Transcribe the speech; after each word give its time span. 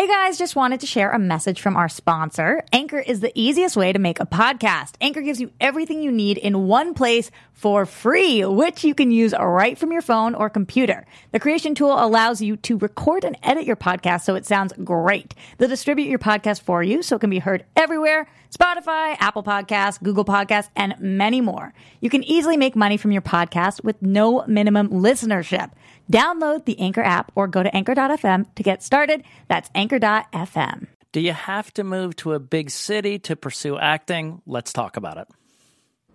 Hey 0.00 0.06
guys, 0.06 0.38
just 0.38 0.56
wanted 0.56 0.80
to 0.80 0.86
share 0.86 1.10
a 1.10 1.18
message 1.18 1.60
from 1.60 1.76
our 1.76 1.90
sponsor. 1.90 2.64
Anchor 2.72 3.00
is 3.00 3.20
the 3.20 3.38
easiest 3.38 3.76
way 3.76 3.92
to 3.92 3.98
make 3.98 4.18
a 4.18 4.24
podcast. 4.24 4.94
Anchor 4.98 5.20
gives 5.20 5.42
you 5.42 5.52
everything 5.60 6.02
you 6.02 6.10
need 6.10 6.38
in 6.38 6.66
one 6.66 6.94
place 6.94 7.30
for 7.52 7.84
free, 7.84 8.42
which 8.42 8.82
you 8.82 8.94
can 8.94 9.10
use 9.10 9.34
right 9.38 9.76
from 9.76 9.92
your 9.92 10.00
phone 10.00 10.34
or 10.34 10.48
computer. 10.48 11.04
The 11.32 11.38
creation 11.38 11.74
tool 11.74 12.02
allows 12.02 12.40
you 12.40 12.56
to 12.56 12.78
record 12.78 13.24
and 13.24 13.36
edit 13.42 13.66
your 13.66 13.76
podcast 13.76 14.22
so 14.22 14.36
it 14.36 14.46
sounds 14.46 14.72
great. 14.82 15.34
They'll 15.58 15.68
distribute 15.68 16.08
your 16.08 16.18
podcast 16.18 16.62
for 16.62 16.82
you 16.82 17.02
so 17.02 17.16
it 17.16 17.18
can 17.18 17.28
be 17.28 17.38
heard 17.38 17.66
everywhere 17.76 18.26
Spotify, 18.50 19.16
Apple 19.20 19.44
Podcasts, 19.44 20.02
Google 20.02 20.24
Podcasts, 20.24 20.70
and 20.74 20.94
many 20.98 21.40
more. 21.40 21.72
You 22.00 22.10
can 22.10 22.24
easily 22.24 22.56
make 22.56 22.74
money 22.74 22.96
from 22.96 23.12
your 23.12 23.22
podcast 23.22 23.84
with 23.84 24.00
no 24.02 24.44
minimum 24.46 24.88
listenership. 24.88 25.70
Download 26.10 26.64
the 26.64 26.78
Anchor 26.80 27.02
app 27.02 27.30
or 27.34 27.46
go 27.46 27.62
to 27.62 27.74
anchor.fm 27.74 28.54
to 28.56 28.62
get 28.62 28.82
started. 28.82 29.22
That's 29.48 29.70
anchor.fm. 29.74 30.88
Do 31.12 31.20
you 31.20 31.32
have 31.32 31.72
to 31.74 31.84
move 31.84 32.16
to 32.16 32.32
a 32.34 32.40
big 32.40 32.70
city 32.70 33.18
to 33.20 33.36
pursue 33.36 33.78
acting? 33.78 34.42
Let's 34.46 34.72
talk 34.72 34.96
about 34.96 35.18
it. 35.18 35.28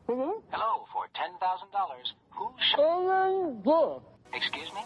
Mm-hmm. 0.08 0.40
Hello, 0.52 0.86
for 0.92 1.08
$10,000. 1.16 2.14
Who 2.32 2.54
sh- 2.60 2.76
Excuse 4.36 4.70
me? 4.74 4.82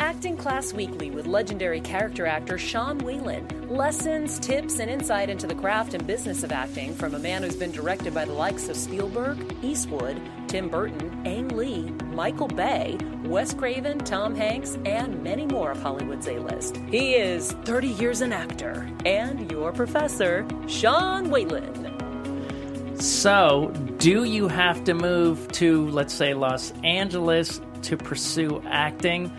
Acting 0.00 0.36
Class 0.36 0.72
Weekly 0.72 1.10
with 1.10 1.26
legendary 1.26 1.80
character 1.80 2.26
actor 2.26 2.58
Sean 2.58 2.98
Whalen. 2.98 3.46
Lessons, 3.68 4.40
tips, 4.40 4.80
and 4.80 4.90
insight 4.90 5.30
into 5.30 5.46
the 5.46 5.54
craft 5.54 5.94
and 5.94 6.04
business 6.04 6.42
of 6.42 6.50
acting 6.50 6.92
from 6.94 7.14
a 7.14 7.18
man 7.18 7.44
who's 7.44 7.54
been 7.54 7.70
directed 7.70 8.12
by 8.12 8.24
the 8.24 8.32
likes 8.32 8.68
of 8.68 8.76
Spielberg, 8.76 9.38
Eastwood, 9.62 10.20
Tim 10.48 10.68
Burton, 10.68 11.22
Ang 11.24 11.48
Lee, 11.50 11.90
Michael 12.12 12.48
Bay, 12.48 12.98
Wes 13.24 13.54
Craven, 13.54 13.98
Tom 13.98 14.34
Hanks, 14.34 14.76
and 14.84 15.22
many 15.22 15.46
more 15.46 15.70
of 15.70 15.80
Hollywood's 15.80 16.26
A-list. 16.26 16.78
He 16.90 17.14
is 17.14 17.52
30 17.64 17.86
years 17.88 18.20
an 18.20 18.32
actor 18.32 18.90
and 19.06 19.48
your 19.52 19.70
professor, 19.70 20.44
Sean 20.66 21.30
Whalen. 21.30 21.86
So, 23.00 23.72
do 23.98 24.24
you 24.24 24.48
have 24.48 24.84
to 24.84 24.94
move 24.94 25.50
to, 25.52 25.88
let's 25.90 26.12
say, 26.12 26.34
Los 26.34 26.72
Angeles 26.82 27.60
to 27.82 27.96
pursue 27.96 28.62
acting 28.66 29.32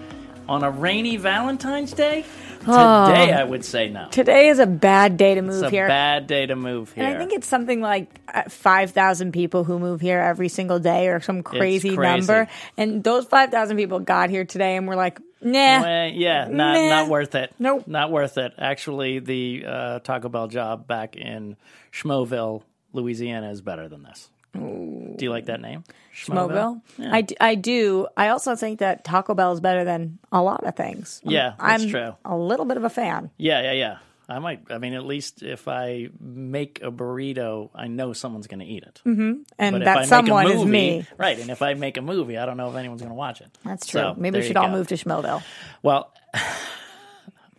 on 0.50 0.64
a 0.64 0.72
rainy 0.72 1.18
Valentine's 1.18 1.94
Day? 1.94 2.26
Today, 2.60 3.34
I 3.34 3.44
would 3.44 3.66
say 3.66 3.90
no. 3.90 4.08
Today 4.10 4.50
is 4.50 4.60
a 4.60 4.68
bad 4.68 5.18
day 5.18 5.34
to 5.34 5.42
move 5.42 5.64
It's 5.64 5.64
a 5.64 5.70
here. 5.72 5.88
bad 5.88 6.28
day 6.28 6.46
to 6.46 6.56
move 6.56 6.92
here. 6.94 7.06
and 7.06 7.16
I 7.16 7.18
think 7.18 7.34
it's 7.34 7.48
something 7.48 7.82
like 7.82 8.22
uh, 8.32 8.44
5,000 8.50 9.32
people 9.32 9.64
who 9.64 9.80
move 9.80 10.00
here 10.00 10.20
every 10.20 10.48
single 10.48 10.78
day 10.78 11.08
or 11.08 11.22
some 11.22 11.42
crazy, 11.42 11.96
crazy. 11.96 12.18
number. 12.18 12.48
And 12.78 13.04
those 13.04 13.26
5,000 13.26 13.78
people 13.78 14.00
got 14.00 14.30
here 14.30 14.46
today 14.46 14.76
and 14.78 14.88
were 14.88 14.96
like, 14.96 15.20
nah. 15.42 15.82
Well, 15.82 16.10
yeah, 16.10 16.48
not 16.52 16.76
not 16.76 17.08
worth 17.10 17.34
it. 17.34 17.52
Nope. 17.58 17.88
not 17.88 18.12
worth 18.12 18.38
it. 18.38 18.54
Actually, 18.60 19.18
the 19.20 19.64
uh, 19.66 20.00
Taco 20.00 20.30
Bell 20.30 20.48
job 20.48 20.86
back 20.86 21.16
in 21.16 21.58
Schmoville, 21.92 22.62
Louisiana, 22.94 23.50
is 23.50 23.62
better 23.62 23.88
than 23.90 24.04
this. 24.04 24.30
Do 24.54 25.16
you 25.26 25.30
like 25.30 25.46
that 25.46 25.62
name, 25.62 25.84
Mobile. 26.28 26.82
Yeah. 26.98 27.10
I, 27.14 27.22
d- 27.22 27.38
I 27.40 27.56
do. 27.56 28.08
I 28.18 28.30
also 28.30 28.56
think 28.56 28.80
that 28.80 29.04
Taco 29.06 29.34
Bell 29.34 29.54
is 29.54 29.60
better 29.62 29.84
than 29.86 30.20
a 30.32 30.42
lot 30.42 30.66
of 30.66 30.76
things. 30.76 31.22
I'm- 31.26 31.32
Yeah, 31.32 31.54
that's 31.60 31.84
I'm 31.84 31.90
true. 31.90 32.16
a 32.26 32.36
little 32.36 32.66
bit 32.66 32.76
of 32.78 32.84
a 32.84 32.90
fan. 32.90 33.30
Yeah, 33.38 33.62
yeah, 33.62 33.72
yeah. 33.72 33.98
I 34.28 34.40
might. 34.40 34.62
I 34.70 34.78
mean, 34.78 34.94
at 34.94 35.06
least 35.06 35.44
if 35.44 35.68
I 35.68 36.08
make 36.20 36.82
a 36.82 36.90
burrito, 36.92 37.70
I 37.76 37.88
know 37.88 38.14
someone's 38.14 38.48
going 38.48 38.60
to 38.62 38.66
eat 38.66 38.84
it. 38.84 39.02
Mm-hmm. 39.06 39.42
And 39.60 39.74
But 39.76 39.84
that 39.86 40.06
someone 40.08 40.46
a 40.46 40.50
is 40.50 40.66
me. 40.66 41.06
right? 41.18 41.38
And 41.38 41.50
if 41.50 41.62
I 41.62 41.74
make 41.74 41.98
a 41.98 42.02
movie, 42.02 42.38
I 42.38 42.46
don't 42.46 42.56
know 42.58 42.70
if 42.70 42.76
anyone's 42.76 43.02
going 43.02 43.10
to 43.12 43.16
watch 43.16 43.42
it. 43.42 43.58
That's 43.66 43.86
true. 43.88 44.00
So, 44.02 44.16
Maybe 44.18 44.40
we 44.40 44.48
should 44.48 44.56
all 44.58 44.68
go. 44.68 44.74
move 44.74 44.88
to 44.88 44.96
Schmoville. 44.96 45.44
Well, 45.84 46.14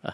uh, 0.05 0.11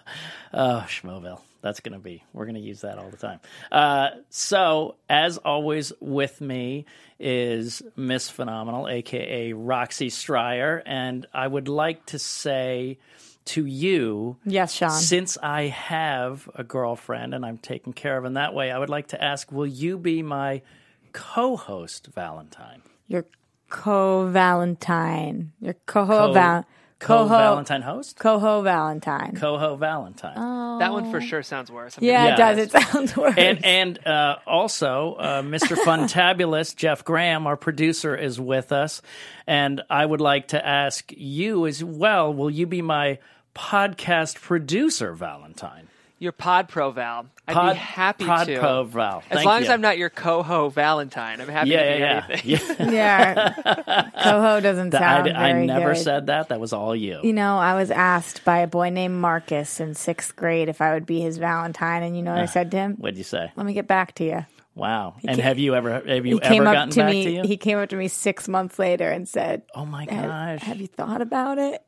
oh, 0.53 0.85
Schmoville. 0.89 1.41
That's 1.61 1.81
going 1.81 1.95
to 1.95 1.99
be, 1.99 2.23
we're 2.33 2.45
going 2.45 2.55
to 2.55 2.61
use 2.61 2.83
that 2.83 2.99
all 2.99 3.11
the 3.11 3.17
time. 3.17 3.41
Uh, 3.73 4.11
so, 4.31 4.95
as 5.09 5.39
always, 5.39 5.93
with 6.01 6.41
me 6.41 6.87
is 7.19 7.83
Miss 7.97 8.31
Phenomenal, 8.31 8.89
aka 8.89 9.53
Roxy 9.53 10.09
Stryer. 10.09 10.83
And 10.87 11.27
I 11.35 11.47
would 11.47 11.67
like 11.69 12.07
to 12.07 12.19
say 12.19 12.99
to 13.47 13.65
you, 13.65 14.37
Yes, 14.45 14.73
Sean. 14.75 14.91
since 14.91 15.37
I 15.43 15.63
have 15.63 16.49
a 16.55 16.63
girlfriend 16.63 17.35
and 17.35 17.45
I'm 17.45 17.59
taken 17.59 17.93
care 17.93 18.17
of 18.17 18.25
in 18.25 18.35
that 18.35 18.55
way, 18.55 18.71
I 18.71 18.79
would 18.79 18.91
like 18.91 19.09
to 19.09 19.23
ask, 19.23 19.51
will 19.51 19.67
you 19.67 19.99
be 19.99 20.23
my 20.23 20.63
co 21.13 21.57
host, 21.57 22.09
Valentine? 22.15 22.83
Your 23.09 23.25
co 23.69 24.29
Valentine. 24.29 25.53
Your 25.61 25.75
Co- 25.87 26.33
val. 26.33 26.67
Co 26.99 27.19
Coho. 27.19 27.29
Valentine 27.29 27.83
host? 27.83 28.19
Coho 28.19 28.63
Valentine. 28.63 29.37
Coho 29.37 29.77
Valentine. 29.77 30.79
That 30.81 30.93
one 30.93 31.11
for 31.13 31.21
sure 31.21 31.45
sounds 31.45 31.71
worse. 31.71 31.97
I'm 31.97 32.03
yeah, 32.03 32.35
it 32.35 32.37
does. 32.37 32.59
Yes. 32.59 32.75
It 32.75 32.83
sounds 32.93 33.17
worse. 33.17 33.35
and 33.37 33.65
and 33.65 34.07
uh, 34.07 34.39
also 34.47 35.15
uh, 35.15 35.43
Mr. 35.43 35.77
Funtabulous 35.77 36.75
Jeff 36.77 37.05
Graham, 37.05 37.47
our 37.47 37.57
producer, 37.57 38.17
is 38.17 38.41
with 38.41 38.73
us, 38.73 39.01
and 39.47 39.81
I 39.89 40.05
would 40.05 40.21
like 40.21 40.49
to 40.49 40.67
ask 40.67 41.13
you 41.17 41.67
as 41.67 41.85
well. 41.85 42.35
Will 42.35 42.51
you 42.51 42.67
be 42.67 42.83
my 42.83 43.19
podcast 43.55 44.41
producer, 44.41 45.13
Valentine? 45.15 45.89
Your 46.21 46.33
Pod 46.33 46.69
Pro 46.69 46.91
Val. 46.91 47.27
I'd 47.47 47.55
Pod, 47.55 47.73
be 47.75 47.79
happy 47.79 48.25
to 48.25 48.29
Pod 48.31 48.47
to. 48.49 48.59
Pro 48.59 48.85
Val. 48.85 49.19
as 49.31 49.37
Thank 49.37 49.47
long 49.47 49.63
as. 49.63 49.69
I'm 49.69 49.81
not 49.81 49.99
your 49.99 50.11
coho 50.11 50.69
Valentine, 50.69 51.41
I'm 51.41 51.49
happy 51.49 51.71
Yeah, 51.71 51.83
to 51.83 51.95
be 51.95 52.01
yeah, 52.01 52.59
anything. 52.59 52.91
yeah. 52.91 53.53
yeah. 53.77 54.11
Coho 54.23 54.61
doesn't 54.61 54.95
I, 54.95 54.99
sound 54.99 55.29
I 55.31 55.53
very 55.53 55.67
never 55.67 55.95
good. 55.95 56.03
said 56.03 56.27
that. 56.27 56.49
That 56.49 56.59
was 56.61 56.73
all 56.73 56.95
you. 56.97 57.21
You 57.23 57.33
know, 57.33 57.57
I 57.59 57.75
was 57.75 57.91
asked 57.91 58.45
by 58.45 58.59
a 58.59 58.67
boy 58.67 58.91
named 58.91 59.15
Marcus 59.15 59.81
in 59.81 59.95
sixth 59.95 60.35
grade 60.37 60.69
if 60.69 60.81
I 60.81 60.95
would 60.95 61.07
be 61.07 61.21
his 61.21 61.39
Valentine, 61.39 62.03
and 62.03 62.17
you 62.17 62.23
know 62.23 62.33
what 62.33 62.41
I 62.41 62.45
uh, 62.45 62.47
said 62.49 62.71
to 62.73 62.77
him? 62.77 62.95
What'd 62.97 63.17
you 63.17 63.25
say? 63.25 63.51
Let 63.57 63.65
me 63.67 63.73
get 63.73 63.87
back 63.87 64.15
to 64.17 64.25
you. 64.25 64.47
Wow. 64.75 65.15
And 65.25 65.37
ca- 65.39 65.43
have 65.43 65.59
you 65.59 65.75
ever 65.75 65.91
have 65.93 66.07
you 66.27 66.37
He 66.39 66.43
ever 66.43 66.55
came 66.55 66.67
up 66.67 66.75
gotten 66.75 66.91
to 66.91 67.01
back 67.01 67.11
me. 67.11 67.25
to 67.25 67.31
you? 67.31 67.43
He 67.45 67.57
came 67.57 67.79
up 67.79 67.89
to 67.89 67.97
me 67.97 68.07
six 68.09 68.47
months 68.49 68.79
later 68.79 69.11
and 69.11 69.29
said, 69.29 69.63
oh 69.75 69.85
my 69.85 70.07
"Have- 70.09 70.25
gosh. 70.25 70.61
Have 70.63 70.81
you 70.81 70.87
thought 70.87 71.21
about 71.23 71.59
it?" 71.59 71.83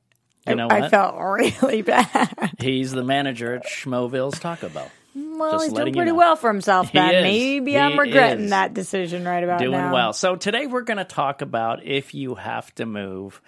You 0.51 0.57
know 0.57 0.69
I 0.69 0.81
what? 0.81 0.91
felt 0.91 1.17
really 1.19 1.83
bad. 1.83 2.53
He's 2.59 2.93
the 2.93 3.05
manager 3.05 3.55
at 3.55 3.67
Schmoville's 3.67 4.39
Taco 4.39 4.69
Bell. 4.69 4.91
Well, 5.15 5.53
Just 5.53 5.65
he's 5.65 5.73
doing 5.73 5.89
you 5.89 5.93
pretty 5.95 6.11
know. 6.13 6.17
well 6.19 6.37
for 6.37 6.49
himself. 6.53 6.91
He 6.91 6.99
Then 6.99 7.23
maybe 7.25 7.73
He 7.73 7.79
I'm 7.79 7.99
regretting 7.99 8.45
is. 8.45 8.51
that 8.51 8.75
decision 8.75 9.25
right 9.25 9.43
about 9.43 9.59
doing 9.59 9.73
now. 9.73 9.81
Doing 9.83 9.93
well. 9.93 10.13
So 10.13 10.37
today 10.37 10.67
we're 10.67 10.83
going 10.83 10.99
to 10.99 11.05
talk 11.05 11.43
about 11.43 11.85
if 11.85 12.15
you 12.15 12.37
have 12.37 12.73
to 12.77 12.87
move 12.87 13.41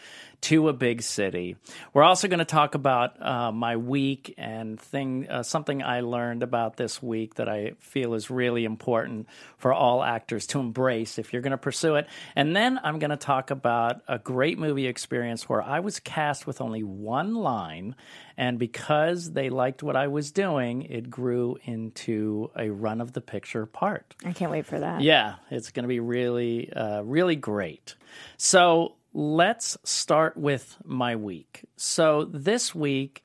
to 0.42 0.68
a 0.68 0.72
big 0.72 1.02
city. 1.02 1.56
We're 1.94 2.02
also 2.02 2.28
going 2.28 2.40
to 2.40 2.44
talk 2.44 2.74
about 2.74 3.20
uh, 3.22 3.52
my 3.52 3.76
week 3.76 4.34
and 4.36 4.78
thing 4.78 5.28
uh, 5.30 5.42
something 5.42 5.82
I 5.82 6.00
learned 6.00 6.42
about 6.42 6.76
this 6.76 7.02
week 7.02 7.36
that 7.36 7.48
I 7.48 7.72
feel 7.78 8.14
is 8.14 8.30
really 8.30 8.64
important 8.64 9.28
for 9.56 9.72
all 9.72 10.02
actors 10.02 10.46
to 10.48 10.60
embrace 10.60 11.18
if 11.18 11.32
you're 11.32 11.42
going 11.42 11.52
to 11.52 11.58
pursue 11.58 11.94
it. 11.94 12.08
And 12.34 12.54
then 12.54 12.78
I'm 12.82 12.98
going 12.98 13.10
to 13.10 13.16
talk 13.16 13.50
about 13.50 14.02
a 14.08 14.18
great 14.18 14.58
movie 14.58 14.86
experience 14.86 15.48
where 15.48 15.62
I 15.62 15.80
was 15.80 16.00
cast 16.00 16.46
with 16.46 16.60
only 16.60 16.82
one 16.82 17.34
line 17.34 17.94
and 18.36 18.58
because 18.58 19.32
they 19.32 19.50
liked 19.50 19.82
what 19.82 19.94
I 19.94 20.08
was 20.08 20.32
doing, 20.32 20.82
it 20.82 21.10
grew 21.10 21.58
into 21.64 22.50
a 22.56 22.70
run 22.70 23.00
of 23.00 23.12
the 23.12 23.20
picture 23.20 23.66
part. 23.66 24.14
I 24.24 24.32
can't 24.32 24.50
wait 24.50 24.66
for 24.66 24.80
that. 24.80 25.02
Yeah, 25.02 25.34
it's 25.50 25.70
going 25.70 25.84
to 25.84 25.88
be 25.88 26.00
really, 26.00 26.72
uh, 26.72 27.02
really 27.02 27.36
great. 27.36 27.94
So 28.36 28.94
let's 29.12 29.76
start 29.84 30.36
with 30.36 30.76
my 30.84 31.16
week. 31.16 31.64
So 31.76 32.24
this 32.24 32.74
week, 32.74 33.22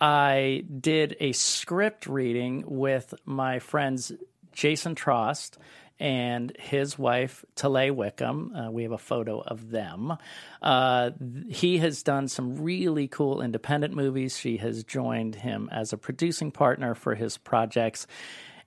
I 0.00 0.64
did 0.80 1.16
a 1.20 1.32
script 1.32 2.06
reading 2.06 2.64
with 2.66 3.14
my 3.24 3.58
friends 3.58 4.12
Jason 4.52 4.94
Trost 4.94 5.56
and 5.98 6.56
his 6.58 6.98
wife 6.98 7.44
Talay 7.54 7.94
Wickham. 7.94 8.56
Uh, 8.56 8.70
we 8.70 8.84
have 8.84 8.92
a 8.92 8.98
photo 8.98 9.40
of 9.40 9.70
them. 9.70 10.16
Uh, 10.62 11.10
he 11.48 11.78
has 11.78 12.02
done 12.02 12.26
some 12.26 12.56
really 12.56 13.06
cool 13.06 13.42
independent 13.42 13.94
movies. 13.94 14.38
She 14.38 14.56
has 14.56 14.82
joined 14.82 15.34
him 15.34 15.68
as 15.70 15.92
a 15.92 15.98
producing 15.98 16.50
partner 16.50 16.94
for 16.94 17.14
his 17.14 17.36
projects. 17.36 18.06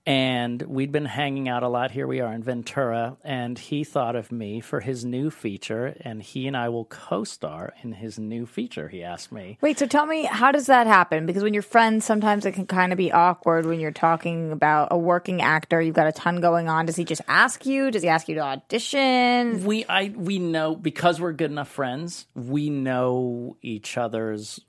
And 0.05 0.61
we'd 0.63 0.91
been 0.91 1.05
hanging 1.05 1.47
out 1.47 1.63
a 1.63 1.69
lot. 1.69 1.91
Here 1.91 2.05
we 2.05 2.19
are 2.19 2.33
in 2.33 2.43
Ventura, 2.43 3.15
and 3.23 3.57
he 3.57 3.85
thought 3.85 4.17
of 4.17 4.33
me 4.33 4.59
for 4.59 4.81
his 4.81 5.05
new 5.05 5.29
feature, 5.29 5.95
and 6.01 6.21
he 6.21 6.45
and 6.45 6.57
I 6.57 6.67
will 6.67 6.83
co 6.83 7.23
star 7.23 7.73
in 7.83 7.93
his 7.93 8.19
new 8.19 8.45
feature. 8.45 8.89
He 8.89 9.01
asked 9.01 9.31
me. 9.31 9.57
Wait, 9.61 9.79
so 9.79 9.85
tell 9.85 10.05
me, 10.05 10.23
how 10.23 10.51
does 10.51 10.65
that 10.65 10.87
happen? 10.87 11.25
Because 11.25 11.41
when 11.41 11.53
you're 11.53 11.63
friends, 11.63 12.03
sometimes 12.03 12.45
it 12.45 12.51
can 12.51 12.67
kind 12.67 12.91
of 12.91 12.97
be 12.97 13.13
awkward 13.13 13.65
when 13.65 13.79
you're 13.79 13.91
talking 13.91 14.51
about 14.51 14.89
a 14.91 14.97
working 14.97 15.41
actor. 15.41 15.81
You've 15.81 15.95
got 15.95 16.07
a 16.07 16.11
ton 16.11 16.41
going 16.41 16.67
on. 16.67 16.85
Does 16.85 16.97
he 16.97 17.05
just 17.05 17.21
ask 17.29 17.65
you? 17.65 17.89
Does 17.89 18.03
he 18.03 18.09
ask 18.09 18.27
you 18.27 18.35
to 18.35 18.41
audition? 18.41 19.63
We 19.63 19.85
I 19.85 20.11
we 20.13 20.37
know 20.37 20.75
because 20.75 21.21
we're 21.21 21.31
good 21.31 21.51
enough 21.51 21.69
friends. 21.69 22.27
We 22.35 22.69
know 22.69 23.55
each 23.61 23.97
other's 23.97 24.59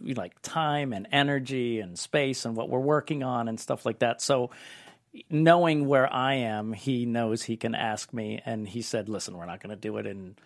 like 0.00 0.40
time 0.42 0.92
and 0.92 1.08
energy 1.10 1.80
and 1.80 1.98
space 1.98 2.44
and 2.44 2.56
what 2.56 2.68
we're 2.68 2.78
working 2.78 3.22
on 3.22 3.48
and 3.48 3.58
stuff 3.58 3.86
like 3.86 4.00
that. 4.00 4.20
So 4.20 4.50
knowing 5.30 5.86
where 5.86 6.12
I 6.12 6.34
am, 6.34 6.72
he 6.72 7.06
knows 7.06 7.44
he 7.44 7.56
can 7.56 7.74
ask 7.74 8.12
me. 8.12 8.40
And 8.44 8.68
he 8.68 8.82
said, 8.82 9.08
"Listen, 9.08 9.36
we're 9.36 9.46
not 9.46 9.60
going 9.62 9.74
to 9.74 9.80
do 9.80 9.96
it 9.98 10.06
in 10.06 10.36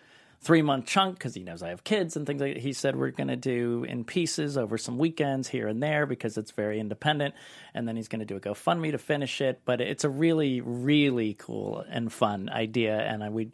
three 0.41 0.61
month 0.61 0.85
chunk 0.85 1.17
because 1.17 1.33
he 1.33 1.43
knows 1.43 1.61
I 1.61 1.69
have 1.69 1.83
kids 1.83 2.15
and 2.15 2.25
things 2.25 2.41
like 2.41 2.55
that. 2.55 2.61
He 2.61 2.73
said 2.73 2.95
we're 2.95 3.11
going 3.11 3.27
to 3.27 3.35
do 3.35 3.83
in 3.87 4.05
pieces 4.05 4.57
over 4.57 4.77
some 4.77 4.97
weekends 4.97 5.49
here 5.49 5.67
and 5.67 5.83
there 5.83 6.05
because 6.05 6.37
it's 6.37 6.51
very 6.51 6.79
independent. 6.79 7.35
And 7.73 7.87
then 7.87 7.95
he's 7.95 8.07
going 8.07 8.19
to 8.19 8.25
do 8.25 8.37
a 8.37 8.39
GoFundMe 8.39 8.91
to 8.91 8.97
finish 8.97 9.41
it. 9.41 9.61
But 9.65 9.81
it's 9.81 10.03
a 10.03 10.09
really, 10.09 10.61
really 10.61 11.33
cool 11.33 11.83
and 11.89 12.11
fun 12.11 12.49
idea. 12.49 12.97
And 12.97 13.23
I, 13.23 13.29
we 13.29 13.51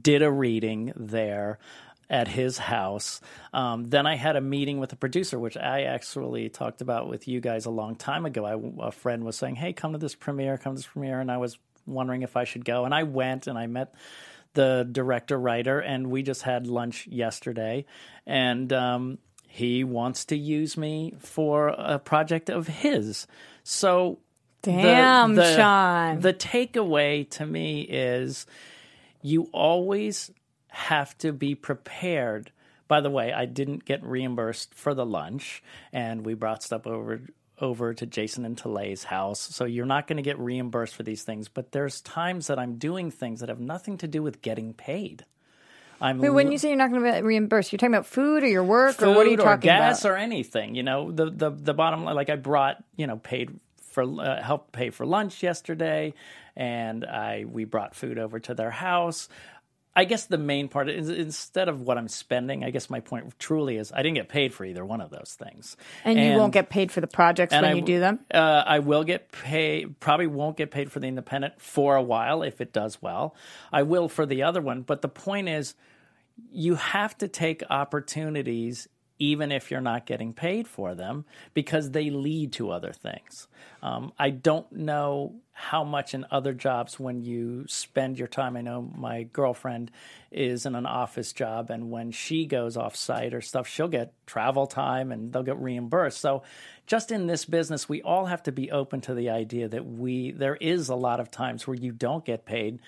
did 0.00 0.22
a 0.22 0.30
reading 0.30 0.92
there 0.94 1.58
at 2.10 2.28
his 2.28 2.58
house. 2.58 3.20
Um, 3.52 3.88
then 3.90 4.06
I 4.06 4.16
had 4.16 4.36
a 4.36 4.40
meeting 4.40 4.78
with 4.80 4.92
a 4.92 4.96
producer, 4.96 5.38
which 5.38 5.56
I 5.56 5.82
actually 5.82 6.48
talked 6.48 6.80
about 6.80 7.08
with 7.08 7.28
you 7.28 7.40
guys 7.40 7.66
a 7.66 7.70
long 7.70 7.96
time 7.96 8.24
ago. 8.26 8.44
I, 8.44 8.86
a 8.86 8.90
friend 8.92 9.24
was 9.24 9.36
saying, 9.36 9.56
"Hey, 9.56 9.72
come 9.72 9.92
to 9.92 9.98
this 9.98 10.14
premiere, 10.14 10.56
come 10.58 10.72
to 10.74 10.78
this 10.78 10.86
premiere," 10.86 11.20
and 11.20 11.30
I 11.30 11.36
was 11.36 11.58
wondering 11.86 12.22
if 12.22 12.36
I 12.36 12.44
should 12.44 12.64
go, 12.64 12.84
and 12.84 12.94
I 12.94 13.02
went, 13.02 13.46
and 13.46 13.58
I 13.58 13.66
met 13.66 13.94
the 14.54 14.88
director 14.90 15.38
writer, 15.38 15.78
and 15.80 16.10
we 16.10 16.22
just 16.22 16.42
had 16.42 16.66
lunch 16.66 17.06
yesterday, 17.06 17.84
and 18.26 18.72
um, 18.72 19.18
he 19.46 19.84
wants 19.84 20.24
to 20.26 20.36
use 20.36 20.76
me 20.76 21.14
for 21.18 21.68
a 21.68 21.98
project 21.98 22.48
of 22.50 22.66
his. 22.68 23.26
So. 23.64 24.18
the- 24.62 24.72
Damn, 24.72 25.34
the, 25.36 25.56
Sean. 25.56 26.20
The 26.20 26.34
takeaway 26.34 27.28
to 27.30 27.46
me 27.46 27.82
is 27.82 28.44
you 29.22 29.48
always 29.52 30.30
have 30.68 31.16
to 31.18 31.32
be 31.32 31.54
prepared. 31.54 32.52
By 32.86 33.00
the 33.00 33.10
way, 33.10 33.32
I 33.32 33.44
didn't 33.44 33.84
get 33.84 34.02
reimbursed 34.02 34.74
for 34.74 34.94
the 34.94 35.04
lunch, 35.04 35.62
and 35.92 36.24
we 36.24 36.34
brought 36.34 36.62
stuff 36.62 36.86
over 36.86 37.20
over 37.60 37.92
to 37.92 38.06
Jason 38.06 38.44
and 38.44 38.56
Talay's 38.56 39.04
house. 39.04 39.40
So 39.40 39.64
you're 39.64 39.86
not 39.86 40.06
going 40.06 40.16
to 40.16 40.22
get 40.22 40.38
reimbursed 40.38 40.94
for 40.94 41.02
these 41.02 41.22
things. 41.22 41.48
But 41.48 41.72
there's 41.72 42.00
times 42.00 42.46
that 42.46 42.58
I'm 42.58 42.76
doing 42.76 43.10
things 43.10 43.40
that 43.40 43.48
have 43.48 43.60
nothing 43.60 43.98
to 43.98 44.06
do 44.06 44.22
with 44.22 44.42
getting 44.42 44.74
paid. 44.74 45.24
I'm 46.00 46.18
Wait, 46.18 46.30
when 46.30 46.52
you 46.52 46.58
say 46.58 46.68
you're 46.68 46.78
not 46.78 46.90
going 46.90 47.02
to 47.02 47.12
be 47.12 47.22
reimbursed, 47.22 47.72
you're 47.72 47.78
talking 47.78 47.94
about 47.94 48.06
food 48.06 48.44
or 48.44 48.46
your 48.46 48.62
work, 48.62 49.02
or 49.02 49.08
what 49.08 49.26
are 49.26 49.30
you 49.30 49.36
food 49.36 49.42
talking 49.42 49.68
gas 49.68 50.04
about? 50.04 50.12
or 50.12 50.16
anything. 50.16 50.76
You 50.76 50.84
know, 50.84 51.10
the 51.10 51.28
the 51.28 51.50
the 51.50 51.74
bottom 51.74 52.04
line. 52.04 52.14
Like 52.14 52.30
I 52.30 52.36
brought, 52.36 52.82
you 52.96 53.08
know, 53.08 53.16
paid 53.16 53.58
for 53.90 54.04
uh, 54.04 54.40
helped 54.40 54.70
pay 54.70 54.90
for 54.90 55.04
lunch 55.04 55.42
yesterday, 55.42 56.14
and 56.54 57.04
I 57.04 57.46
we 57.46 57.64
brought 57.64 57.96
food 57.96 58.16
over 58.16 58.38
to 58.38 58.54
their 58.54 58.70
house. 58.70 59.28
I 59.98 60.04
guess 60.04 60.26
the 60.26 60.38
main 60.38 60.68
part 60.68 60.88
is 60.88 61.08
instead 61.08 61.68
of 61.68 61.82
what 61.82 61.98
I'm 61.98 62.06
spending. 62.06 62.62
I 62.62 62.70
guess 62.70 62.88
my 62.88 63.00
point 63.00 63.36
truly 63.40 63.78
is 63.78 63.90
I 63.90 63.96
didn't 64.04 64.14
get 64.14 64.28
paid 64.28 64.54
for 64.54 64.64
either 64.64 64.84
one 64.84 65.00
of 65.00 65.10
those 65.10 65.36
things, 65.36 65.76
and 66.04 66.16
you 66.16 66.34
won't 66.38 66.52
get 66.52 66.70
paid 66.70 66.92
for 66.92 67.00
the 67.00 67.08
projects 67.08 67.52
when 67.52 67.64
I- 67.64 67.72
you 67.72 67.82
do 67.82 67.98
them. 67.98 68.20
Uh, 68.32 68.62
I 68.64 68.78
will 68.78 69.02
get 69.02 69.32
paid. 69.32 69.98
Probably 69.98 70.28
won't 70.28 70.56
get 70.56 70.70
paid 70.70 70.92
for 70.92 71.00
the 71.00 71.08
independent 71.08 71.60
for 71.60 71.96
a 71.96 72.02
while 72.02 72.44
if 72.44 72.60
it 72.60 72.72
does 72.72 73.02
well. 73.02 73.34
I 73.72 73.82
will 73.82 74.08
for 74.08 74.24
the 74.24 74.44
other 74.44 74.60
one. 74.60 74.82
But 74.82 75.02
the 75.02 75.08
point 75.08 75.48
is, 75.48 75.74
you 76.52 76.76
have 76.76 77.18
to 77.18 77.26
take 77.26 77.64
opportunities 77.68 78.86
even 79.18 79.52
if 79.52 79.70
you're 79.70 79.80
not 79.80 80.06
getting 80.06 80.32
paid 80.32 80.68
for 80.68 80.94
them 80.94 81.24
because 81.54 81.90
they 81.90 82.10
lead 82.10 82.52
to 82.52 82.70
other 82.70 82.92
things. 82.92 83.48
Um, 83.82 84.12
I 84.18 84.30
don't 84.30 84.70
know 84.72 85.34
how 85.52 85.82
much 85.82 86.14
in 86.14 86.24
other 86.30 86.52
jobs 86.52 87.00
when 87.00 87.20
you 87.24 87.64
spend 87.66 88.16
your 88.16 88.28
time. 88.28 88.56
I 88.56 88.60
know 88.60 88.80
my 88.80 89.24
girlfriend 89.24 89.90
is 90.30 90.66
in 90.66 90.76
an 90.76 90.86
office 90.86 91.32
job, 91.32 91.70
and 91.70 91.90
when 91.90 92.12
she 92.12 92.46
goes 92.46 92.76
off 92.76 92.94
site 92.94 93.34
or 93.34 93.40
stuff, 93.40 93.66
she'll 93.66 93.88
get 93.88 94.14
travel 94.24 94.68
time 94.68 95.10
and 95.10 95.32
they'll 95.32 95.42
get 95.42 95.60
reimbursed. 95.60 96.20
So, 96.20 96.44
just 96.86 97.10
in 97.10 97.26
this 97.26 97.44
business, 97.44 97.88
we 97.88 98.02
all 98.02 98.26
have 98.26 98.44
to 98.44 98.52
be 98.52 98.70
open 98.70 99.00
to 99.02 99.14
the 99.14 99.30
idea 99.30 99.68
that 99.68 99.84
we 99.84 100.30
there 100.30 100.56
is 100.56 100.88
a 100.88 100.94
lot 100.94 101.18
of 101.18 101.30
times 101.30 101.66
where 101.66 101.76
you 101.76 101.90
don't 101.90 102.24
get 102.24 102.46
paid. 102.46 102.78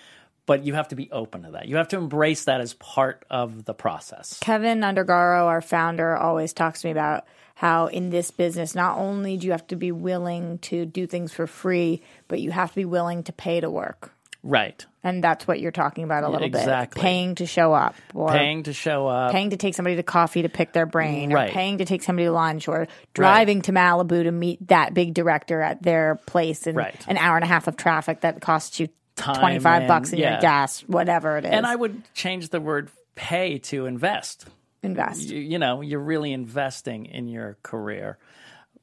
But 0.50 0.64
you 0.64 0.74
have 0.74 0.88
to 0.88 0.96
be 0.96 1.08
open 1.12 1.44
to 1.44 1.52
that. 1.52 1.68
You 1.68 1.76
have 1.76 1.86
to 1.90 1.96
embrace 1.96 2.46
that 2.46 2.60
as 2.60 2.74
part 2.74 3.24
of 3.30 3.64
the 3.64 3.72
process. 3.72 4.36
Keven 4.40 4.80
Undergaro, 4.80 5.44
our 5.46 5.60
founder, 5.60 6.16
always 6.16 6.52
talks 6.52 6.80
to 6.80 6.88
me 6.88 6.90
about 6.90 7.24
how 7.54 7.86
in 7.86 8.10
this 8.10 8.32
business, 8.32 8.74
not 8.74 8.98
only 8.98 9.36
do 9.36 9.46
you 9.46 9.52
have 9.52 9.64
to 9.68 9.76
be 9.76 9.92
willing 9.92 10.58
to 10.58 10.86
do 10.86 11.06
things 11.06 11.32
for 11.32 11.46
free, 11.46 12.02
but 12.26 12.40
you 12.40 12.50
have 12.50 12.70
to 12.70 12.74
be 12.74 12.84
willing 12.84 13.22
to 13.22 13.32
pay 13.32 13.60
to 13.60 13.70
work. 13.70 14.12
Right. 14.42 14.84
And 15.04 15.22
that's 15.22 15.46
what 15.46 15.60
you're 15.60 15.70
talking 15.70 16.02
about 16.02 16.24
a 16.24 16.28
little 16.28 16.46
Exactly. 16.48 16.98
bit. 16.98 17.02
Paying 17.04 17.34
to 17.36 17.46
show 17.46 17.72
up 17.72 17.94
or 18.12 18.30
Paying 18.32 18.64
to 18.64 18.72
show 18.72 19.06
up. 19.06 19.30
paying 19.30 19.50
to 19.50 19.56
take 19.56 19.74
somebody 19.76 19.96
to 19.96 20.02
coffee 20.02 20.42
to 20.42 20.48
pick 20.48 20.72
their 20.72 20.86
brain 20.86 21.32
Right. 21.32 21.50
or 21.50 21.52
paying 21.52 21.78
to 21.78 21.84
take 21.84 22.02
somebody 22.02 22.24
to 22.26 22.32
lunch 22.32 22.66
or 22.66 22.88
driving 23.14 23.62
to 23.62 23.72
Malibu 23.72 24.24
to 24.24 24.32
meet 24.32 24.66
that 24.66 24.94
big 24.94 25.14
director 25.14 25.60
at 25.62 25.80
their 25.82 26.16
place 26.26 26.66
in 26.66 26.74
Right. 26.74 26.96
an 27.06 27.18
hour 27.18 27.36
and 27.36 27.44
a 27.44 27.48
half 27.48 27.68
of 27.68 27.76
traffic 27.76 28.22
that 28.22 28.40
costs 28.40 28.80
you 28.80 28.88
Time 29.20 29.36
25 29.40 29.82
and- 29.82 29.88
bucks 29.88 30.12
in 30.12 30.18
yeah. 30.18 30.32
your 30.32 30.40
gas, 30.40 30.80
whatever 30.82 31.36
it 31.38 31.44
is. 31.44 31.50
And 31.50 31.66
I 31.66 31.76
would 31.76 32.02
change 32.14 32.48
the 32.48 32.60
word 32.60 32.90
pay 33.14 33.58
to 33.58 33.86
invest. 33.86 34.46
invest. 34.82 35.28
You, 35.28 35.38
you 35.38 35.58
know, 35.58 35.80
you're 35.82 36.00
really 36.00 36.32
investing 36.32 37.06
in 37.06 37.28
your 37.28 37.56
career. 37.62 38.18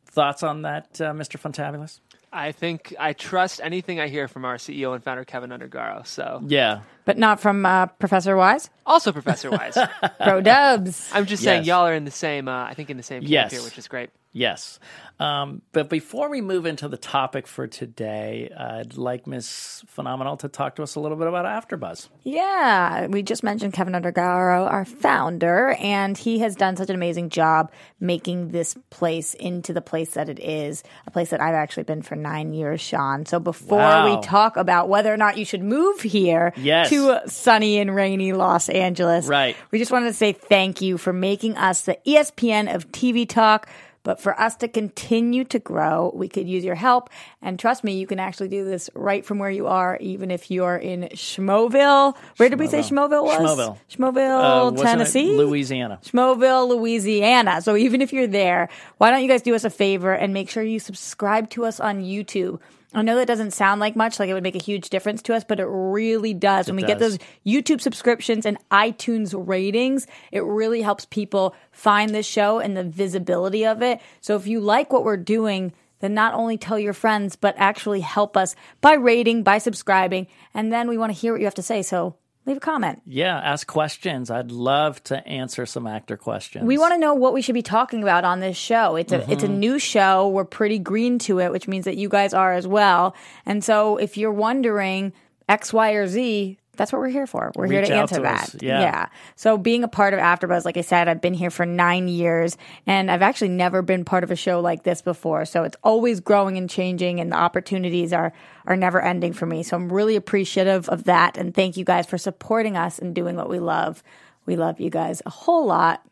Thoughts 0.06 0.44
on 0.44 0.64
that, 0.64 1.00
uh, 1.02 1.12
Mr. 1.14 1.40
Funtabulous? 1.40 2.00
I 2.34 2.52
think 2.52 2.94
I 3.00 3.14
trust 3.14 3.62
anything 3.64 4.00
I 4.00 4.08
hear 4.10 4.28
from 4.28 4.44
our 4.46 4.58
CEO 4.58 4.94
and 4.94 5.04
founder 5.04 5.24
Keven 5.24 5.50
Undergaro. 5.52 6.06
So 6.06 6.42
Yeah. 6.46 6.82
But 7.06 7.18
not 7.18 7.40
from 7.40 7.66
uh, 7.66 7.86
Professor 7.88 8.36
Wise. 8.36 8.70
also 8.86 9.12
Professor 9.14 9.50
Wise. 9.50 9.78
Pro 10.22 10.42
Dubs. 10.42 11.10
I'm 11.14 11.26
just 11.26 11.42
saying 11.42 11.64
y'all 11.64 11.88
are 11.88 11.94
in 11.94 12.04
the 12.04 12.12
same. 12.12 12.48
Uh, 12.48 12.66
I 12.66 12.74
think 12.74 12.90
in 12.90 12.98
the 12.98 13.04
same 13.04 13.22
camp 13.22 13.32
Yes. 13.32 13.52
here, 13.54 13.62
which 13.64 13.78
is 13.78 13.88
great. 13.88 14.10
Yes. 14.38 14.80
Um, 15.20 15.64
but 15.72 15.90
before 15.90 16.30
we 16.30 16.42
move 16.42 16.68
into 16.68 16.88
the 16.88 16.96
topic 16.98 17.48
for 17.48 17.66
today, 17.66 18.52
I'd 18.56 18.96
like 18.98 19.26
Miss 19.26 19.84
Phenomenal 19.88 20.38
to 20.38 20.48
talk 20.48 20.76
to 20.76 20.84
us 20.84 20.94
a 20.94 21.00
little 21.00 21.18
bit 21.18 21.26
about 21.28 21.46
AfterBuzz. 21.46 22.08
Yeah, 22.22 23.08
we 23.08 23.24
just 23.24 23.42
mentioned 23.42 23.74
Keven 23.74 23.94
Undergaro, 23.94 24.72
our 24.72 24.86
founder, 24.86 25.76
and 25.80 26.16
he 26.16 26.38
has 26.40 26.56
done 26.56 26.78
such 26.78 26.90
an 26.90 26.96
amazing 26.96 27.30
job 27.30 27.72
making 28.00 28.50
this 28.50 28.78
place 28.92 29.34
into 29.34 29.74
the 29.74 29.82
place 29.82 30.12
that 30.12 30.30
it 30.30 30.40
is, 30.40 30.84
a 31.08 31.12
place 31.12 31.32
that 31.32 31.42
I've 31.42 31.56
actually 31.56 31.84
been 31.84 32.04
for 32.04 32.16
nine 32.16 32.54
years, 32.54 32.80
Sean. 32.80 33.26
So 33.26 33.40
before 33.40 33.80
Wow. 33.80 34.16
we 34.18 34.22
talk 34.22 34.56
about 34.56 34.88
whether 34.88 35.12
or 35.12 35.18
not 35.18 35.40
you 35.40 35.46
should 35.46 35.64
move 35.64 36.00
here 36.02 36.54
Yes. 36.58 36.90
to 36.90 37.22
sunny 37.26 37.80
and 37.80 37.96
rainy 37.96 38.34
Los 38.34 38.70
Angeles, 38.70 39.26
Right. 39.28 39.56
we 39.72 39.80
just 39.80 39.92
wanted 39.92 40.08
to 40.10 40.14
say 40.14 40.32
thank 40.32 40.80
you 40.80 41.00
for 41.00 41.12
making 41.12 41.58
us 41.58 41.82
the 41.82 41.98
ESPN 42.06 42.68
of 42.68 42.92
TV 42.92 43.28
talk. 43.28 43.68
But 44.08 44.22
for 44.22 44.40
us 44.40 44.56
to 44.64 44.70
continue 44.70 45.44
to 45.44 45.60
grow, 45.60 46.14
we 46.16 46.30
could 46.30 46.48
use 46.48 46.64
your 46.64 46.76
help. 46.76 47.10
And 47.42 47.60
trust 47.60 47.84
me, 47.84 48.00
you 48.00 48.08
can 48.08 48.22
actually 48.22 48.48
do 48.48 48.64
this 48.64 48.90
right 48.96 49.26
from 49.26 49.38
where 49.38 49.50
you 49.52 49.68
are, 49.68 49.98
even 50.00 50.32
if 50.32 50.50
you're 50.50 50.78
in 50.78 51.10
Schmoville. 51.12 52.16
Where 52.38 52.48
did 52.48 52.58
we 52.58 52.68
say 52.68 52.80
Schmoville 52.80 53.26
was? 53.26 53.38
Schmoville. 53.38 53.78
Schmoville, 53.92 54.78
Uh, 54.80 54.82
Tennessee? 54.82 55.36
Louisiana. 55.36 56.00
Schmoville, 56.06 56.70
Louisiana. 56.70 57.62
So 57.62 57.76
even 57.76 58.02
if 58.02 58.14
you're 58.14 58.28
there, 58.28 58.70
why 58.98 59.12
don't 59.12 59.22
you 59.24 59.28
guys 59.28 59.42
do 59.42 59.54
us 59.54 59.66
a 59.66 59.70
favor 59.70 60.14
and 60.14 60.34
make 60.34 60.50
sure 60.50 60.64
you 60.64 60.80
subscribe 60.80 61.50
to 61.50 61.66
us 61.66 61.82
on 61.82 62.02
YouTube? 62.02 62.62
I 62.94 63.02
know 63.02 63.16
that 63.18 63.28
doesn't 63.28 63.52
sound 63.52 63.82
like 63.82 63.98
much, 63.98 64.18
like 64.18 64.30
it 64.30 64.34
would 64.34 64.44
make 64.44 64.56
a 64.56 64.64
huge 64.64 64.90
difference 64.90 65.22
to 65.24 65.36
us, 65.36 65.44
but 65.44 65.60
it 65.60 65.66
really 65.66 66.34
does. 66.34 66.68
when 66.68 66.78
we 66.78 66.84
get 66.84 67.00
those 67.00 67.20
YouTube 67.46 67.82
subscriptions 67.82 68.46
and 68.46 68.58
iTunes 68.72 69.34
ratings, 69.36 70.08
it 70.32 70.44
really 70.44 70.82
helps 70.82 71.06
people 71.06 71.54
find 71.72 72.16
this 72.16 72.26
show 72.26 72.60
and 72.60 72.78
the 72.78 72.86
visibility 72.86 73.66
of 73.66 73.82
it. 73.82 74.00
So 74.22 74.38
if 74.38 74.48
you 74.48 74.62
like 74.62 74.94
what 74.94 75.04
we're 75.04 75.18
doing, 75.18 75.74
then 76.00 76.14
not 76.14 76.34
only 76.34 76.58
tell 76.58 76.80
your 76.80 76.94
friends, 76.94 77.36
but 77.36 77.56
actually 77.58 78.02
help 78.02 78.38
us 78.38 78.56
by 78.80 78.94
rating, 78.94 79.44
by 79.44 79.58
subscribing, 79.58 80.28
and 80.54 80.72
then 80.72 80.88
we 80.88 80.98
want 80.98 81.14
to 81.14 81.20
hear 81.20 81.34
what 81.34 81.42
you 81.42 81.48
have 81.48 81.56
to 81.56 81.62
say. 81.62 81.82
So 81.82 82.16
leave 82.48 82.58
a 82.58 82.62
comment. 82.62 83.02
Yeah, 83.06 83.38
ask 83.38 83.68
questions. 83.68 84.32
I'd 84.32 84.50
love 84.52 85.04
to 85.06 85.26
answer 85.28 85.66
some 85.66 85.86
actor 85.86 86.18
questions. 86.18 86.66
We 86.66 86.78
want 86.80 86.94
to 86.94 86.98
know 86.98 87.14
what 87.14 87.34
we 87.34 87.42
should 87.44 87.54
be 87.54 87.62
talking 87.62 88.02
about 88.02 88.24
on 88.24 88.40
this 88.40 88.58
show. 88.58 88.96
It's 88.96 89.12
a 89.12 89.30
it's 89.32 89.44
a 89.44 89.48
Mm-hmm. 89.48 89.60
new 89.60 89.80
show. 89.80 90.28
We're 90.30 90.46
pretty 90.46 90.80
green 90.80 91.20
to 91.20 91.40
it, 91.40 91.52
which 91.52 91.68
means 91.68 91.86
that 91.86 91.98
you 91.98 92.10
guys 92.10 92.34
are 92.34 92.54
as 92.54 92.66
well. 92.68 93.16
And 93.46 93.64
so 93.64 93.98
if 93.98 94.18
you're 94.18 94.32
wondering 94.32 95.14
X, 95.50 95.72
Y, 95.74 95.92
or 95.92 96.08
Z, 96.08 96.58
that's 96.78 96.92
what 96.92 97.00
we're 97.00 97.10
here 97.10 97.28
for. 97.28 97.52
We're 97.56 97.68
here 97.68 97.86
to 97.86 97.94
answer 97.94 98.16
to 98.16 98.22
that. 98.22 98.44
us. 98.44 98.56
Yeah. 98.62 99.08
So 99.36 99.58
being 99.58 99.84
a 99.84 99.88
part 99.88 100.14
of 100.14 100.20
AfterBuzz, 100.20 100.66
like 100.66 100.78
I 100.78 100.82
said, 100.82 101.08
I've 101.08 101.22
been 101.22 101.34
here 101.34 101.50
for 101.50 101.66
nine 101.66 102.08
years, 102.08 102.58
and 102.86 103.12
I've 103.12 103.22
actually 103.22 103.50
never 103.50 103.82
been 103.82 104.06
part 104.06 104.24
of 104.24 104.32
a 104.32 104.36
show 104.36 104.60
like 104.60 104.84
this 104.84 105.02
before. 105.02 105.46
So 105.46 105.64
it's 105.64 105.78
always 105.84 106.20
growing 106.20 106.58
and 106.58 106.70
changing, 106.70 107.20
and 107.20 107.32
the 107.32 107.38
opportunities 107.38 108.14
are 108.14 108.34
are 108.66 108.76
never 108.76 109.02
ending 109.02 109.34
for 109.34 109.46
me. 109.46 109.64
So 109.64 109.76
I'm 109.76 109.92
really 109.92 110.16
appreciative 110.16 110.88
of 110.90 111.06
that, 111.06 111.38
and 111.38 111.54
thank 111.54 111.78
you 111.78 111.86
guys 111.86 112.06
for 112.06 112.18
supporting 112.18 112.78
us 112.78 113.00
and 113.00 113.14
doing 113.14 113.36
what 113.36 113.50
we 113.50 113.60
love. 113.60 114.04
We 114.46 114.56
love 114.56 114.80
you 114.80 114.90
guys 114.90 115.22
a 115.26 115.30
whole 115.30 115.66
lot. 115.66 116.04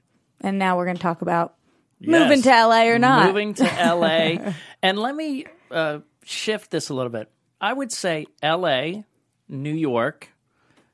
And 0.41 0.59
now 0.59 0.77
we're 0.77 0.85
going 0.85 0.97
to 0.97 1.01
talk 1.01 1.21
about 1.21 1.55
moving 1.99 2.41
to 2.43 2.49
LA 2.49 2.83
or 2.83 2.99
not. 2.99 3.27
Moving 3.27 3.53
to 3.55 3.63
LA. 3.63 4.53
and 4.83 4.99
let 4.99 5.15
me 5.15 5.45
uh, 5.71 5.99
shift 6.23 6.71
this 6.71 6.89
a 6.89 6.93
little 6.93 7.11
bit. 7.11 7.31
I 7.59 7.73
would 7.73 7.91
say 7.91 8.27
LA, 8.43 9.03
New 9.47 9.73
York, 9.73 10.29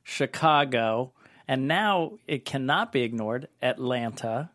Chicago, 0.03 1.11
and 1.47 1.67
now 1.67 2.13
it 2.27 2.45
cannot 2.45 2.91
be 2.91 3.01
ignored 3.01 3.47
Atlanta. 3.61 4.49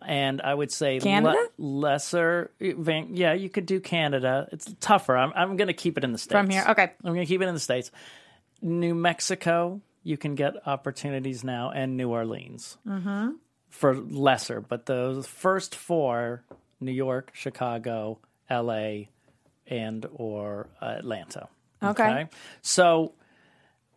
And 0.00 0.40
I 0.40 0.54
would 0.54 0.70
say 0.70 1.00
Canada? 1.00 1.48
lesser. 1.58 2.52
Van- 2.60 3.16
Yeah, 3.16 3.32
you 3.32 3.48
could 3.48 3.66
do 3.66 3.80
Canada. 3.80 4.48
It's 4.52 4.72
tougher. 4.80 5.16
I'm, 5.16 5.32
I'm 5.34 5.56
going 5.56 5.66
to 5.66 5.74
keep 5.74 5.98
it 5.98 6.04
in 6.04 6.12
the 6.12 6.18
States. 6.18 6.32
From 6.32 6.48
here? 6.48 6.64
Okay. 6.68 6.92
I'm 7.02 7.14
going 7.14 7.26
to 7.26 7.26
keep 7.26 7.42
it 7.42 7.48
in 7.48 7.54
the 7.54 7.60
States. 7.60 7.90
New 8.62 8.94
Mexico, 8.94 9.80
you 10.04 10.16
can 10.16 10.34
get 10.34 10.54
opportunities 10.66 11.42
now, 11.42 11.70
and 11.70 11.96
New 11.96 12.10
Orleans 12.10 12.78
mm-hmm. 12.86 13.32
for 13.70 13.96
lesser. 13.96 14.60
But 14.60 14.86
the 14.86 15.24
first 15.26 15.74
four: 15.74 16.44
New 16.80 16.92
York, 16.92 17.30
Chicago, 17.34 18.18
L.A., 18.48 19.10
and 19.66 20.06
or 20.12 20.68
Atlanta. 20.80 21.48
Okay. 21.82 22.28
So 22.62 23.12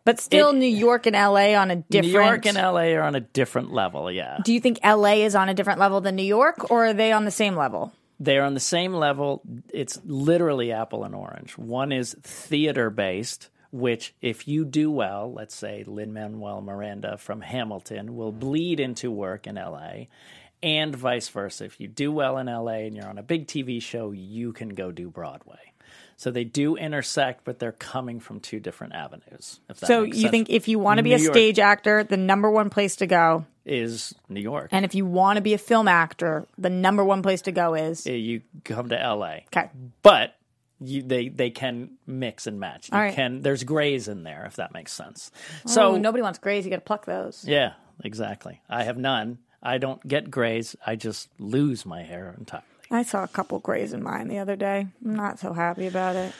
But 0.04 0.20
still, 0.20 0.50
It- 0.50 0.56
New 0.56 0.66
York 0.66 1.06
and 1.06 1.14
LA 1.14 1.54
on 1.54 1.70
a 1.70 1.76
different. 1.76 2.06
New 2.06 2.12
York 2.12 2.46
and 2.46 2.56
LA 2.56 2.94
are 2.94 3.02
on 3.02 3.14
a 3.14 3.20
different 3.20 3.72
level. 3.72 4.10
Yeah, 4.10 4.38
Do 4.44 4.52
you 4.52 4.60
think 4.60 4.78
LA 4.84 5.22
is 5.24 5.34
on 5.34 5.48
a 5.48 5.54
different 5.54 5.78
level 5.78 6.00
than 6.00 6.16
New 6.16 6.24
York, 6.24 6.70
or 6.70 6.86
are 6.86 6.92
they 6.94 7.12
on 7.12 7.24
the 7.24 7.30
same 7.30 7.56
level? 7.56 7.92
they're 8.20 8.44
on 8.44 8.54
the 8.54 8.60
same 8.60 8.94
level. 8.94 9.42
It's 9.74 9.98
literally 10.04 10.70
apple 10.70 11.02
and 11.02 11.12
orange. 11.12 11.58
One 11.58 11.90
is 11.90 12.14
theater 12.22 12.88
based, 12.88 13.48
which 13.72 14.14
if 14.22 14.46
you 14.46 14.64
do 14.64 14.92
well, 14.92 15.32
let's 15.32 15.56
say 15.56 15.82
Lin 15.88 16.12
Manuel 16.12 16.60
Miranda 16.60 17.16
from 17.16 17.40
Hamilton 17.40 18.14
will 18.14 18.30
bleed 18.30 18.78
into 18.78 19.10
work 19.10 19.48
in 19.48 19.56
LA. 19.56 20.06
And 20.62 20.94
vice 20.94 21.28
versa. 21.30 21.64
If 21.64 21.80
you 21.80 21.88
do 21.88 22.12
well 22.12 22.38
in 22.38 22.46
LA 22.46 22.86
and 22.86 22.94
you're 22.96 23.08
on 23.08 23.18
a 23.18 23.24
big 23.24 23.48
TV 23.48 23.82
show, 23.82 24.12
you 24.12 24.52
can 24.52 24.68
go 24.68 24.92
do 24.92 25.10
Broadway. 25.10 25.71
So 26.22 26.30
they 26.30 26.44
do 26.44 26.76
intersect, 26.76 27.42
but 27.42 27.58
they're 27.58 27.72
coming 27.72 28.20
from 28.20 28.38
two 28.38 28.60
different 28.60 28.94
avenues. 28.94 29.58
If 29.68 29.80
that 29.80 29.88
So 29.88 30.04
you 30.04 30.12
sense. 30.12 30.30
think 30.30 30.50
if 30.50 30.68
you 30.68 30.78
want 30.78 30.98
to 30.98 31.02
be 31.02 31.14
a 31.14 31.16
New 31.16 31.24
York 31.24 31.34
stage 31.34 31.58
actor, 31.58 32.04
the 32.04 32.16
number 32.16 32.48
one 32.48 32.70
place 32.70 32.94
to 32.96 33.08
go, 33.08 33.44
is 33.66 34.14
New 34.28 34.40
York? 34.40 34.68
and 34.70 34.84
if 34.84 34.94
you 34.94 35.04
want 35.04 35.38
to 35.38 35.40
be 35.40 35.52
a 35.52 35.58
film 35.58 35.88
actor, 35.88 36.46
the 36.56 36.70
number 36.70 37.04
one 37.04 37.22
place 37.22 37.42
to 37.42 37.50
go 37.50 37.74
is 37.74 38.06
you 38.06 38.42
come 38.62 38.88
to 38.90 38.94
LA. 38.94 39.38
okay. 39.48 39.68
but 40.04 40.36
you, 40.80 41.02
they 41.02 41.28
they 41.28 41.50
can 41.50 41.90
mix 42.06 42.46
and 42.46 42.60
match. 42.60 42.88
You 42.92 42.98
All 42.98 43.02
right. 43.02 43.14
can 43.14 43.40
there's 43.40 43.64
grays 43.64 44.06
in 44.06 44.22
there 44.22 44.44
if 44.46 44.54
that 44.56 44.72
makes 44.72 44.92
sense. 44.92 45.32
Oh, 45.66 45.70
so 45.70 45.82
oh, 45.94 45.96
nobody 45.96 46.22
wants 46.22 46.38
grays. 46.38 46.64
You 46.64 46.70
got 46.70 46.76
to 46.76 46.82
pluck 46.82 47.04
those. 47.04 47.44
yeah, 47.44 47.72
exactly. 48.04 48.60
I 48.70 48.84
have 48.84 48.96
none. 48.96 49.38
I 49.60 49.78
don't 49.78 50.06
get 50.06 50.30
grays. 50.30 50.76
I 50.86 50.94
just 50.94 51.30
lose 51.40 51.84
my 51.84 52.04
hair 52.04 52.32
entirely. 52.38 52.64
I 52.92 53.02
saw 53.02 53.24
a 53.24 53.28
couple 53.28 53.58
grays 53.58 53.92
in 53.92 54.02
mine 54.02 54.28
the 54.28 54.38
other 54.38 54.56
day. 54.56 54.86
I'm 55.04 55.16
not 55.16 55.38
so 55.38 55.52
happy 55.52 55.86
about 55.86 56.16
it. 56.16 56.32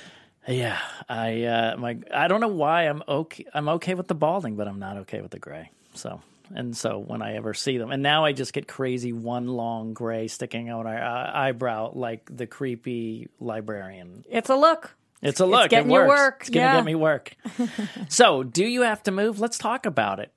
Yeah, 0.47 0.79
I 1.09 1.45
uh, 1.45 1.77
my 1.77 1.99
I 2.13 2.29
don't 2.29 2.41
know 2.41 2.49
why 2.49 2.89
I'm 2.89 3.03
okay. 3.07 3.47
I'm 3.55 3.69
okay 3.69 3.95
with 3.95 4.09
the 4.09 4.15
balding, 4.15 4.57
but 4.57 4.67
I'm 4.69 4.79
not 4.79 4.97
okay 4.99 5.21
with 5.21 5.31
the 5.31 5.39
gray. 5.39 5.71
So 5.95 6.21
and 6.55 6.77
so 6.77 6.99
when 6.99 7.23
I 7.23 7.37
ever 7.37 7.55
see 7.55 7.79
them, 7.79 7.91
and 7.91 8.03
now 8.03 8.25
I 8.25 8.33
just 8.33 8.53
get 8.53 8.67
crazy 8.67 9.13
one 9.13 9.47
long 9.47 9.95
gray 9.95 10.29
sticking 10.29 10.69
out 10.69 10.87
our 10.87 11.01
uh, 11.01 11.31
eyebrow 11.33 11.93
like 11.95 12.29
the 12.35 12.47
creepy 12.47 13.29
librarian 13.41 14.25
It's 14.29 14.51
a 14.51 14.57
look. 14.57 14.95
It's 15.23 15.39
a 15.39 15.47
look. 15.47 15.67
It's 15.67 15.71
getting 15.71 15.91
it 15.91 15.95
works. 15.95 16.09
work, 16.09 16.37
It's 16.41 16.51
gonna 16.51 16.67
yeah. 16.67 16.75
get 16.77 16.85
me 16.85 16.95
work. 16.97 17.37
so, 18.09 18.43
do 18.43 18.65
you 18.65 18.83
have 18.83 19.03
to 19.05 19.13
move? 19.13 19.39
Let's 19.39 19.57
talk 19.57 19.87
about 19.87 20.19
it. 20.19 20.33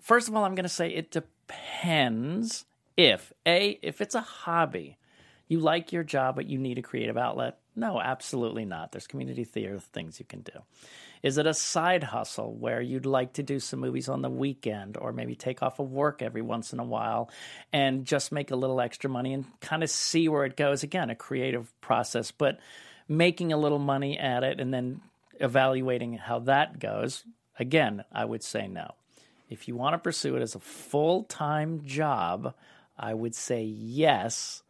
First 0.00 0.28
of 0.28 0.34
all, 0.34 0.44
I'm 0.44 0.56
going 0.56 0.64
to 0.64 0.68
say 0.68 0.88
it 0.88 1.12
depends 1.12 2.64
if 2.96 3.32
a 3.46 3.78
if 3.80 4.00
it's 4.00 4.14
a 4.16 4.20
hobby, 4.20 4.98
you 5.48 5.60
like 5.60 5.92
your 5.92 6.04
job 6.04 6.36
but 6.36 6.46
you 6.46 6.58
need 6.58 6.78
a 6.78 6.82
creative 6.82 7.16
outlet. 7.16 7.58
No, 7.76 8.00
absolutely 8.00 8.64
not. 8.64 8.92
There's 8.92 9.06
community 9.06 9.44
theater 9.44 9.78
things 9.78 10.20
you 10.20 10.26
can 10.26 10.42
do. 10.42 10.52
Is 11.22 11.38
it 11.38 11.46
a 11.46 11.54
side 11.54 12.04
hustle 12.04 12.54
where 12.54 12.82
you'd 12.82 13.06
like 13.06 13.32
to 13.34 13.42
do 13.42 13.58
some 13.58 13.80
movies 13.80 14.10
on 14.10 14.20
the 14.20 14.28
weekend 14.28 14.98
or 14.98 15.10
maybe 15.12 15.34
take 15.34 15.62
off 15.62 15.78
of 15.78 15.90
work 15.90 16.20
every 16.20 16.42
once 16.42 16.72
in 16.72 16.80
a 16.80 16.84
while 16.84 17.30
and 17.72 18.04
just 18.04 18.30
make 18.30 18.50
a 18.50 18.56
little 18.56 18.80
extra 18.80 19.08
money 19.08 19.32
and 19.32 19.46
kind 19.60 19.82
of 19.82 19.88
see 19.88 20.28
where 20.28 20.44
it 20.44 20.56
goes? 20.56 20.82
Again, 20.82 21.08
a 21.08 21.14
creative 21.14 21.72
process, 21.80 22.30
but 22.30 22.60
making 23.08 23.52
a 23.52 23.56
little 23.56 23.78
money 23.78 24.18
at 24.18 24.44
it 24.44 24.60
and 24.60 24.72
then 24.72 25.00
evaluating 25.40 26.14
how 26.18 26.40
that 26.40 26.78
goes. 26.78 27.24
Again, 27.58 28.04
I 28.12 28.24
would 28.24 28.42
say 28.42 28.68
no. 28.68 28.94
If 29.48 29.66
you 29.66 29.76
want 29.76 29.94
to 29.94 29.98
pursue 29.98 30.36
it 30.36 30.42
as 30.42 30.54
a 30.54 30.60
full 30.60 31.24
time 31.24 31.84
job, 31.84 32.54
I 32.98 33.14
would 33.14 33.34
say 33.34 33.62
yes, 33.62 34.62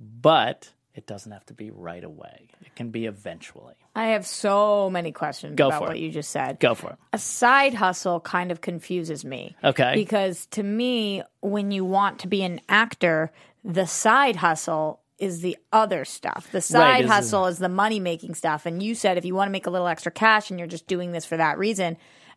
but 0.00 0.72
it 0.94 1.06
doesn't 1.06 1.32
have 1.32 1.44
to 1.46 1.54
be 1.54 1.70
right 1.70 2.02
away. 2.02 2.48
It 2.64 2.74
can 2.74 2.90
be 2.90 3.04
eventually. 3.06 3.74
I 3.94 4.08
have 4.08 4.26
so 4.26 4.88
many 4.90 5.12
questions 5.12 5.54
Go 5.56 5.68
about 5.68 5.82
what 5.82 5.98
you 5.98 6.10
just 6.10 6.30
said. 6.30 6.58
Go 6.58 6.74
for 6.74 6.90
it. 6.90 6.96
A 7.12 7.18
side 7.18 7.74
hustle 7.74 8.20
kind 8.20 8.50
of 8.50 8.60
confuses 8.60 9.24
me. 9.24 9.56
Okay. 9.62 9.92
Because 9.94 10.46
to 10.52 10.62
me, 10.62 11.22
when 11.40 11.70
you 11.70 11.84
want 11.84 12.20
to 12.20 12.28
be 12.28 12.42
an 12.42 12.60
actor, 12.68 13.30
the 13.62 13.86
side 13.86 14.36
hustle 14.36 15.00
is 15.18 15.40
the 15.40 15.56
other 15.72 16.04
stuff. 16.04 16.48
The 16.50 16.60
side 16.60 17.04
is- 17.04 17.10
hustle 17.10 17.46
is 17.46 17.58
the 17.58 17.68
money 17.68 18.00
making 18.00 18.34
stuff. 18.34 18.64
And 18.64 18.82
you 18.82 18.94
said 18.94 19.18
if 19.18 19.24
you 19.24 19.34
want 19.34 19.48
to 19.48 19.52
make 19.52 19.66
a 19.66 19.70
little 19.70 19.88
extra 19.88 20.12
cash 20.12 20.50
and 20.50 20.58
you're 20.58 20.68
just 20.68 20.86
doing 20.86 21.12
this 21.12 21.24
for 21.24 21.36
that 21.36 21.58
reason, 21.58 21.96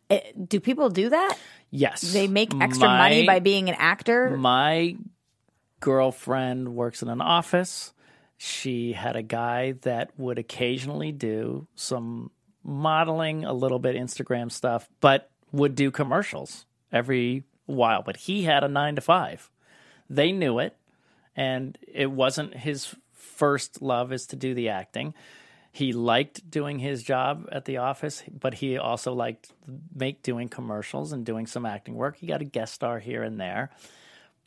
it, 0.10 0.50
do 0.50 0.60
people 0.60 0.90
do 0.90 1.10
that? 1.10 1.38
Yes. 1.72 2.02
They 2.02 2.28
make 2.28 2.54
extra 2.60 2.88
money 2.88 3.26
by 3.26 3.40
being 3.40 3.70
an 3.70 3.76
actor? 3.78 4.36
My 4.36 4.98
girlfriend 5.80 6.76
works 6.76 7.02
in 7.02 7.10
an 7.10 7.22
office. 7.22 7.94
She 8.38 8.94
had 8.94 9.16
a 9.16 9.22
guy 9.22 9.74
that 9.82 10.12
would 10.18 10.40
occasionally 10.40 11.12
do 11.12 11.68
some 11.76 12.32
modeling, 12.64 13.46
a 13.46 13.54
little 13.54 13.80
bit 13.80 13.96
Instagram 13.96 14.52
stuff, 14.52 14.88
but 15.02 15.30
would 15.52 15.76
do 15.76 15.92
commercials 15.92 16.66
every 16.92 17.44
while. 17.66 18.02
But 18.02 18.18
he 18.18 18.44
had 18.44 18.64
a 18.64 18.68
nine 18.68 18.96
to 18.96 19.02
five. 19.02 19.50
They 20.10 20.32
knew 20.32 20.60
it, 20.60 20.76
and 21.36 21.78
it 21.88 22.12
wasn't 22.12 22.56
his 22.56 22.96
first 23.14 23.82
love 23.82 24.12
is 24.12 24.28
to 24.28 24.36
do 24.36 24.54
the 24.54 24.70
acting. 24.70 25.14
He 25.72 25.94
liked 25.94 26.50
doing 26.50 26.80
his 26.80 27.04
job 27.04 27.48
at 27.52 27.66
the 27.66 27.78
office, 27.78 28.24
but 28.28 28.56
he 28.56 28.78
also 28.78 29.14
liked 29.14 29.52
make 29.96 30.24
doing 30.24 30.50
commercials 30.50 31.12
and 31.12 31.26
doing 31.26 31.46
some 31.46 31.66
acting 31.66 31.96
work. 31.96 32.18
He 32.18 32.28
got 32.28 32.42
a 32.42 32.46
guest 32.46 32.74
star 32.74 33.00
here 33.00 33.22
and 33.22 33.40
there. 33.40 33.70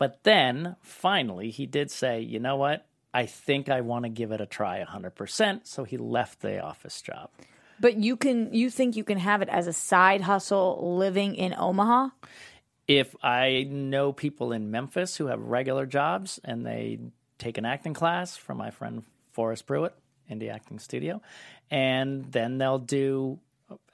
But 0.03 0.25
then 0.25 0.75
finally, 0.81 1.51
he 1.51 1.65
did 1.65 1.89
say, 1.89 2.23
you 2.23 2.41
know 2.41 2.57
what? 2.57 2.85
I 3.15 3.27
think 3.27 3.69
I 3.69 3.83
want 3.83 4.03
to 4.05 4.09
give 4.09 4.33
it 4.33 4.41
a 4.41 4.47
try 4.47 4.85
100%. 4.85 5.61
So 5.63 5.85
he 5.85 5.97
left 5.97 6.41
the 6.41 6.59
office 6.59 7.01
job. 7.01 7.31
But 7.79 7.99
you 7.99 8.17
can 8.17 8.53
you 8.53 8.69
think 8.69 8.97
you 8.97 9.05
can 9.05 9.19
have 9.19 9.43
it 9.43 9.49
as 9.49 9.69
a 9.69 9.73
side 9.73 10.23
hustle 10.23 10.97
living 10.99 11.37
in 11.37 11.55
Omaha? 11.57 12.09
If 12.89 13.15
I 13.23 13.69
know 13.71 14.13
people 14.13 14.51
in 14.51 14.73
Memphis 14.73 15.15
who 15.15 15.27
have 15.27 15.39
regular 15.39 15.87
jobs 15.87 16.41
and 16.43 16.67
they 16.67 16.99
take 17.39 17.57
an 17.57 17.65
acting 17.65 17.95
class 17.95 18.37
from 18.37 18.59
my 18.59 18.73
friend 18.73 19.05
Forrest 19.31 19.67
Pruitt, 19.67 19.95
Indie 20.29 20.53
Acting 20.53 20.81
Studio, 20.81 21.23
and 21.71 22.25
then 22.33 22.59
they'll 22.59 22.81
do 22.81 23.39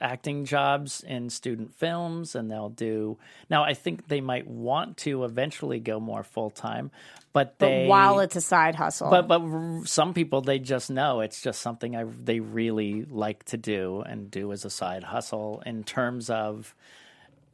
acting 0.01 0.45
jobs 0.45 1.03
in 1.07 1.31
student 1.31 1.75
films 1.75 2.35
and 2.35 2.51
they'll 2.51 2.69
do 2.69 3.17
now 3.51 3.63
i 3.65 3.75
think 3.75 4.09
they 4.09 4.21
might 4.21 4.47
want 4.47 4.97
to 4.97 5.25
eventually 5.25 5.81
go 5.81 5.99
more 6.01 6.23
full-time 6.23 6.91
but 7.33 7.59
But 7.59 7.67
they 7.67 7.87
while 7.87 8.21
it's 8.21 8.37
a 8.37 8.41
side 8.41 8.75
hustle. 8.75 9.11
But 9.11 9.29
but 9.29 9.87
some 9.87 10.15
people 10.15 10.41
they 10.41 10.59
just 10.59 10.91
know 10.91 11.21
it's 11.21 11.43
just 11.43 11.61
something 11.61 11.95
I 11.95 12.05
they 12.05 12.41
really 12.41 13.05
like 13.05 13.45
to 13.47 13.59
do 13.59 14.01
and 14.01 14.31
do 14.31 14.51
as 14.51 14.65
a 14.65 14.71
side 14.71 15.05
hustle 15.05 15.63
in 15.67 15.85
terms 15.85 16.31
of 16.31 16.75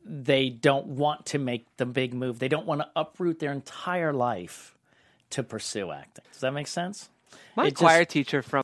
they 0.04 0.48
don't 0.48 0.86
want 0.86 1.26
to 1.26 1.38
make 1.38 1.66
the 1.76 1.86
big 1.86 2.14
move. 2.14 2.38
They 2.38 2.48
don't 2.48 2.66
want 2.66 2.82
to 2.82 2.88
uproot 2.94 3.40
their 3.40 3.52
entire 3.52 4.12
life 4.12 4.74
to 5.30 5.42
pursue 5.42 5.90
acting. 5.90 6.24
Does 6.32 6.40
that 6.42 6.52
make 6.52 6.68
sense? 6.68 7.10
My 7.56 7.64
It 7.66 7.70
just- 7.70 7.80
choir 7.80 8.04
teacher 8.04 8.42
from 8.42 8.62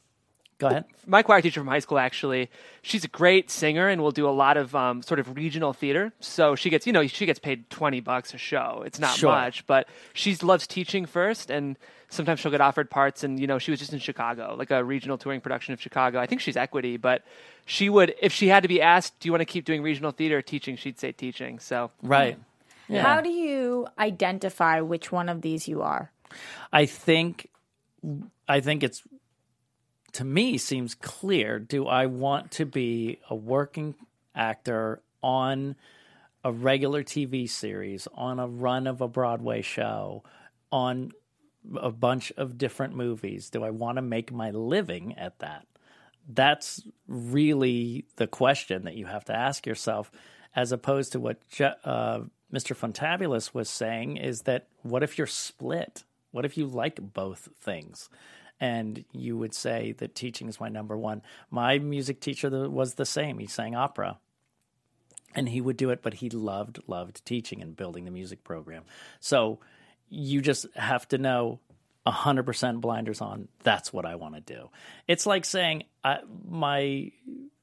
Go 0.61 0.69
ahead. 0.69 0.85
my 1.07 1.23
choir 1.25 1.40
teacher 1.43 1.59
from 1.61 1.67
high 1.67 1.81
school 1.81 1.99
actually 1.99 2.49
she's 2.83 3.02
a 3.02 3.09
great 3.09 3.50
singer 3.50 3.88
and 3.88 4.00
will 4.02 4.12
do 4.12 4.29
a 4.29 4.31
lot 4.31 4.57
of 4.57 4.76
um, 4.76 5.02
sort 5.02 5.19
of 5.19 5.35
regional 5.35 5.73
theater 5.73 6.12
so 6.21 6.55
she 6.55 6.71
gets 6.71 6.87
you 6.87 6.93
know 6.93 7.05
she 7.09 7.26
gets 7.26 7.38
paid 7.40 7.69
20 7.71 8.00
bucks 8.00 8.33
a 8.35 8.38
show 8.38 8.83
it's 8.87 8.99
not 9.00 9.17
Sure. 9.17 9.33
much 9.33 9.67
but 9.67 9.88
she 10.12 10.37
loves 10.37 10.67
teaching 10.67 11.07
first 11.07 11.50
and 11.50 11.76
sometimes 12.11 12.38
she'll 12.40 12.50
get 12.50 12.61
offered 12.61 12.88
parts 12.90 13.25
and 13.25 13.40
you 13.40 13.47
know 13.47 13.59
she 13.59 13.71
was 13.73 13.81
just 13.81 13.93
in 13.93 13.99
chicago 13.99 14.55
like 14.59 14.71
a 14.71 14.85
regional 14.85 15.17
touring 15.19 15.40
production 15.40 15.73
of 15.75 15.81
chicago 15.81 16.21
i 16.21 16.26
think 16.26 16.40
she's 16.40 16.57
equity 16.57 16.97
but 16.97 17.25
she 17.67 17.88
would 17.88 18.14
if 18.21 18.33
she 18.33 18.49
had 18.49 18.62
to 18.62 18.69
be 18.69 18.81
asked 18.83 19.19
do 19.19 19.29
you 19.29 19.33
want 19.33 19.40
to 19.40 19.47
keep 19.47 19.64
doing 19.64 19.83
regional 19.83 20.11
theater 20.12 20.43
teaching 20.43 20.76
she'd 20.76 20.99
say 21.00 21.11
teaching 21.12 21.59
so 21.59 21.90
Right. 22.02 22.38
Yeah. 22.88 23.02
How 23.05 23.21
do 23.21 23.29
you 23.31 23.87
identify 24.00 24.81
which 24.81 25.12
one 25.12 25.29
of 25.29 25.43
these 25.43 25.69
you 25.69 25.81
are? 25.81 26.11
I 26.73 26.87
think 26.87 27.49
I 28.49 28.59
think 28.61 28.83
it's 28.83 29.02
to 30.12 30.25
me 30.25 30.59
seems 30.59 30.95
clear. 30.95 31.59
Do 31.59 31.87
I 31.87 32.07
want 32.07 32.50
to 32.52 32.67
be 32.67 33.19
a 33.29 33.35
working 33.35 33.95
actor 34.35 35.02
on 35.23 35.76
a 36.45 36.52
regular 36.52 37.02
TV 37.02 37.49
series, 37.49 38.09
on 38.14 38.38
a 38.38 38.47
run 38.47 38.87
of 38.87 39.00
a 39.00 39.09
Broadway 39.09 39.62
show, 39.62 40.23
on 40.73 41.12
a 41.76 41.90
bunch 41.90 42.33
of 42.37 42.59
different 42.59 42.95
movies? 42.95 43.50
Do 43.50 43.62
I 43.64 43.71
want 43.71 43.97
to 43.97 44.02
make 44.02 44.33
my 44.33 44.50
living 44.50 45.17
at 45.19 45.38
that? 45.40 45.67
That's 46.29 46.83
really 47.07 48.05
the 48.17 48.26
question 48.26 48.85
that 48.85 48.97
you 48.97 49.07
have 49.07 49.25
to 49.26 49.37
ask 49.37 49.67
yourself, 49.67 50.11
as 50.55 50.73
opposed 50.73 51.12
to 51.12 51.21
what 51.21 51.47
Je- 51.49 51.73
uh, 51.85 52.21
Mr. 52.52 52.76
Funtabulous 52.76 53.55
was 53.55 53.69
saying 53.69 54.17
is 54.17 54.43
that 54.43 54.67
what 54.83 55.02
if 55.02 55.19
you're 55.19 55.26
split? 55.26 56.05
What 56.33 56.45
if 56.45 56.57
you 56.57 56.67
like 56.67 56.99
both 57.00 57.49
things? 57.61 58.09
And 58.61 59.05
you 59.12 59.38
would 59.38 59.55
say 59.55 59.93
that 59.99 60.14
teaching 60.14 60.49
is 60.49 60.61
my 60.61 60.69
number 60.69 60.97
one. 60.97 61.23
My 61.50 61.79
music 61.79 62.21
teacher 62.21 62.69
was 62.69 62.95
the 62.95 63.07
same. 63.07 63.38
He 63.38 63.47
sang 63.47 63.75
opera. 63.75 64.19
and 65.35 65.49
he 65.49 65.61
would 65.61 65.76
do 65.76 65.90
it, 65.90 66.02
but 66.02 66.14
he 66.14 66.31
loved, 66.31 66.81
loved 66.87 67.25
teaching 67.25 67.62
and 67.62 67.76
building 67.76 68.05
the 68.05 68.11
music 68.11 68.43
program. 68.45 68.83
So 69.21 69.61
you 70.09 70.40
just 70.40 70.67
have 70.75 71.07
to 71.09 71.19
know 71.19 71.61
100% 72.07 72.81
blinders 72.81 73.21
on, 73.21 73.49
that's 73.62 73.93
what 73.93 74.07
I 74.07 74.17
want 74.17 74.35
to 74.35 74.40
do. 74.40 74.71
It's 75.07 75.26
like 75.26 75.45
saying, 75.45 75.85
I, 76.02 76.19
my 76.49 77.12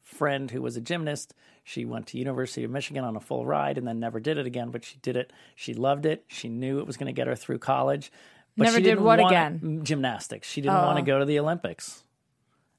friend 0.04 0.50
who 0.50 0.62
was 0.62 0.78
a 0.78 0.82
gymnast, 0.82 1.34
she 1.64 1.84
went 1.84 2.08
to 2.08 2.18
University 2.18 2.64
of 2.64 2.72
Michigan 2.72 3.04
on 3.04 3.18
a 3.18 3.20
full 3.20 3.46
ride 3.46 3.78
and 3.78 3.86
then 3.86 4.00
never 4.00 4.22
did 4.22 4.38
it 4.38 4.46
again, 4.46 4.70
but 4.70 4.86
she 4.86 4.98
did 5.02 5.18
it. 5.18 5.34
She 5.56 5.74
loved 5.74 6.06
it. 6.06 6.24
She 6.28 6.48
knew 6.48 6.80
it 6.80 6.88
was 6.88 6.96
going 6.96 7.08
to 7.08 7.14
get 7.14 7.28
her 7.28 7.36
through 7.36 7.60
college. 7.60 8.12
But 8.58 8.66
Never 8.66 8.80
did 8.80 9.00
what 9.00 9.20
want- 9.20 9.32
again? 9.32 9.82
Gymnastics. 9.84 10.50
She 10.50 10.62
didn't 10.62 10.82
want 10.82 10.98
to 10.98 11.04
oh. 11.04 11.06
go 11.06 11.20
to 11.20 11.26
the 11.26 11.40
Olympics. 11.40 12.04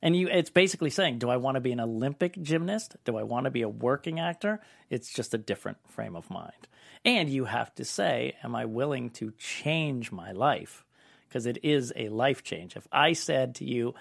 And 0.02 0.14
you 0.14 0.28
it's 0.28 0.50
basically 0.50 0.90
saying, 0.90 1.18
do 1.18 1.28
I 1.28 1.36
want 1.38 1.56
to 1.56 1.60
be 1.60 1.72
an 1.72 1.80
Olympic 1.80 2.40
gymnast? 2.40 2.96
Do 3.04 3.16
I 3.16 3.24
want 3.24 3.44
to 3.44 3.50
be 3.50 3.62
a 3.62 3.68
working 3.68 4.20
actor? 4.20 4.60
It's 4.90 5.12
just 5.12 5.34
a 5.34 5.38
different 5.38 5.78
frame 5.88 6.14
of 6.14 6.30
mind. 6.30 6.68
And 7.04 7.28
you 7.28 7.44
have 7.44 7.74
to 7.76 7.84
say, 7.84 8.36
am 8.42 8.54
I 8.54 8.64
willing 8.64 9.10
to 9.10 9.32
change 9.38 10.12
my 10.12 10.32
life? 10.32 10.84
Because 11.28 11.46
it 11.46 11.58
is 11.62 11.92
a 11.96 12.08
life 12.08 12.42
change. 12.42 12.76
If 12.76 12.86
I 12.92 13.12
said 13.12 13.56
to 13.56 13.64
you, 13.64 13.94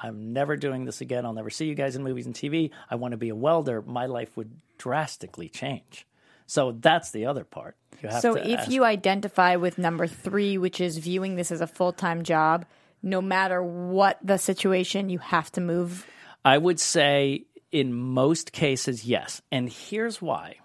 I'm 0.00 0.32
never 0.32 0.56
doing 0.56 0.84
this 0.84 1.00
again, 1.00 1.26
I'll 1.26 1.32
never 1.32 1.50
see 1.50 1.66
you 1.66 1.74
guys 1.74 1.96
in 1.96 2.04
movies 2.04 2.26
and 2.26 2.34
TV, 2.34 2.70
I 2.90 2.94
want 2.94 3.12
to 3.12 3.18
be 3.18 3.30
a 3.30 3.34
welder, 3.34 3.82
my 3.82 4.06
life 4.06 4.36
would 4.36 4.52
drastically 4.78 5.48
change. 5.48 6.06
So 6.48 6.72
that's 6.72 7.10
the 7.10 7.26
other 7.26 7.44
part. 7.44 7.76
You 8.02 8.08
have 8.08 8.22
So 8.22 8.34
if 8.34 8.60
ask- 8.60 8.70
you 8.70 8.82
identify 8.84 9.56
with 9.56 9.76
number 9.78 10.06
three, 10.06 10.56
which 10.56 10.80
is 10.80 10.96
viewing 10.96 11.36
this 11.36 11.52
as 11.52 11.60
a 11.60 11.66
full 11.66 11.92
time 11.92 12.24
job, 12.24 12.64
no 13.02 13.20
matter 13.20 13.62
what 13.62 14.18
the 14.22 14.38
situation, 14.38 15.10
you 15.10 15.18
have 15.18 15.52
to 15.52 15.60
move. 15.60 16.06
I 16.44 16.56
would 16.56 16.80
say 16.80 17.44
in 17.70 17.92
most 17.92 18.52
cases, 18.52 19.04
yes. 19.04 19.42
And 19.52 19.68
here's 19.68 20.22
why. 20.22 20.56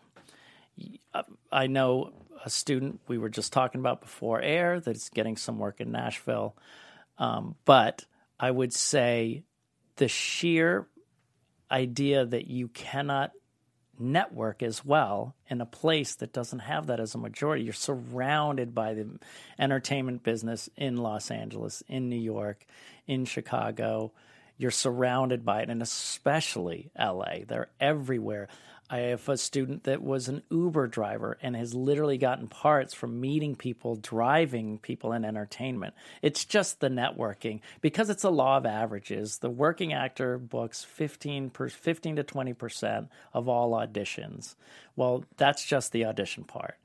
I 1.51 1.67
know 1.67 2.13
a 2.45 2.49
student 2.49 3.01
we 3.07 3.17
were 3.17 3.29
just 3.29 3.51
talking 3.51 3.79
about 3.79 4.01
before 4.01 4.41
air 4.41 4.79
that's 4.79 5.09
getting 5.09 5.35
some 5.35 5.59
work 5.59 5.81
in 5.81 5.91
Nashville. 5.91 6.55
Um, 7.17 7.55
but 7.65 8.05
I 8.39 8.49
would 8.49 8.73
say 8.73 9.43
the 9.97 10.07
sheer 10.07 10.87
idea 11.69 12.25
that 12.25 12.47
you 12.47 12.69
cannot 12.69 13.31
network 14.03 14.61
as 14.61 14.85
well 14.85 15.35
in 15.49 15.61
a 15.61 15.65
place 15.65 16.15
that 16.15 16.33
doesn't 16.33 16.59
have 16.59 16.87
that 16.87 16.99
as 16.99 17.15
a 17.15 17.17
majority. 17.17 17.63
You're 17.63 17.73
surrounded 17.73 18.75
by 18.75 18.93
the 18.93 19.07
entertainment 19.57 20.23
business 20.23 20.69
in 20.75 20.97
Los 20.97 21.31
Angeles, 21.31 21.83
in 21.87 22.09
New 22.09 22.19
York, 22.19 22.65
in 23.07 23.25
Chicago. 23.25 24.11
You're 24.57 24.71
surrounded 24.71 25.43
by 25.43 25.63
it, 25.63 25.69
and 25.69 25.81
especially 25.81 26.91
LA. 26.97 27.45
They're 27.47 27.69
everywhere. 27.79 28.47
I 28.93 28.99
have 29.07 29.27
a 29.27 29.37
student 29.37 29.85
that 29.85 30.03
was 30.03 30.27
an 30.27 30.43
Uber 30.51 30.85
driver 30.85 31.39
and 31.41 31.55
has 31.55 31.73
literally 31.73 32.19
gotten 32.19 32.47
parts 32.47 32.93
from 32.93 33.19
meeting 33.19 33.55
people, 33.55 33.95
driving 33.95 34.77
people 34.77 35.13
in 35.13 35.25
entertainment. 35.25 35.95
It's 36.21 36.45
just 36.45 36.79
the 36.79 36.89
networking 36.89 37.61
because 37.81 38.11
it's 38.11 38.23
a 38.23 38.29
law 38.29 38.57
of 38.57 38.67
averages. 38.67 39.39
The 39.39 39.49
working 39.49 39.93
actor 39.93 40.37
books 40.37 40.83
15, 40.83 41.49
per, 41.49 41.69
15 41.69 42.17
to 42.17 42.23
20% 42.23 43.09
of 43.33 43.49
all 43.49 43.71
auditions. 43.71 44.53
Well, 44.95 45.25
that's 45.37 45.65
just 45.65 45.91
the 45.91 46.05
audition 46.05 46.43
part. 46.43 46.75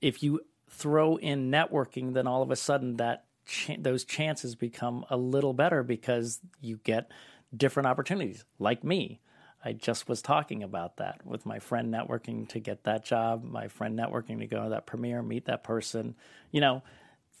If 0.00 0.22
you 0.22 0.40
throw 0.70 1.16
in 1.16 1.50
networking, 1.50 2.14
then 2.14 2.26
all 2.26 2.40
of 2.40 2.50
a 2.50 2.56
sudden 2.56 2.96
that 2.96 3.26
ch- 3.44 3.76
those 3.78 4.06
chances 4.06 4.54
become 4.54 5.04
a 5.10 5.18
little 5.18 5.52
better 5.52 5.82
because 5.82 6.40
you 6.62 6.80
get 6.82 7.10
different 7.54 7.88
opportunities, 7.88 8.46
like 8.58 8.82
me. 8.82 9.20
I 9.66 9.72
just 9.72 10.08
was 10.08 10.22
talking 10.22 10.62
about 10.62 10.98
that 10.98 11.26
with 11.26 11.44
my 11.44 11.58
friend 11.58 11.92
networking 11.92 12.48
to 12.50 12.60
get 12.60 12.84
that 12.84 13.04
job, 13.04 13.42
my 13.42 13.66
friend 13.66 13.98
networking 13.98 14.38
to 14.38 14.46
go 14.46 14.62
to 14.62 14.68
that 14.70 14.86
premiere, 14.86 15.22
meet 15.22 15.46
that 15.46 15.64
person. 15.64 16.14
You 16.52 16.60
know, 16.60 16.82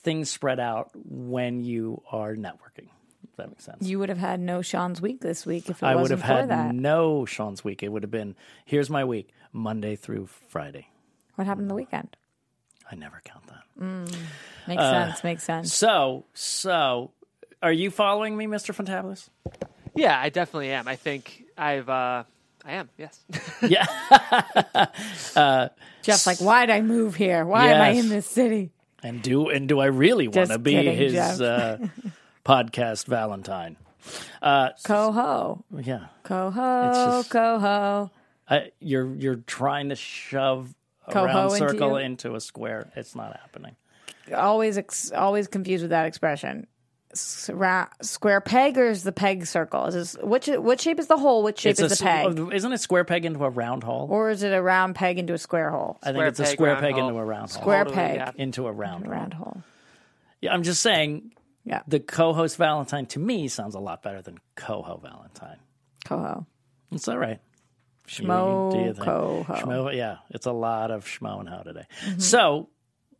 things 0.02 0.28
spread 0.28 0.58
out 0.58 0.90
when 0.94 1.62
you 1.62 2.02
are 2.10 2.34
networking. 2.34 2.88
If 3.30 3.36
that 3.36 3.48
makes 3.48 3.64
sense. 3.64 3.86
You 3.86 4.00
would 4.00 4.08
have 4.08 4.18
had 4.18 4.40
no 4.40 4.60
Sean's 4.60 5.00
week 5.00 5.20
this 5.20 5.46
week 5.46 5.68
if 5.70 5.82
it 5.82 5.86
I 5.86 5.94
would 5.94 6.02
wasn't 6.02 6.22
have 6.22 6.28
for 6.28 6.40
had 6.40 6.50
that. 6.50 6.74
no 6.74 7.26
Sean's 7.26 7.62
week. 7.62 7.82
It 7.84 7.90
would 7.92 8.02
have 8.02 8.10
been 8.10 8.34
here's 8.64 8.90
my 8.90 9.04
week, 9.04 9.28
Monday 9.52 9.94
through 9.94 10.26
Friday. 10.48 10.88
What 11.36 11.46
happened 11.46 11.70
the 11.70 11.74
weekend? 11.74 12.16
I 12.90 12.94
never 12.96 13.20
count 13.24 13.46
that. 13.46 13.62
Makes 14.66 14.82
Uh, 14.82 15.06
sense. 15.10 15.22
Makes 15.24 15.42
sense. 15.44 15.72
So, 15.74 16.24
so 16.34 17.12
are 17.62 17.72
you 17.72 17.90
following 17.92 18.36
me, 18.36 18.46
Mr. 18.46 18.74
Fantabulous? 18.74 19.28
Yeah, 19.94 20.18
I 20.20 20.28
definitely 20.28 20.70
am. 20.72 20.86
I 20.88 20.96
think 20.96 21.44
I've. 21.56 21.88
uh 21.88 22.24
I 22.64 22.72
am. 22.72 22.88
Yes. 22.98 23.24
Yeah. 23.62 23.86
Jeff's 26.02 26.26
like, 26.26 26.38
why'd 26.38 26.70
I 26.70 26.80
move 26.82 27.14
here? 27.14 27.44
Why 27.44 27.68
am 27.68 27.80
I 27.80 27.90
Yes. 27.90 28.04
in 28.04 28.10
this 28.10 28.26
city? 28.26 28.70
And 29.02 29.22
do 29.22 29.48
and 29.50 29.68
do 29.68 29.78
I 29.80 29.86
really 29.86 30.26
want 30.26 30.34
Just 30.34 30.52
to 30.52 30.58
be 30.58 30.72
kidding, 30.72 30.96
his 30.96 31.12
Jeff. 31.12 31.40
uh, 31.40 31.78
podcast 32.44 33.06
Valentine? 33.06 33.76
Uh, 34.40 34.70
Coho, 34.84 35.64
yeah, 35.80 36.06
coho, 36.22 36.92
just- 36.92 37.30
coho. 37.30 38.10
I, 38.48 38.70
you're 38.80 39.14
you're 39.16 39.36
trying 39.36 39.88
to 39.90 39.96
shove 39.96 40.74
a 41.06 41.12
Coho 41.12 41.24
round 41.26 41.52
into 41.54 41.68
circle 41.68 41.90
you? 41.90 41.96
into 42.06 42.34
a 42.36 42.40
square. 42.40 42.90
It's 42.96 43.14
not 43.16 43.36
happening. 43.40 43.76
Always, 44.34 44.76
ex- 44.78 45.12
always 45.12 45.46
confused 45.48 45.82
with 45.82 45.90
that 45.90 46.06
expression. 46.06 46.66
S- 47.16 47.50
ra- 47.52 47.88
square 48.02 48.40
peg 48.40 48.78
or 48.78 48.86
is 48.86 49.02
the 49.02 49.12
peg 49.12 49.46
circle? 49.46 49.86
Is 49.86 49.94
this, 49.94 50.16
which 50.22 50.46
what 50.48 50.80
shape 50.80 50.98
is 50.98 51.06
the 51.06 51.16
hole? 51.16 51.42
Which 51.42 51.60
shape 51.60 51.70
It's 51.72 51.80
a 51.80 51.86
is 51.86 51.98
the 51.98 52.04
peg? 52.04 52.38
oh, 52.38 52.50
Isn't 52.50 52.72
it 52.72 52.78
square 52.78 53.04
peg 53.04 53.24
into 53.24 53.44
a 53.44 53.50
round 53.50 53.82
hole? 53.82 54.06
Or 54.10 54.30
is 54.30 54.42
it 54.42 54.52
a 54.52 54.60
round 54.62 54.94
peg 54.94 55.18
into 55.18 55.32
a 55.34 55.38
square 55.38 55.70
hole? 55.70 55.98
I 56.02 56.06
think 56.06 56.16
Square 56.16 56.28
it's 56.28 56.40
a 56.40 56.46
square 56.46 56.76
peg 56.76 56.94
hole. 56.94 57.08
into 57.08 57.20
a 57.20 57.24
round 57.24 57.50
hole. 57.50 57.60
Square 57.62 57.84
Totally, 57.84 57.96
peg 57.96 58.16
yeah. 58.16 58.30
Into 58.36 58.66
a 58.66 58.72
round 58.72 59.04
hole. 59.04 59.12
round 59.12 59.34
hole. 59.34 59.62
Yeah, 60.40 60.52
I'm 60.52 60.62
just 60.62 60.82
saying 60.82 61.32
Yeah, 61.64 61.82
the 61.88 61.98
co-host 62.00 62.56
Valentine 62.58 63.06
to 63.06 63.18
me 63.18 63.48
sounds 63.48 63.74
a 63.74 63.80
lot 63.80 64.02
better 64.02 64.22
than 64.22 64.38
coho 64.54 64.98
Valentine. 65.02 65.58
coho. 66.04 66.46
It's 66.92 67.08
all 67.08 67.18
right. 67.18 67.40
Schmo 68.06 68.72
You- 68.72 68.78
you 68.78 68.78
do 68.78 68.84
your 68.84 68.94
thing. 68.94 69.04
coho. 69.04 69.42
Schmo, 69.54 69.96
yeah, 69.96 70.18
it's 70.30 70.46
a 70.46 70.52
lot 70.52 70.92
of 70.92 71.04
schmo 71.06 71.40
and 71.40 71.48
how 71.48 71.58
today. 71.62 71.86
Mm-hmm. 72.04 72.20
So, 72.20 72.68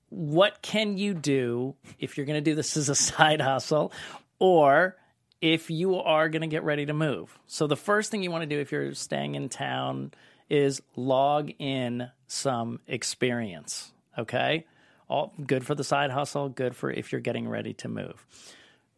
what 0.09 0.63
can 0.63 0.99
you 0.99 1.15
do 1.15 1.75
if 1.99 2.17
you're 2.17 2.27
going 2.27 2.43
to 2.43 2.51
do 2.51 2.55
this 2.55 2.77
as 2.77 2.89
a 2.89 2.95
side 2.95 3.41
hustle, 3.41 3.93
or 4.39 4.97
if 5.41 5.71
you 5.71 5.97
are 5.97 6.29
going 6.29 6.43
to 6.43 6.49
get 6.49 6.65
ready 6.65 6.87
to 6.87 6.93
move? 6.93 7.39
So, 7.47 7.67
the 7.67 7.77
first 7.77 8.11
thing 8.11 8.23
you 8.23 8.31
want 8.31 8.43
to 8.43 8.49
do 8.49 8.61
if 8.61 8.73
you're 8.73 8.95
staying 8.95 9.35
in 9.35 9.49
town 9.49 10.13
is 10.49 10.81
log 10.95 11.51
in 11.59 12.11
some 12.27 12.81
experience. 12.87 13.93
Okay, 14.19 14.67
all 15.09 15.35
good 15.47 15.67
for 15.67 15.75
the 15.75 15.85
side 15.85 16.11
hustle, 16.11 16.49
good 16.49 16.75
for 16.75 16.91
if 16.91 17.13
you're 17.13 17.21
getting 17.21 17.49
ready 17.49 17.75
to 17.75 17.89
move 17.89 18.25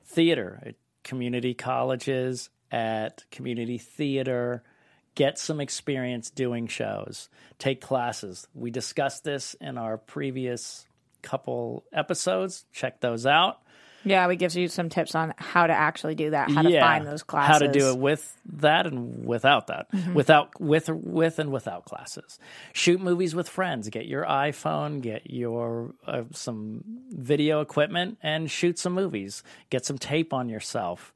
theater 0.08 0.58
at 0.64 0.74
community 1.04 1.54
colleges, 1.54 2.50
at 2.72 3.24
community 3.30 3.78
theater. 3.78 4.64
Get 5.14 5.38
some 5.38 5.60
experience 5.60 6.30
doing 6.30 6.66
shows. 6.66 7.28
Take 7.58 7.80
classes. 7.80 8.46
We 8.54 8.70
discussed 8.70 9.24
this 9.24 9.54
in 9.60 9.78
our 9.78 9.96
previous 9.96 10.87
couple 11.28 11.84
episodes. 11.92 12.64
Check 12.72 13.00
those 13.00 13.26
out. 13.26 13.60
Yeah, 14.04 14.28
we 14.28 14.36
give 14.36 14.54
you 14.54 14.68
some 14.68 14.88
tips 14.88 15.14
on 15.14 15.34
how 15.36 15.66
to 15.66 15.72
actually 15.72 16.14
do 16.14 16.30
that, 16.30 16.50
how 16.50 16.62
to 16.62 16.80
find 16.80 17.06
those 17.06 17.22
classes, 17.22 17.52
How 17.52 17.58
to 17.58 17.68
do 17.68 17.90
it 17.90 17.98
with 17.98 18.36
that 18.54 18.86
and 18.86 19.26
without 19.26 19.66
that. 19.66 19.88
Without 20.14 20.58
with 20.60 20.88
with 20.88 21.38
and 21.38 21.50
without 21.50 21.84
classes. 21.84 22.38
Shoot 22.72 23.00
movies 23.00 23.34
with 23.34 23.48
friends. 23.48 23.88
Get 23.88 24.06
your 24.06 24.24
iPhone, 24.24 25.02
get 25.02 25.30
your 25.30 25.94
uh, 26.06 26.22
some 26.32 26.82
video 27.10 27.60
equipment 27.60 28.18
and 28.22 28.50
shoot 28.50 28.78
some 28.78 28.94
movies. 28.94 29.42
Get 29.68 29.84
some 29.84 29.98
tape 29.98 30.32
on 30.32 30.48
yourself. 30.48 31.12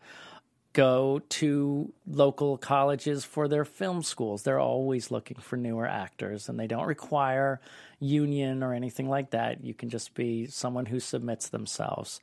Go 0.72 1.20
to 1.28 1.92
local 2.06 2.56
colleges 2.56 3.24
for 3.24 3.46
their 3.46 3.64
film 3.64 4.02
schools. 4.02 4.42
They're 4.42 4.58
always 4.58 5.11
looking 5.11 5.37
for 5.38 5.56
newer 5.56 5.87
actors 5.87 6.48
and 6.48 6.58
they 6.58 6.66
don't 6.66 6.87
require 6.87 7.61
union 8.00 8.62
or 8.62 8.72
anything 8.72 9.08
like 9.08 9.30
that. 9.30 9.62
You 9.64 9.74
can 9.74 9.90
just 9.90 10.14
be 10.14 10.46
someone 10.46 10.87
who 10.87 10.98
submits 10.98 11.48
themselves 11.48 12.20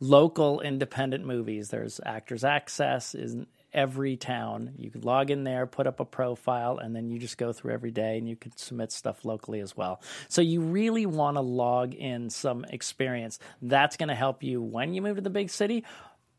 local 0.00 0.60
independent 0.60 1.24
movies. 1.26 1.68
There's 1.68 2.00
Actors 2.04 2.42
Access 2.42 3.14
in 3.14 3.46
every 3.72 4.16
town. 4.16 4.72
You 4.78 4.90
can 4.90 5.02
log 5.02 5.30
in 5.30 5.44
there, 5.44 5.66
put 5.66 5.86
up 5.86 6.00
a 6.00 6.04
profile, 6.04 6.78
and 6.78 6.96
then 6.96 7.08
you 7.10 7.18
just 7.18 7.38
go 7.38 7.52
through 7.52 7.72
every 7.72 7.92
day 7.92 8.18
and 8.18 8.28
you 8.28 8.34
can 8.34 8.56
submit 8.56 8.90
stuff 8.90 9.24
locally 9.24 9.60
as 9.60 9.76
well. 9.76 10.02
So 10.28 10.42
you 10.42 10.60
really 10.60 11.06
want 11.06 11.36
to 11.36 11.42
log 11.42 11.94
in 11.94 12.30
some 12.30 12.64
experience. 12.64 13.38
That's 13.62 13.96
going 13.96 14.08
to 14.08 14.14
help 14.14 14.42
you 14.42 14.60
when 14.60 14.94
you 14.94 15.02
move 15.02 15.16
to 15.16 15.22
the 15.22 15.30
big 15.30 15.50
city. 15.50 15.84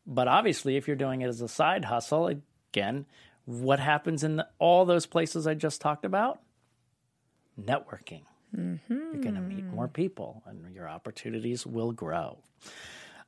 But 0.06 0.28
obviously, 0.28 0.78
if 0.78 0.88
you're 0.88 0.96
doing 0.96 1.22
it 1.22 1.28
as 1.28 1.42
a 1.42 1.48
side 1.48 1.86
hustle, 1.86 2.42
again, 2.74 3.06
what 3.46 3.80
happens 3.80 4.24
in 4.24 4.38
the, 4.38 4.48
all 4.60 4.86
those 4.86 5.06
places 5.06 5.48
I 5.48 5.54
just 5.54 5.82
talked 5.82 6.06
about? 6.06 6.40
Networking. 7.60 8.24
You're 8.90 9.22
going 9.22 9.36
to 9.36 9.42
meet 9.42 9.64
more 9.66 9.88
people 9.88 10.44
and 10.46 10.74
your 10.76 10.90
opportunities 10.90 11.66
will 11.66 11.92
grow. 11.92 12.40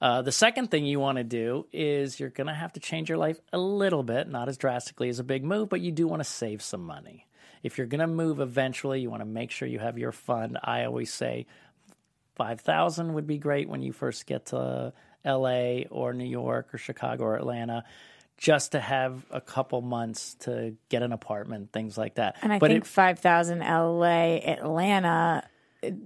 Uh, 0.02 0.22
the 0.22 0.32
second 0.34 0.70
thing 0.70 0.86
you 0.86 1.00
want 1.00 1.18
to 1.18 1.24
do 1.24 1.66
is 1.72 2.20
you're 2.20 2.30
going 2.30 2.48
to 2.48 2.54
have 2.54 2.74
to 2.74 2.80
change 2.82 3.08
your 3.08 3.18
life 3.18 3.40
a 3.54 3.58
little 3.58 4.04
bit, 4.04 4.28
not 4.28 4.50
as 4.50 4.58
drastically 4.58 5.08
as 5.08 5.20
a 5.20 5.24
big 5.24 5.46
move, 5.46 5.70
but 5.70 5.80
you 5.80 5.92
do 5.92 6.08
want 6.08 6.20
to 6.20 6.30
save 6.30 6.62
some 6.62 6.84
money. 6.84 7.26
If 7.62 7.78
you're 7.78 7.88
going 7.88 8.02
to 8.02 8.08
move 8.08 8.42
eventually, 8.42 9.00
you 9.00 9.10
want 9.10 9.22
to 9.22 9.26
make 9.26 9.52
sure 9.52 9.66
you 9.66 9.80
have 9.80 9.98
your 9.98 10.12
fund. 10.12 10.58
I 10.62 10.84
always 10.84 11.14
say 11.14 11.46
5,000 12.36 13.14
would 13.14 13.28
be 13.28 13.38
great 13.38 13.70
when 13.70 13.82
you 13.82 13.94
first 13.94 14.26
get 14.26 14.48
to 14.48 14.92
LA 15.26 15.84
or 15.90 16.14
New 16.14 16.26
York 16.26 16.74
or 16.74 16.78
Chicago 16.78 17.24
or 17.24 17.36
Atlanta 17.36 17.84
just 18.38 18.74
to 18.74 18.80
have 18.80 19.26
a 19.32 19.40
couple 19.40 19.82
months 19.82 20.36
to 20.40 20.76
get 20.90 21.04
an 21.04 21.14
apartment, 21.14 21.72
things 21.72 21.98
like 21.98 22.16
that. 22.16 22.36
And 22.42 22.52
I 22.52 22.60
but 22.60 22.72
think 22.72 22.84
it, 22.84 22.88
5,000 22.88 23.60
LA, 23.60 24.38
Atlanta, 24.38 25.44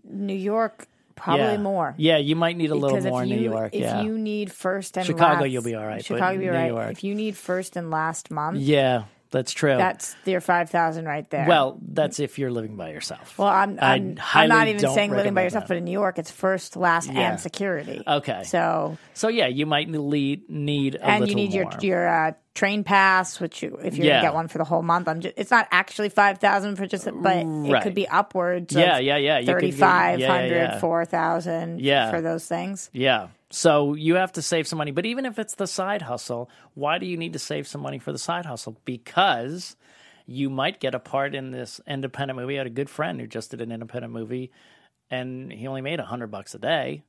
New 0.03 0.35
York, 0.35 0.87
probably 1.15 1.45
yeah. 1.45 1.57
more. 1.57 1.95
Yeah, 1.97 2.17
you 2.17 2.35
might 2.35 2.57
need 2.57 2.69
a 2.69 2.75
little 2.75 2.89
Because 2.89 3.05
if 3.05 3.11
more 3.11 3.23
in 3.23 3.29
you, 3.29 3.35
New 3.37 3.49
York. 3.49 3.73
If 3.73 3.81
yeah. 3.81 4.01
you 4.03 4.17
need 4.17 4.51
first 4.51 4.97
and 4.97 5.05
Chicago, 5.05 5.41
last, 5.41 5.51
you'll 5.51 5.63
be 5.63 5.75
all 5.75 5.85
right, 5.85 6.03
Chicago, 6.03 6.39
you'll 6.39 6.41
be 6.41 6.49
all 6.49 6.55
right. 6.55 6.67
York- 6.67 6.91
If 6.91 7.03
you 7.03 7.15
need 7.15 7.35
first 7.35 7.75
and 7.75 7.89
last 7.89 8.29
month, 8.29 8.59
yeah, 8.59 9.05
that's 9.37 9.53
true. 9.53 9.77
that's 9.77 10.15
your 10.25 10.41
5,000 10.41 11.05
right 11.05 11.29
there. 11.29 11.45
well, 11.47 11.77
that's 11.81 12.19
if 12.19 12.37
you're 12.39 12.51
living 12.51 12.75
by 12.75 12.89
yourself. 12.91 13.37
Well, 13.37 13.47
I'm 13.47 13.77
I'm, 13.81 14.17
I'm 14.33 14.49
not 14.49 14.67
even 14.67 14.81
saying 14.93 15.11
living 15.11 15.33
by 15.33 15.43
yourself, 15.43 15.63
that. 15.65 15.67
but 15.69 15.77
in 15.77 15.85
New 15.85 15.91
York, 15.91 16.17
it's 16.19 16.31
first, 16.31 16.75
last, 16.75 17.09
Yeah. 17.11 17.31
and 17.31 17.39
security. 17.39 18.01
Okay. 18.05 18.43
So 18.43 18.97
So 19.13 19.27
yeah, 19.29 19.47
you 19.47 19.65
might 19.65 19.89
need 19.89 20.49
need 20.49 20.95
a 20.95 21.05
and 21.05 21.27
you 21.27 21.35
need 21.35 21.51
more. 21.53 21.63
your 21.63 21.71
your 21.81 22.07
uh, 22.07 22.31
train 22.55 22.83
pass, 22.83 23.39
which 23.39 23.61
you 23.61 23.77
if 23.83 23.95
you're 23.95 24.07
Yeah. 24.07 24.13
gonna 24.17 24.27
get 24.29 24.33
one 24.33 24.47
for 24.47 24.57
the 24.57 24.63
whole 24.63 24.81
month, 24.81 25.07
I'm 25.07 25.21
just, 25.21 25.35
it's 25.37 25.51
not 25.51 25.67
actually 25.71 26.09
five 26.09 26.39
thousand 26.39 26.75
for 26.75 26.85
just, 26.87 27.05
but 27.21 27.37
it 27.45 27.83
could 27.83 27.93
be 27.93 28.07
upwards. 28.07 28.73
Yeah, 28.73 28.97
yeah, 28.97 29.17
yeah. 29.17 29.37
You 29.39 29.45
could 29.45 29.45
get- 29.45 29.53
Thirty 29.53 29.71
five 29.71 30.19
yeah, 30.19 30.39
yeah, 30.41 30.45
yeah. 30.53 30.79
four 30.79 31.05
thousand. 31.05 31.79
Yeah. 31.81 32.09
for 32.11 32.21
those 32.21 32.45
things. 32.47 32.89
Yeah. 32.93 33.27
So 33.49 33.93
you 33.93 34.15
have 34.15 34.33
to 34.33 34.41
save 34.41 34.67
some 34.67 34.77
money. 34.77 34.91
But 34.91 35.05
even 35.05 35.25
if 35.25 35.39
it's 35.39 35.55
the 35.55 35.67
side 35.67 36.01
hustle, 36.01 36.49
why 36.73 36.97
do 36.97 37.05
you 37.05 37.17
need 37.17 37.33
to 37.33 37.39
save 37.39 37.67
some 37.67 37.81
money 37.81 37.99
for 37.99 38.11
the 38.11 38.17
side 38.17 38.45
hustle? 38.45 38.77
Because 38.83 39.75
you 40.25 40.49
might 40.49 40.79
get 40.79 40.93
a 40.93 40.99
part 40.99 41.33
in 41.33 41.51
this 41.51 41.79
independent 41.87 42.37
movie. 42.37 42.55
I 42.55 42.59
had 42.59 42.67
a 42.67 42.71
good 42.71 42.89
friend 42.89 43.19
who 43.19 43.27
just 43.27 43.51
did 43.51 43.61
an 43.61 43.71
independent 43.71 44.13
movie 44.13 44.51
and 45.09 45.51
he 45.51 45.67
only 45.67 45.81
made 45.81 45.99
a 45.99 46.05
hundred 46.05 46.27
bucks 46.27 46.53
a 46.53 46.59
day. 46.59 47.03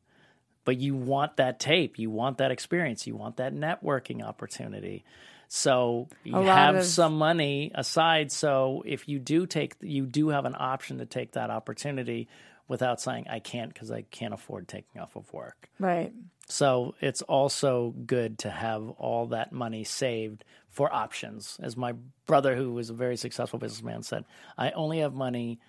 But 0.65 0.79
you 0.79 0.95
want 0.95 1.39
that 1.39 1.59
tape, 1.59 1.99
you 1.99 2.11
want 2.11 2.39
that 2.39 2.51
experience, 2.51 3.07
you 3.07 3.17
want 3.17 3.39
that 3.39 3.55
networking 3.55 4.23
opportunity. 4.23 5.05
So 5.49 6.09
you 6.25 6.35
have 6.35 6.77
of- 6.77 6.85
some 6.85 7.17
money 7.17 7.73
aside. 7.75 8.31
So 8.31 8.83
if 8.87 9.09
you 9.09 9.19
do 9.19 9.47
take, 9.47 9.75
you 9.81 10.07
do 10.07 10.29
have 10.29 10.45
an 10.45 10.55
option 10.59 10.99
to 10.99 11.07
take 11.07 11.33
that 11.33 11.51
opportunity 11.51 12.29
without 12.69 13.01
saying 13.01 13.27
I 13.29 13.39
can't 13.39 13.73
because 13.73 13.91
I 13.91 14.03
can't 14.03 14.35
afford 14.35 14.69
taking 14.69 15.01
off 15.01 15.17
of 15.17 15.33
work. 15.33 15.71
Right. 15.79 16.13
So 16.49 16.95
it's 17.01 17.23
also 17.23 17.95
good 18.07 18.39
to 18.41 18.51
have 18.51 18.89
all 18.91 19.27
that 19.29 19.53
money 19.53 19.85
saved 19.85 20.45
for 20.69 20.93
options. 20.93 21.59
As 21.63 21.77
my 21.77 21.95
brother, 22.27 22.55
who 22.55 22.73
was 22.73 22.91
a 22.91 22.95
very 22.95 23.17
successful 23.17 23.59
businessman, 23.59 24.03
said, 24.03 24.25
I 24.57 24.71
only 24.73 24.99
have 24.99 25.15
money 25.15 25.61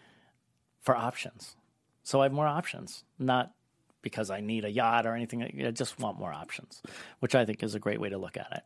for 0.81 0.95
options. 0.95 1.55
So 2.03 2.21
I 2.21 2.23
have 2.23 2.33
more 2.33 2.47
options, 2.47 3.03
not 3.17 3.53
because 4.01 4.29
I 4.29 4.39
need 4.41 4.65
a 4.65 4.71
yacht 4.71 5.05
or 5.05 5.15
anything. 5.15 5.43
I 5.43 5.71
just 5.71 5.99
want 5.99 6.19
more 6.19 6.31
options, 6.31 6.81
which 7.19 7.35
I 7.35 7.45
think 7.45 7.61
is 7.63 7.75
a 7.75 7.79
great 7.79 7.99
way 7.99 8.09
to 8.09 8.17
look 8.17 8.37
at 8.37 8.47
it. 8.51 8.63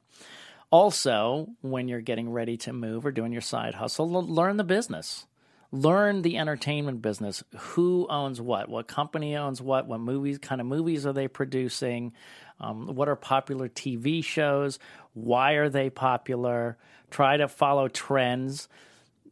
Also, 0.73 1.49
when 1.62 1.88
you're 1.88 2.01
getting 2.01 2.31
ready 2.31 2.57
to 2.57 2.73
move 2.73 3.05
or 3.05 3.12
doing 3.12 3.31
your 3.31 3.43
side 3.43 3.75
hustle, 3.75 4.09
learn 4.09 4.57
the 4.57 4.63
business. 4.63 5.27
Learn 5.71 6.23
the 6.23 6.39
entertainment 6.39 6.99
business. 6.99 7.43
Who 7.55 8.07
owns 8.09 8.41
what? 8.41 8.69
What 8.69 8.88
company 8.88 9.36
owns 9.36 9.62
what? 9.62 9.86
What 9.86 9.99
movies, 9.99 10.39
kind 10.39 10.59
of 10.59 10.65
movies 10.65 11.05
are 11.05 11.13
they 11.13 11.27
producing? 11.27 12.12
Um, 12.59 12.95
what 12.95 13.07
are 13.07 13.15
popular 13.15 13.69
TV 13.69 14.23
shows? 14.23 14.79
Why 15.13 15.51
are 15.53 15.69
they 15.69 15.91
popular? 15.91 16.79
Try 17.12 17.38
to 17.38 17.47
follow 17.47 17.88
trends 17.88 18.67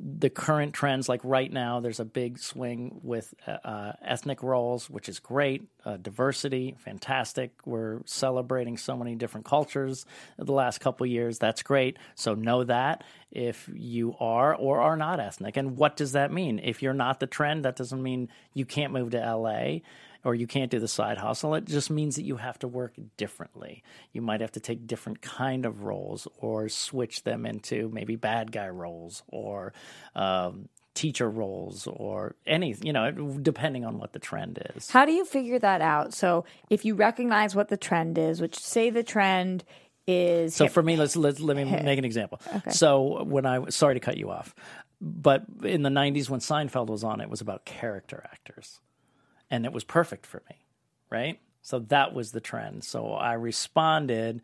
the 0.04 0.30
current 0.30 0.74
trends 0.74 1.08
like 1.08 1.22
right 1.24 1.52
now 1.52 1.80
there's 1.80 2.00
a 2.00 2.06
big 2.06 2.40
swing 2.40 3.00
with 3.04 3.34
uh, 3.48 3.94
ethnic 4.04 4.42
roles 4.42 4.90
which 4.90 5.08
is 5.08 5.20
great 5.20 5.68
uh, 5.86 5.98
diversity 5.98 6.76
fantastic. 6.78 7.52
We're 7.66 8.02
celebrating 8.06 8.78
so 8.78 8.98
many 8.98 9.16
different 9.16 9.46
cultures 9.46 10.06
the 10.38 10.52
last 10.52 10.80
couple 10.80 11.06
years. 11.06 11.40
That's 11.40 11.64
great. 11.64 11.98
So 12.16 12.34
know 12.34 12.64
that 12.64 13.04
if 13.32 13.70
you 13.74 14.16
are 14.20 14.54
or 14.54 14.82
are 14.82 14.98
not 14.98 15.20
ethnic. 15.20 15.58
And 15.58 15.78
what 15.78 15.96
does 15.96 16.12
that 16.14 16.32
mean? 16.32 16.60
If 16.64 16.82
you're 16.82 16.94
not 16.94 17.20
the 17.20 17.28
trend 17.28 17.66
that 17.66 17.76
doesn't 17.76 18.02
mean 18.02 18.30
you 18.54 18.66
can't 18.66 18.94
move 18.94 19.12
to 19.12 19.36
la 19.36 19.80
or 20.24 20.36
you 20.36 20.48
can't 20.48 20.72
do 20.72 20.80
the 20.80 20.88
side 20.88 21.18
hustle 21.18 21.56
it 21.56 21.66
just 21.66 21.90
means 21.90 22.16
that 22.16 22.24
you 22.24 22.38
have 22.38 22.58
to 22.60 22.68
work 22.68 22.94
differently 23.18 23.84
you 24.14 24.22
might 24.22 24.42
have 24.42 24.52
to 24.52 24.60
take 24.60 24.88
different 24.88 25.22
kind 25.22 25.66
of 25.66 25.84
roles 25.84 26.28
or 26.38 26.70
switch 26.70 27.24
them 27.24 27.46
into 27.46 27.90
maybe 27.94 28.16
bad 28.16 28.52
guy 28.52 28.70
roles 28.70 29.24
or 29.28 29.74
um, 30.16 30.68
teacher 30.94 31.30
roles 31.30 31.88
or 31.88 32.36
any 32.46 32.76
you 32.82 32.92
know 32.92 33.12
depending 33.42 33.86
on 33.86 33.98
what 33.98 34.12
the 34.12 34.20
trend 34.20 34.62
is 34.76 34.90
How 34.90 35.06
do 35.06 35.14
you 35.14 35.24
figure 35.24 35.58
that 35.60 35.82
out? 35.82 36.14
So 36.14 36.44
if 36.70 36.84
you 36.84 36.96
recognize 36.96 37.56
what 37.56 37.70
the 37.70 37.78
trend 37.78 38.18
is, 38.18 38.42
which 38.42 38.60
say 38.60 38.90
the 38.90 39.04
trend 39.04 39.64
is 40.06 40.54
So 40.54 40.68
for 40.68 40.84
me, 40.84 40.98
let's, 40.98 41.16
let's 41.16 41.40
let 41.40 41.56
me 41.56 41.64
make 41.64 41.98
an 41.98 42.04
example. 42.06 42.42
okay. 42.56 42.72
So 42.72 43.24
when 43.24 43.46
I 43.46 43.70
sorry 43.70 43.94
to 43.94 44.00
cut 44.02 44.18
you 44.18 44.30
off, 44.32 44.54
but 45.00 45.46
in 45.64 45.82
the 45.84 45.90
'90s 45.90 46.30
when 46.30 46.42
Seinfeld 46.42 46.88
was 46.88 47.04
on, 47.06 47.22
it 47.22 47.30
was 47.30 47.40
about 47.40 47.64
character 47.64 48.22
actors, 48.32 48.82
and 49.52 49.66
it 49.66 49.74
was 49.74 49.84
perfect 49.84 50.26
for 50.26 50.42
me, 50.50 50.56
right? 51.12 51.40
So 51.62 51.80
that 51.80 52.14
was 52.14 52.32
the 52.32 52.42
trend. 52.42 52.84
So 52.84 53.12
I 53.12 53.34
responded. 53.34 54.42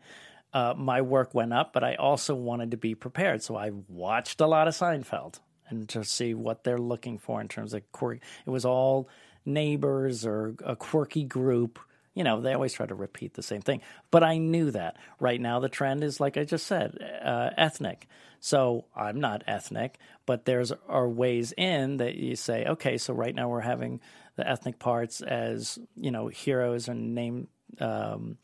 Uh, 0.52 0.74
my 0.76 1.00
work 1.00 1.34
went 1.34 1.52
up, 1.52 1.72
but 1.72 1.82
I 1.82 1.96
also 1.96 2.34
wanted 2.34 2.70
to 2.70 2.76
be 2.76 2.94
prepared. 2.94 3.42
So 3.42 3.56
I 3.56 3.72
watched 3.88 4.40
a 4.40 4.46
lot 4.46 4.68
of 4.68 4.74
Seinfeld 4.74 5.40
and 5.68 5.88
to 5.88 6.04
see 6.04 6.34
what 6.34 6.62
they're 6.62 6.78
looking 6.78 7.18
for 7.18 7.40
in 7.40 7.48
terms 7.48 7.74
of 7.74 7.90
quirk. 7.90 8.20
It 8.46 8.50
was 8.50 8.64
all 8.64 9.08
neighbors 9.44 10.24
or 10.24 10.54
a 10.64 10.76
quirky 10.76 11.24
group 11.24 11.80
you 12.18 12.24
know, 12.24 12.40
they 12.40 12.52
always 12.52 12.72
try 12.72 12.84
to 12.84 12.96
repeat 12.96 13.34
the 13.34 13.44
same 13.44 13.60
thing. 13.60 13.80
But 14.10 14.24
I 14.24 14.38
knew 14.38 14.72
that. 14.72 14.96
Right 15.20 15.40
now, 15.40 15.60
the 15.60 15.68
trend 15.68 16.02
is, 16.02 16.18
like 16.18 16.36
I 16.36 16.42
just 16.42 16.66
said, 16.66 16.98
uh, 17.24 17.50
ethnic. 17.56 18.08
So 18.40 18.86
I'm 18.96 19.20
not 19.20 19.44
ethnic, 19.46 19.98
but 20.26 20.44
there's 20.44 20.72
are 20.88 21.08
ways 21.08 21.52
in 21.56 21.98
that 21.98 22.16
you 22.16 22.34
say, 22.34 22.64
okay, 22.64 22.98
so 22.98 23.14
right 23.14 23.32
now 23.32 23.48
we're 23.48 23.60
having 23.60 24.00
the 24.38 24.48
ethnic 24.48 24.78
parts 24.78 25.20
as, 25.20 25.78
you 25.94 26.10
know, 26.10 26.28
heroes 26.28 26.88
and 26.88 27.14
name. 27.14 27.48
Um, 27.80 28.38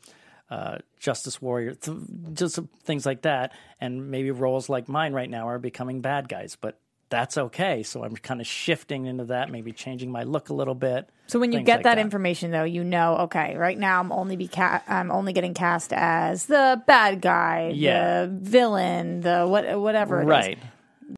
uh, 0.51 0.77
justice 0.99 1.41
warrior, 1.41 1.73
th- 1.73 1.97
just 2.33 2.59
things 2.83 3.03
like 3.03 3.23
that, 3.23 3.51
and 3.81 4.11
maybe 4.11 4.29
roles 4.29 4.69
like 4.69 4.87
mine 4.87 5.11
right 5.11 5.29
now 5.29 5.49
are 5.49 5.57
becoming 5.57 6.01
bad 6.01 6.29
guys, 6.29 6.55
but 6.61 6.77
that's 7.09 7.35
okay. 7.35 7.81
So 7.81 8.03
I'm 8.03 8.15
kind 8.15 8.39
of 8.39 8.45
shifting 8.45 9.07
into 9.07 9.25
that, 9.25 9.49
maybe 9.49 9.71
changing 9.71 10.11
my 10.11 10.21
look 10.21 10.49
a 10.49 10.53
little 10.53 10.75
bit. 10.75 11.09
So 11.25 11.39
when 11.39 11.51
you 11.51 11.61
get 11.63 11.77
like 11.77 11.83
that, 11.85 11.97
information, 11.97 12.51
though, 12.51 12.63
you 12.63 12.83
know, 12.83 13.17
okay, 13.21 13.55
right 13.57 13.77
now 13.77 13.99
I'm 13.99 14.11
only 14.11 14.35
be 14.35 14.47
ca- 14.47 14.83
I'm 14.87 15.09
only 15.11 15.33
getting 15.33 15.55
cast 15.55 15.91
as 15.91 16.45
the 16.45 16.79
bad 16.85 17.21
guy, 17.21 17.71
Yeah. 17.73 18.25
the 18.25 18.27
villain, 18.31 19.21
the 19.21 19.45
what 19.47 19.79
whatever. 19.79 20.19
it 20.19 20.25
is. 20.25 20.29
right? 20.29 20.59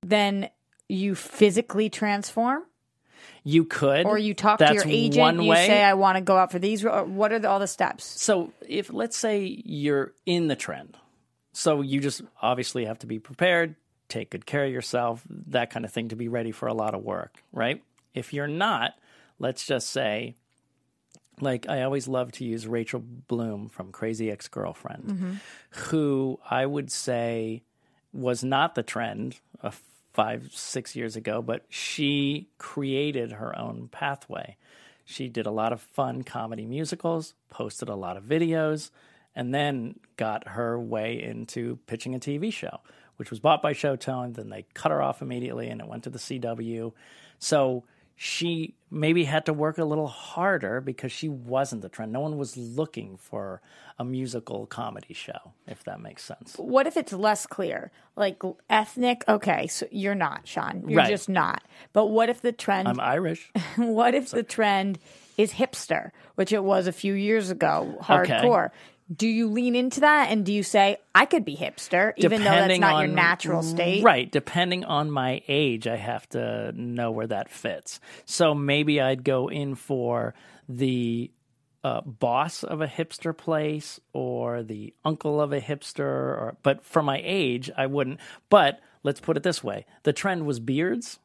Then 0.06 0.50
you 0.88 1.16
physically 1.16 1.90
transform, 1.90 2.64
You 3.50 3.64
could, 3.64 4.06
or 4.06 4.18
you 4.18 4.34
talk 4.34 4.60
That's 4.60 4.84
to 4.84 4.90
your 4.90 4.94
agent. 4.94 5.22
One 5.22 5.42
you 5.42 5.52
way. 5.52 5.68
say, 5.68 5.82
"I 5.82 5.94
want 5.94 6.18
to 6.18 6.22
go 6.22 6.36
out 6.36 6.52
for 6.52 6.60
these." 6.60 6.84
What 6.84 7.32
are 7.32 7.40
the, 7.40 7.48
all 7.48 7.60
the 7.60 7.68
steps? 7.68 8.04
so 8.04 8.52
if 8.68 8.92
let's 8.92 9.16
say 9.16 9.62
you're 9.64 10.12
in 10.26 10.50
the 10.50 10.58
trend, 10.58 10.98
so 11.54 11.80
you 11.80 12.02
just 12.02 12.22
obviously 12.42 12.84
have 12.84 13.00
to 13.00 13.08
be 13.08 13.20
prepared, 13.20 13.76
take 14.10 14.32
good 14.32 14.46
care 14.46 14.66
of 14.66 14.72
yourself, 14.74 15.24
that 15.30 15.70
kind 15.70 15.86
of 15.86 15.94
thing, 15.94 16.10
to 16.10 16.18
be 16.18 16.28
ready 16.28 16.52
for 16.52 16.68
a 16.68 16.74
lot 16.74 16.94
of 16.94 17.04
work, 17.04 17.42
right? 17.54 17.82
If 18.14 18.34
you're 18.34 18.50
not, 18.50 18.96
let's 19.40 19.66
just 19.66 19.92
say, 19.92 20.36
like 21.40 21.70
I 21.70 21.84
always 21.84 22.10
love 22.10 22.34
to 22.34 22.44
use 22.44 22.68
Rachel 22.68 23.00
Bloom 23.00 23.70
from 23.70 23.94
Crazy 23.94 24.30
Ex 24.30 24.50
Girlfriend, 24.50 25.40
who 25.70 26.38
I 26.52 26.66
would 26.66 26.92
say 26.92 27.64
was 28.12 28.44
not 28.44 28.76
the 28.76 28.84
trend 28.84 29.40
uh, 29.64 29.72
five, 30.18 30.50
six 30.52 30.96
years 30.96 31.16
ago, 31.16 31.44
but 31.44 31.64
she 31.70 32.50
created 32.58 33.34
her 33.34 33.56
own 33.56 33.88
pathway. 33.92 34.58
She 35.06 35.30
did 35.30 35.46
a 35.46 35.52
lot 35.52 35.72
of 35.72 35.80
fun 35.80 36.24
comedy 36.24 36.66
musicals, 36.66 37.36
posted 37.52 37.88
a 37.88 37.96
lot 37.96 38.18
of 38.18 38.24
videos, 38.24 38.90
and 39.36 39.54
then 39.54 40.00
got 40.16 40.48
her 40.48 40.80
way 40.80 41.22
into 41.22 41.78
pitching 41.86 42.16
a 42.16 42.20
TV 42.20 42.52
show, 42.52 42.80
which 43.18 43.30
was 43.30 43.40
bought 43.40 43.62
by 43.62 43.74
Showtime. 43.74 44.34
Then 44.34 44.50
they 44.50 44.66
cut 44.74 44.92
her 44.92 45.04
off 45.04 45.22
immediately 45.22 45.70
and 45.70 45.82
it 45.82 45.88
went 45.88 46.06
to 46.06 46.10
the 46.10 46.18
CW. 46.18 46.94
So 47.38 47.84
she 48.20 48.74
maybe 48.90 49.26
had 49.26 49.46
to 49.46 49.54
work 49.54 49.78
a 49.78 49.84
little 49.86 50.08
harder 50.08 50.82
because 50.82 51.12
she 51.12 51.30
wasn't 51.30 51.84
the 51.84 51.88
trend. 51.90 52.12
No 52.12 52.20
one 52.20 52.36
was 52.38 52.58
looking 52.58 53.16
for 53.16 53.62
a 54.00 54.04
musical 54.04 54.66
comedy 54.66 55.14
show, 55.14 55.54
if 55.68 55.84
that 55.84 56.02
makes 56.02 56.24
sense. 56.24 56.56
What 56.58 56.88
if 56.88 56.98
it's 56.98 57.14
less 57.14 57.46
clear, 57.46 57.92
like 58.16 58.42
ethnic? 58.72 59.24
Okay, 59.28 59.68
so 59.68 59.88
you're 59.92 60.16
not 60.16 60.48
Sean. 60.48 60.86
You're 60.88 60.98
Right. 60.98 61.08
just 61.10 61.30
not. 61.30 61.62
But 61.94 62.08
what 62.08 62.28
if 62.30 62.42
the 62.42 62.52
trend? 62.52 62.88
I'm 62.88 63.00
Irish. 63.00 63.52
what 63.76 64.16
if 64.16 64.32
the 64.32 64.42
trend 64.44 64.98
is 65.38 65.54
hipster, 65.54 66.10
which 66.36 66.52
it 66.52 66.64
was 66.64 66.88
a 66.88 66.92
few 66.92 67.14
years 67.14 67.52
ago, 67.52 68.00
hardcore? 68.02 68.72
Do 69.16 69.28
you 69.28 69.48
lean 69.48 69.76
into 69.76 70.02
that 70.02 70.32
and 70.32 70.46
do 70.46 70.52
you 70.52 70.64
say, 70.64 70.98
I 71.16 71.26
could 71.26 71.46
be 71.46 71.56
hipster, 71.56 72.14
even 72.18 72.44
though 72.44 72.52
that's 72.52 72.80
not 72.80 72.96
on- 72.96 73.06
your 73.06 73.16
natural 73.16 73.64
state? 73.64 74.04
Right. 74.04 74.30
Depending 74.30 74.84
on 74.84 75.10
my 75.10 75.42
age, 75.48 75.88
I 75.88 75.96
have 75.96 76.28
to 76.30 76.74
know 76.74 77.12
where 77.12 77.28
that 77.28 77.50
fits. 77.50 78.00
So 78.26 78.54
maybe 78.54 79.00
I'd 79.00 79.24
go 79.24 79.48
in 79.50 79.76
for 79.76 80.34
the 80.68 81.32
uh, 81.84 82.02
boss 82.02 82.64
of 82.64 82.82
a 82.82 82.88
hipster 82.88 83.36
place 83.38 84.00
or 84.12 84.62
the 84.62 84.94
uncle 85.06 85.40
of 85.40 85.54
a 85.54 85.62
hipster, 85.62 86.00
or 86.02 86.58
but 86.62 86.84
for 86.84 87.02
my 87.02 87.22
age, 87.24 87.72
I 87.78 87.86
wouldn't. 87.86 88.20
But 88.50 88.82
let's 89.04 89.22
put 89.22 89.38
it 89.38 89.44
this 89.44 89.64
way: 89.64 89.86
the 90.04 90.12
trend 90.12 90.46
was 90.46 90.60
beards. 90.60 91.20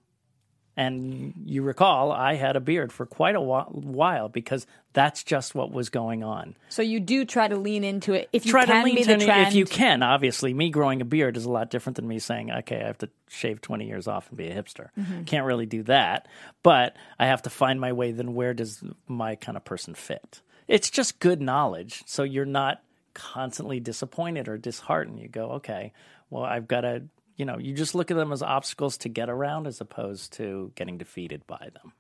And 0.75 1.35
you 1.45 1.63
recall, 1.63 2.13
I 2.13 2.35
had 2.35 2.57
a 2.57 2.61
beard 2.61 2.93
for 2.93 3.05
quite 3.05 3.35
a 3.35 3.41
while 3.43 4.29
because 4.31 4.67
that's 4.95 5.23
just 5.23 5.55
what 5.55 5.71
was 5.71 5.91
going 5.91 6.25
on. 6.25 6.57
So 6.71 6.81
you 6.81 6.99
do 6.99 7.27
try 7.27 7.47
to 7.47 7.57
lean 7.57 7.85
into 7.85 8.15
it 8.15 8.31
if 8.33 8.47
you 8.47 8.53
Try 8.53 8.65
can 8.65 8.79
to 8.79 8.85
lean 8.85 8.95
be 8.95 9.03
the 9.05 9.19
trend. 9.19 9.49
if 9.49 9.55
you 9.55 9.67
can. 9.67 10.03
Obviously, 10.03 10.55
me 10.55 10.71
growing 10.71 11.03
a 11.03 11.05
beard 11.05 11.37
is 11.37 11.45
a 11.45 11.51
lot 11.51 11.69
different 11.71 11.97
than 11.97 12.09
me 12.09 12.19
saying, 12.19 12.51
"Okay, 12.51 12.81
I 12.81 12.87
have 12.87 12.97
to 12.99 13.11
shave 13.29 13.61
twenty 13.61 13.87
years 13.87 14.09
off 14.09 14.29
and 14.31 14.39
be 14.39 14.49
a 14.49 14.55
hipster." 14.55 14.89
Mm-hmm. 14.99 15.25
Can't 15.25 15.45
really 15.45 15.67
do 15.67 15.83
that, 15.85 16.27
but 16.63 16.97
I 17.19 17.27
have 17.27 17.43
to 17.43 17.51
find 17.51 17.79
my 17.79 17.93
way. 17.93 18.13
Then 18.13 18.33
where 18.35 18.55
does 18.55 18.83
my 19.07 19.35
kind 19.35 19.59
of 19.59 19.65
person 19.67 19.93
fit? 19.95 20.41
It's 20.69 20.89
just 20.89 21.21
good 21.21 21.43
knowledge, 21.43 22.03
so 22.07 22.23
you're 22.23 22.47
not 22.47 22.83
constantly 23.13 23.79
disappointed 23.79 24.49
or 24.49 24.57
disheartened. 24.57 25.21
You 25.21 25.29
go, 25.29 25.51
"Okay, 25.53 25.93
well, 26.31 26.45
I've 26.45 26.67
got 26.67 26.81
to." 26.81 27.03
You 27.37 27.45
know, 27.45 27.59
you 27.59 27.75
just 27.75 27.95
look 27.95 28.11
at 28.11 28.17
them 28.17 28.33
as 28.33 28.43
obstacles 28.43 28.99
to 28.99 29.09
get 29.09 29.29
around 29.29 29.67
as 29.67 29.81
opposed 29.81 30.35
to 30.35 30.73
getting 30.75 30.99
defeated 30.99 31.47
by 31.47 31.71
them. 31.73 31.93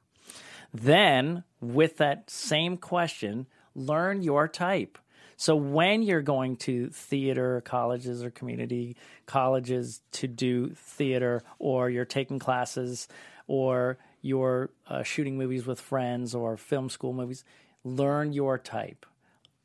Then, 0.75 1.45
with 1.61 1.99
that 1.99 2.31
same 2.31 2.77
question, 2.77 3.47
learn 3.75 4.23
your 4.23 4.49
type. 4.49 4.99
So, 5.37 5.57
when 5.57 6.03
you're 6.03 6.23
going 6.23 6.57
to 6.59 6.89
theater 6.89 7.63
colleges 7.65 8.23
or 8.23 8.31
community 8.31 8.97
colleges 9.27 10.01
to 10.13 10.29
do 10.29 10.71
theater, 10.71 11.43
or 11.59 11.91
you're 11.91 12.05
taking 12.05 12.39
classes, 12.39 13.09
or 13.47 13.99
you're 14.21 14.71
uh, 14.87 15.03
shooting 15.03 15.37
movies 15.37 15.67
with 15.67 15.81
friends 15.81 16.35
or 16.35 16.57
film 16.57 16.89
school 16.89 17.13
movies, 17.13 17.45
learn 17.85 18.33
your 18.33 18.57
type. 18.57 19.05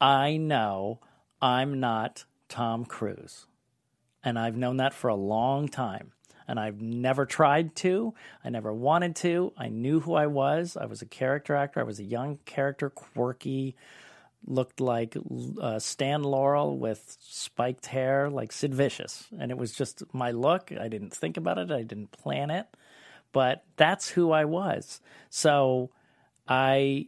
I 0.02 0.38
know 0.38 1.00
I'm 1.42 1.80
not 1.80 2.26
Tom 2.50 2.86
Cruise. 2.86 3.46
And 4.24 4.38
I've 4.38 4.58
known 4.58 4.78
that 4.78 4.94
for 4.94 5.10
a 5.10 5.16
long 5.16 5.68
time. 5.68 6.12
And 6.48 6.60
I've 6.60 6.82
never 6.82 7.26
tried 7.26 7.76
to. 7.78 8.14
I 8.44 8.50
never 8.50 8.74
wanted 8.74 9.16
to. 9.18 9.52
I 9.58 9.68
knew 9.68 10.00
who 10.00 10.14
I 10.14 10.28
was. 10.28 10.78
I 10.78 10.86
was 10.86 11.02
a 11.02 11.06
character 11.06 11.56
actor. 11.56 11.82
I 11.82 11.84
was 11.84 12.00
a 12.00 12.06
young 12.06 12.40
character, 12.46 12.90
quirky, 12.90 13.76
looked 14.46 14.80
like 14.80 15.18
uh, 15.62 15.80
Stan 15.80 16.24
Laurel 16.24 16.78
with 16.78 17.18
spiked 17.22 17.88
hair, 17.88 18.30
like 18.30 18.52
Sid 18.54 18.74
Vicious. 18.74 19.28
And 19.38 19.52
it 19.52 19.58
was 19.58 19.74
just 19.74 20.04
my 20.14 20.32
look. 20.32 20.72
I 20.72 20.88
didn't 20.88 21.14
think 21.14 21.36
about 21.38 21.58
it, 21.58 21.72
I 21.72 21.84
didn't 21.84 22.12
plan 22.12 22.50
it. 22.50 22.66
But 23.34 23.66
that's 23.76 24.10
who 24.10 24.32
I 24.32 24.46
was. 24.46 25.02
So 25.30 25.92
I 26.48 27.08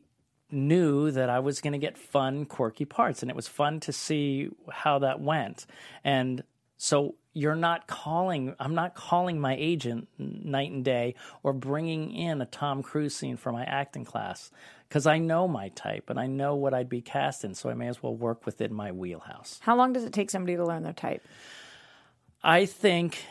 knew 0.51 1.11
that 1.11 1.29
I 1.29 1.39
was 1.39 1.61
going 1.61 1.73
to 1.73 1.79
get 1.79 1.97
fun, 1.97 2.45
quirky 2.45 2.85
parts, 2.85 3.21
and 3.21 3.29
it 3.29 3.35
was 3.35 3.47
fun 3.47 3.79
to 3.81 3.93
see 3.93 4.49
how 4.69 4.99
that 4.99 5.21
went. 5.21 5.65
And 6.03 6.43
so 6.81 7.15
you're 7.33 7.57
not 7.57 7.87
calling, 7.87 8.55
I'm 8.57 8.73
not 8.73 8.95
calling 8.95 9.37
my 9.37 9.53
agent 9.59 10.07
night 10.17 10.71
and 10.71 10.83
day 10.83 11.15
or 11.43 11.51
bringing 11.51 12.13
in 12.13 12.41
a 12.41 12.45
Tom 12.45 12.81
Cruise 12.81 13.13
scene 13.13 13.35
for 13.35 13.51
my 13.51 13.65
acting 13.65 14.05
class 14.05 14.49
because 14.87 15.05
I 15.05 15.17
know 15.17 15.45
my 15.45 15.69
type 15.69 16.09
and 16.09 16.17
I 16.17 16.27
know 16.27 16.55
what 16.55 16.73
I'd 16.73 16.87
be 16.87 17.01
cast 17.01 17.43
in, 17.43 17.53
so 17.53 17.69
I 17.69 17.73
may 17.73 17.89
as 17.89 18.01
well 18.01 18.15
work 18.15 18.45
within 18.45 18.73
my 18.73 18.93
wheelhouse. 18.93 19.59
How 19.61 19.75
long 19.75 19.91
does 19.91 20.05
it 20.05 20.13
take 20.13 20.29
somebody 20.29 20.55
to 20.55 20.65
learn 20.65 20.83
their 20.83 20.93
type? 20.93 21.21
I 22.41 22.65
think 22.65 23.25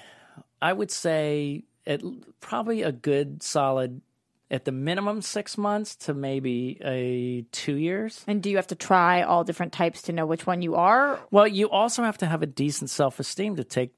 I 0.60 0.74
would 0.74 0.90
say 0.90 1.64
it 1.86 2.02
probably 2.40 2.82
a 2.82 2.92
good 2.92 3.42
solid 3.42 4.02
at 4.50 4.64
the 4.64 4.72
minimum 4.72 5.22
six 5.22 5.58
months 5.58 5.94
to 5.96 6.14
maybe 6.14 6.78
a 6.84 7.42
two 7.52 7.74
years. 7.74 8.24
And 8.26 8.42
do 8.42 8.50
you 8.50 8.56
have 8.56 8.68
to 8.68 8.74
try 8.74 9.22
all 9.22 9.44
different 9.44 9.72
types 9.72 10.02
to 10.02 10.12
know 10.12 10.26
which 10.26 10.46
one 10.46 10.62
you 10.62 10.74
are? 10.74 11.20
Well, 11.30 11.46
you 11.46 11.68
also 11.70 12.02
have 12.02 12.18
to 12.18 12.26
have 12.26 12.42
a 12.42 12.46
decent 12.46 12.90
self 12.90 13.20
esteem 13.20 13.56
to 13.56 13.64
take 13.64 13.92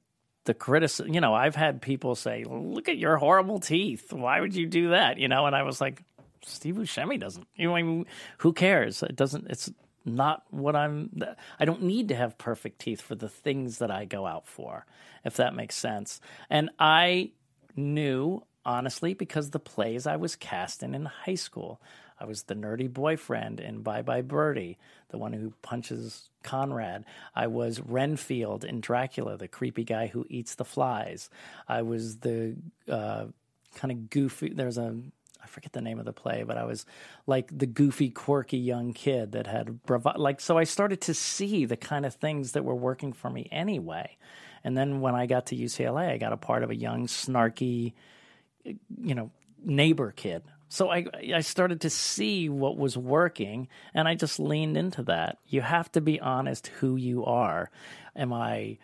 the 0.45 0.55
criticism. 0.55 1.15
You 1.15 1.21
know, 1.21 1.35
I've 1.35 1.55
had 1.55 1.83
people 1.83 2.15
say, 2.15 2.45
"Look 2.45 2.89
at 2.89 2.97
your 2.97 3.17
horrible 3.17 3.61
teeth. 3.61 4.13
Why 4.13 4.41
would 4.41 4.55
you 4.55 4.67
do 4.67 4.91
that?" 4.91 5.19
You 5.19 5.29
know, 5.29 5.47
and 5.47 5.55
I 5.55 5.63
was 5.63 5.81
like, 5.81 6.03
Steve 6.45 6.77
Buscemi 6.77 7.19
doesn't. 7.19 7.47
You 7.55 7.69
know, 7.69 7.77
I 7.77 7.83
mean, 7.83 8.07
who 8.39 8.53
cares? 8.53 9.03
It 9.03 9.17
doesn't. 9.17 9.49
It's 9.51 9.71
not 10.05 10.45
what 10.51 10.75
I'm. 10.75 11.11
I 11.59 11.65
don't 11.65 11.83
need 11.83 12.09
to 12.09 12.15
have 12.15 12.39
perfect 12.39 12.81
teeth 12.81 13.01
for 13.01 13.15
the 13.15 13.29
things 13.29 13.79
that 13.79 13.91
I 13.91 14.05
go 14.05 14.27
out 14.27 14.47
for, 14.47 14.87
if 15.25 15.37
that 15.37 15.55
makes 15.55 15.77
sense. 15.77 16.21
And 16.49 16.71
I 16.79 17.33
knew 17.77 18.43
honestly 18.65 19.15
because 19.15 19.51
the 19.51 19.59
plays 19.59 20.07
I 20.07 20.17
was 20.17 20.37
cast 20.37 20.83
in 20.83 20.95
in 20.95 21.07
high 21.07 21.35
school. 21.35 21.81
I 22.19 22.27
was 22.27 22.43
the 22.43 22.55
nerdy 22.55 22.93
boyfriend 22.93 23.61
in 23.61 23.81
Bye 23.83 24.03
Bye 24.03 24.21
Birdie, 24.21 24.79
the 25.09 25.17
one 25.17 25.33
who 25.33 25.55
punches 25.63 26.31
Conrad. 26.43 27.05
I 27.35 27.47
was 27.47 27.81
Renfield 27.81 28.63
in 28.63 28.81
Dracula, 28.81 29.39
the 29.39 29.49
creepy 29.49 29.85
guy 29.85 30.09
who 30.09 30.27
eats 30.29 30.55
the 30.55 30.65
flies. 30.65 31.31
I 31.67 31.83
was 31.83 32.19
the 32.19 32.57
uh, 32.89 33.27
kind 33.75 33.93
of 33.93 34.11
goofy. 34.11 34.51
There's 34.51 34.77
a 34.77 34.95
I 35.43 35.47
forget 35.47 35.73
the 35.73 35.81
name 35.81 35.99
of 35.99 36.05
the 36.05 36.13
play, 36.13 36.43
but 36.43 36.59
I 36.59 36.65
was 36.65 36.85
like 37.27 37.57
the 37.57 37.67
goofy, 37.67 38.11
quirky 38.11 38.59
young 38.59 38.93
kid 38.93 39.33
that 39.33 39.47
had 39.47 39.83
bravado. 39.85 40.21
Like, 40.21 40.41
so 40.41 40.59
I 40.59 40.65
started 40.65 41.01
to 41.03 41.15
see 41.15 41.65
the 41.65 41.79
kind 41.79 42.05
of 42.05 42.15
things 42.15 42.53
that 42.53 42.65
were 42.65 42.75
working 42.75 43.15
for 43.15 43.31
me 43.31 43.49
anyway. 43.51 44.19
And 44.63 44.77
then 44.77 45.01
when 45.01 45.15
I 45.15 45.25
got 45.25 45.47
to 45.47 45.57
UCLA, 45.57 46.11
I 46.11 46.19
got 46.19 46.35
a 46.35 46.37
part 46.37 46.63
of 46.63 46.71
a 46.71 46.77
young, 46.77 47.07
snarky, 47.07 47.95
you 48.65 49.15
know, 49.15 49.31
neighbor 49.65 50.13
kid. 50.13 50.43
So 50.69 50.91
I 50.91 51.07
I 51.35 51.41
started 51.41 51.81
to 51.83 51.91
see 51.91 52.49
what 52.49 52.77
was 52.77 52.97
working 52.97 53.69
and 53.93 54.07
I 54.07 54.15
just 54.15 54.39
leaned 54.39 54.77
into 54.77 55.03
that. 55.05 55.39
You 55.47 55.63
have 55.63 55.91
to 55.93 56.01
be 56.01 56.21
honest 56.21 56.69
who 56.69 56.97
you 56.97 57.25
are. 57.25 57.71
Am 58.15 58.33
I 58.33 58.79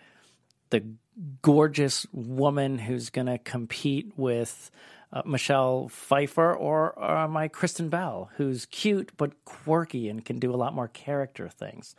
the 0.71 0.85
gorgeous 1.43 2.07
woman 2.13 2.79
who's 2.79 3.11
going 3.11 3.29
to 3.29 3.39
compete 3.39 4.13
with 4.17 4.71
uh, 5.13 5.23
Michelle 5.25 5.89
Pfeiffer 5.89 6.53
or, 6.53 6.93
or 6.93 7.17
am 7.19 7.37
I 7.37 7.49
Kristen 7.49 7.89
Bell 7.89 8.31
who's 8.37 8.67
cute 8.67 9.13
but 9.17 9.45
quirky 9.45 10.09
and 10.09 10.25
can 10.25 10.39
do 10.39 10.53
a 10.53 10.57
lot 10.57 10.75
more 10.75 10.89
character 10.89 11.49
things? 11.49 11.95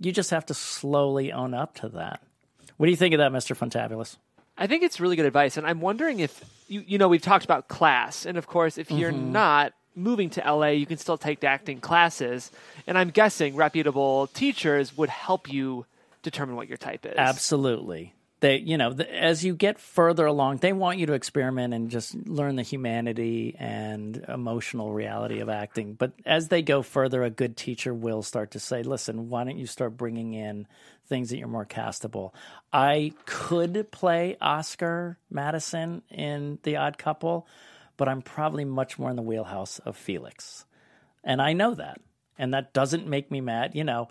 You 0.00 0.12
just 0.12 0.30
have 0.30 0.46
to 0.46 0.54
slowly 0.54 1.30
own 1.32 1.54
up 1.54 1.74
to 1.76 1.88
that. 1.90 2.22
What 2.76 2.86
do 2.86 2.90
you 2.90 2.96
think 2.96 3.14
of 3.14 3.18
that, 3.18 3.32
Mr. 3.32 3.56
Fantabulous? 3.56 4.16
I 4.58 4.66
think 4.66 4.82
it's 4.82 5.00
really 5.00 5.16
good 5.16 5.26
advice, 5.26 5.56
and 5.56 5.66
I'm 5.66 5.80
wondering 5.80 6.20
if 6.20 6.42
you 6.68 6.82
you 6.86 6.98
know 6.98 7.08
we've 7.08 7.22
talked 7.22 7.44
about 7.44 7.68
class, 7.68 8.26
and 8.26 8.38
of 8.38 8.46
course, 8.46 8.78
if 8.78 8.90
you're 8.90 9.12
Mm-hmm. 9.12 9.32
not 9.32 9.72
moving 9.94 10.28
to 10.30 10.40
LA, 10.44 10.68
you 10.68 10.86
can 10.86 10.98
still 10.98 11.16
take 11.18 11.42
acting 11.44 11.80
classes, 11.80 12.50
and 12.86 12.98
I'm 12.98 13.10
guessing 13.10 13.54
reputable 13.56 14.26
teachers 14.28 14.96
would 14.96 15.08
help 15.10 15.50
you 15.52 15.86
determine 16.22 16.56
what 16.56 16.68
your 16.68 16.76
type 16.76 17.06
is. 17.06 17.14
Absolutely. 17.16 18.12
They, 18.40 18.58
you 18.58 18.76
know, 18.76 18.92
the, 18.92 19.10
as 19.14 19.44
you 19.44 19.54
get 19.54 19.78
further 19.78 20.26
along, 20.26 20.58
they 20.58 20.74
want 20.74 20.98
you 20.98 21.06
to 21.06 21.14
experiment 21.14 21.72
and 21.72 21.90
just 21.90 22.14
learn 22.14 22.56
the 22.56 22.62
humanity 22.62 23.56
and 23.58 24.22
emotional 24.28 24.92
reality 24.92 25.40
of 25.40 25.48
acting. 25.48 25.94
But 25.94 26.12
as 26.26 26.48
they 26.48 26.60
go 26.60 26.82
further, 26.82 27.22
a 27.22 27.30
good 27.30 27.56
teacher 27.56 27.94
will 27.94 28.22
start 28.22 28.50
to 28.50 28.60
say, 28.60 28.82
listen, 28.82 29.30
why 29.30 29.44
don't 29.44 29.56
you 29.56 29.66
start 29.66 29.96
bringing 29.96 30.34
in 30.34 30.66
things 31.06 31.30
that 31.30 31.38
you're 31.38 31.48
more 31.48 31.64
castable? 31.64 32.32
I 32.74 33.12
could 33.24 33.90
play 33.90 34.36
Oscar 34.38 35.18
Madison 35.30 36.02
in 36.10 36.58
The 36.62 36.76
Odd 36.76 36.98
Couple, 36.98 37.46
but 37.96 38.06
I'm 38.06 38.20
probably 38.20 38.66
much 38.66 38.98
more 38.98 39.08
in 39.08 39.16
the 39.16 39.22
wheelhouse 39.22 39.78
of 39.78 39.96
Felix. 39.96 40.66
And 41.24 41.40
I 41.40 41.54
know 41.54 41.74
that. 41.74 42.02
And 42.38 42.52
that 42.52 42.74
doesn't 42.74 43.06
make 43.06 43.30
me 43.30 43.40
mad. 43.40 43.74
You 43.74 43.84
know, 43.84 44.08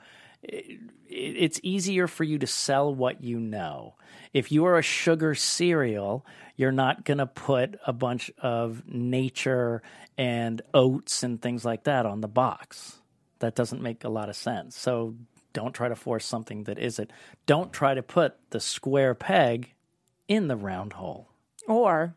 it's 1.07 1.59
easier 1.63 2.07
for 2.07 2.23
you 2.23 2.37
to 2.39 2.47
sell 2.47 2.93
what 2.93 3.23
you 3.23 3.39
know. 3.39 3.95
If 4.33 4.51
you 4.51 4.65
are 4.65 4.77
a 4.77 4.81
sugar 4.81 5.33
cereal, 5.35 6.25
you're 6.57 6.71
not 6.71 7.05
going 7.05 7.19
to 7.19 7.25
put 7.27 7.79
a 7.87 7.93
bunch 7.93 8.31
of 8.39 8.83
nature 8.87 9.81
and 10.17 10.61
oats 10.73 11.23
and 11.23 11.41
things 11.41 11.63
like 11.65 11.85
that 11.85 12.05
on 12.05 12.21
the 12.21 12.27
box. 12.27 12.97
That 13.39 13.55
doesn't 13.55 13.81
make 13.81 14.03
a 14.03 14.09
lot 14.09 14.29
of 14.29 14.35
sense. 14.35 14.77
So 14.77 15.15
don't 15.53 15.73
try 15.73 15.87
to 15.89 15.95
force 15.95 16.25
something 16.25 16.63
that 16.65 16.79
isn't. 16.79 17.11
Don't 17.45 17.71
try 17.71 17.93
to 17.93 18.03
put 18.03 18.35
the 18.49 18.59
square 18.59 19.13
peg 19.13 19.73
in 20.27 20.47
the 20.47 20.55
round 20.57 20.93
hole. 20.93 21.29
Or 21.67 22.13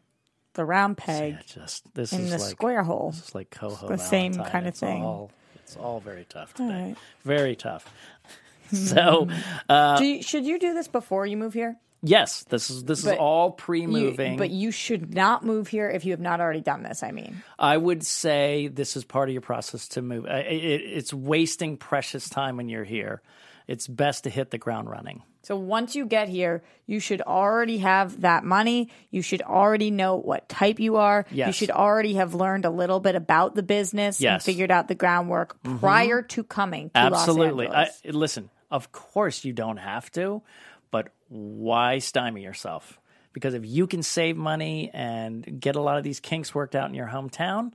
the 0.54 0.64
round 0.64 0.96
peg 0.96 1.34
Yeah, 1.34 1.40
just 1.64 1.94
this 1.94 2.12
in 2.12 2.20
is 2.22 2.30
the 2.32 2.38
like 2.38 2.50
square 2.50 2.82
hole? 2.82 3.10
this 3.12 3.28
is 3.28 3.34
like 3.34 3.50
coho. 3.50 3.86
the 3.88 3.96
same 3.96 4.34
kind 4.34 4.66
of 4.66 4.68
It's 4.68 4.80
thing. 4.80 5.04
All, 5.04 5.30
it's 5.68 5.76
all 5.76 6.00
very 6.00 6.24
tough 6.28 6.54
today. 6.54 6.68
right. 6.88 6.96
Very 7.24 7.54
tough. 7.56 7.90
so 8.72 9.28
uh, 9.68 9.98
Do 9.98 10.04
you, 10.04 10.22
should 10.22 10.44
you 10.44 10.58
do 10.58 10.74
this 10.74 10.88
before 10.88 11.26
you 11.26 11.36
move 11.36 11.54
here? 11.54 11.76
yes, 12.02 12.44
this 12.44 12.70
is 12.70 12.84
this 12.84 13.02
But 13.04 13.14
is 13.14 13.18
all 13.18 13.50
pre-moving. 13.50 14.36
but 14.36 14.50
you 14.50 14.70
should 14.70 15.12
not 15.14 15.44
move 15.44 15.66
here 15.68 15.88
if 15.90 16.04
you 16.04 16.12
have 16.12 16.20
not 16.20 16.40
already 16.40 16.60
done 16.60 16.82
this. 16.82 17.02
I 17.02 17.10
mean, 17.10 17.42
I 17.58 17.76
would 17.76 18.04
say 18.06 18.68
this 18.68 18.96
is 18.96 19.04
part 19.04 19.28
of 19.28 19.32
your 19.32 19.42
process 19.42 19.88
to 19.88 20.02
move. 20.02 20.26
I- 20.26 20.38
It, 20.40 20.80
it's 20.82 21.12
wasting 21.12 21.76
precious 21.76 22.28
time 22.28 22.56
when 22.56 22.68
you're 22.68 22.84
here. 22.84 23.20
it's 23.66 23.86
best 23.88 24.24
to 24.24 24.30
hit 24.30 24.50
the 24.50 24.58
ground 24.58 24.88
running. 24.88 25.22
So 25.42 25.56
once 25.56 25.94
you 25.94 26.04
get 26.04 26.28
here, 26.28 26.62
you 26.86 27.00
should 27.00 27.20
already 27.22 27.78
have 27.78 28.22
that 28.22 28.44
money. 28.44 28.90
You 29.10 29.22
should 29.22 29.42
already 29.42 29.90
know 29.90 30.16
what 30.16 30.48
type 30.48 30.80
you 30.80 30.96
are. 30.96 31.24
You 31.30 31.52
should 31.52 31.70
already 31.70 32.14
have 32.14 32.34
learned 32.34 32.64
a 32.64 32.70
little 32.70 33.00
bit 33.00 33.14
about 33.14 33.54
the 33.54 33.62
business 33.62 34.18
and 34.18 34.22
Yes. 34.24 34.42
Mm-hmm. 34.42 34.50
figured 34.50 34.70
out 34.70 34.88
the 34.88 34.94
groundwork 34.94 35.56
prior 35.78 36.22
to 36.22 36.44
coming 36.44 36.90
to 36.90 36.98
Absolutely. 36.98 37.68
I, 37.68 37.88
listen, 38.04 38.50
of 38.70 38.92
course 38.92 39.44
you 39.44 39.52
don't 39.52 39.78
have 39.78 40.10
to, 40.12 40.42
but 40.90 41.12
why 41.28 41.98
stymie 41.98 42.42
yourself? 42.42 43.00
Because 43.32 43.54
if 43.54 43.64
you 43.64 43.86
can 43.86 44.02
save 44.02 44.36
money 44.36 44.90
and 44.92 45.60
get 45.60 45.76
a 45.76 45.80
lot 45.80 45.96
of 45.98 46.04
these 46.04 46.18
kinks 46.20 46.54
worked 46.54 46.74
out 46.74 46.88
in 46.88 46.94
your 46.94 47.06
hometown, 47.08 47.72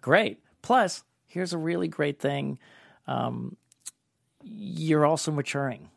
great. 0.00 0.40
Plus, 0.62 1.04
here's 1.26 1.52
a 1.52 1.58
really 1.58 1.88
great 1.88 2.18
thing 2.18 2.58
um, 3.06 3.56
you're 4.42 5.04
also 5.04 5.30
maturing 5.30 5.90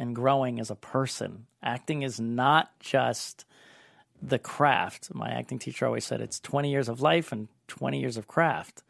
and 0.00 0.16
growing 0.16 0.58
as 0.58 0.70
a 0.70 0.74
person. 0.74 1.46
Acting 1.62 2.02
is 2.02 2.18
not 2.18 2.70
just 2.80 3.44
the 4.20 4.38
craft. 4.38 5.14
My 5.14 5.28
acting 5.28 5.58
teacher 5.58 5.84
always 5.84 6.06
said 6.06 6.22
it's 6.22 6.40
20 6.40 6.70
years 6.70 6.88
of 6.88 7.02
life 7.02 7.32
and 7.32 7.48
20 7.68 8.00
years 8.00 8.16
of 8.16 8.26
craft. 8.26 8.82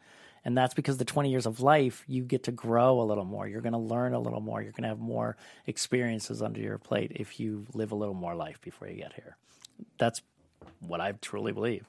And 0.45 0.57
that's 0.57 0.73
because 0.73 0.97
the 0.97 1.05
20 1.05 1.29
years 1.29 1.45
of 1.45 1.59
life, 1.59 2.05
you 2.07 2.23
get 2.23 2.43
to 2.43 2.51
grow 2.51 3.01
a 3.01 3.03
little 3.03 3.25
more. 3.25 3.45
You're 3.45 3.61
going 3.61 3.73
to 3.73 3.77
learn 3.77 4.13
a 4.13 4.19
little 4.19 4.39
more. 4.39 4.61
You're 4.61 4.71
going 4.71 4.83
to 4.83 4.89
have 4.89 4.99
more 4.99 5.35
experiences 5.67 6.41
under 6.41 6.61
your 6.61 6.77
plate 6.77 7.11
if 7.13 7.39
you 7.39 7.67
live 7.73 7.91
a 7.91 7.95
little 7.95 8.15
more 8.15 8.33
life 8.33 8.59
before 8.61 8.87
you 8.87 8.95
get 8.95 9.13
here. 9.13 9.35
That's 9.99 10.21
what 10.79 11.01
I 11.01 11.11
truly 11.11 11.51
believe. 11.51 11.85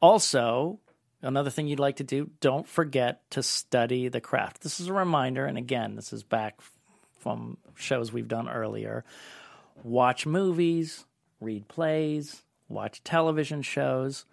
Also, 0.00 0.78
another 1.20 1.50
thing 1.50 1.66
you'd 1.66 1.80
like 1.80 1.96
to 1.96 2.04
do, 2.04 2.30
don't 2.40 2.66
forget 2.66 3.28
to 3.32 3.42
study 3.42 4.06
the 4.08 4.20
craft. 4.20 4.62
This 4.62 4.78
is 4.78 4.86
a 4.86 4.92
reminder, 4.92 5.44
and 5.46 5.58
again, 5.58 5.96
this 5.96 6.12
is 6.12 6.22
back 6.22 6.60
from 7.26 7.56
shows 7.74 8.12
we've 8.12 8.28
done 8.28 8.48
earlier. 8.48 9.04
Watch 9.82 10.26
movies, 10.26 11.06
read 11.40 11.66
plays, 11.66 12.42
watch 12.68 13.02
television 13.02 13.62
shows, 13.62 14.26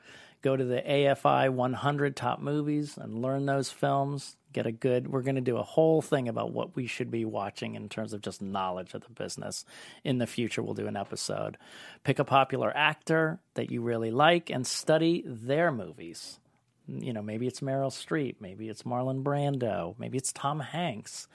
go 0.43 0.55
to 0.55 0.63
the 0.63 0.79
AFI 0.79 1.49
100 1.49 2.15
top 2.15 2.39
movies 2.39 2.95
and 2.95 3.23
learn 3.23 3.47
those 3.47 3.71
films. 3.71 4.35
Get 4.51 4.67
a 4.67 4.71
good, 4.71 5.07
we're 5.07 5.23
going 5.23 5.33
to 5.33 5.41
do 5.41 5.57
a 5.57 5.63
whole 5.63 6.03
thing 6.03 6.27
about 6.27 6.51
what 6.51 6.75
we 6.75 6.85
should 6.85 7.09
be 7.09 7.25
watching 7.25 7.73
in 7.73 7.89
terms 7.89 8.13
of 8.13 8.21
just 8.21 8.43
knowledge 8.43 8.93
of 8.93 9.01
the 9.01 9.09
business. 9.09 9.65
In 10.03 10.19
the 10.19 10.27
future, 10.27 10.61
we'll 10.61 10.75
do 10.75 10.85
an 10.85 10.95
episode. 10.95 11.57
Pick 12.03 12.19
a 12.19 12.23
popular 12.23 12.71
actor 12.77 13.39
that 13.55 13.71
you 13.71 13.81
really 13.81 14.11
like 14.11 14.51
and 14.51 14.67
study 14.67 15.23
their 15.25 15.71
movies. 15.71 16.39
You 16.87 17.11
know, 17.11 17.23
maybe 17.23 17.47
it's 17.47 17.61
Meryl 17.61 17.89
Streep, 17.89 18.35
maybe 18.39 18.69
it's 18.69 18.83
Marlon 18.83 19.23
Brando, 19.23 19.95
maybe 19.97 20.19
it's 20.19 20.31
Tom 20.31 20.59
Hanks 20.59 21.27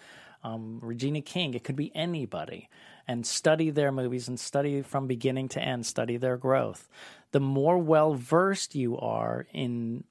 um, 0.43 0.79
Regina 0.83 1.21
King. 1.21 1.55
It 1.55 1.65
could 1.65 1.77
be 1.77 1.93
anybody. 1.95 2.69
And 3.07 3.27
study 3.27 3.71
their 3.71 3.91
movies 3.91 4.29
and 4.29 4.39
study 4.39 4.83
from 4.83 5.07
beginning 5.07 5.49
to 5.51 5.63
end, 5.63 5.87
study 5.87 6.19
their 6.19 6.37
growth. 6.37 6.89
The 7.33 7.41
more 7.41 7.79
well 7.79 8.15
versed 8.15 8.75
you 8.75 8.99
are 8.99 9.47
in 9.53 10.05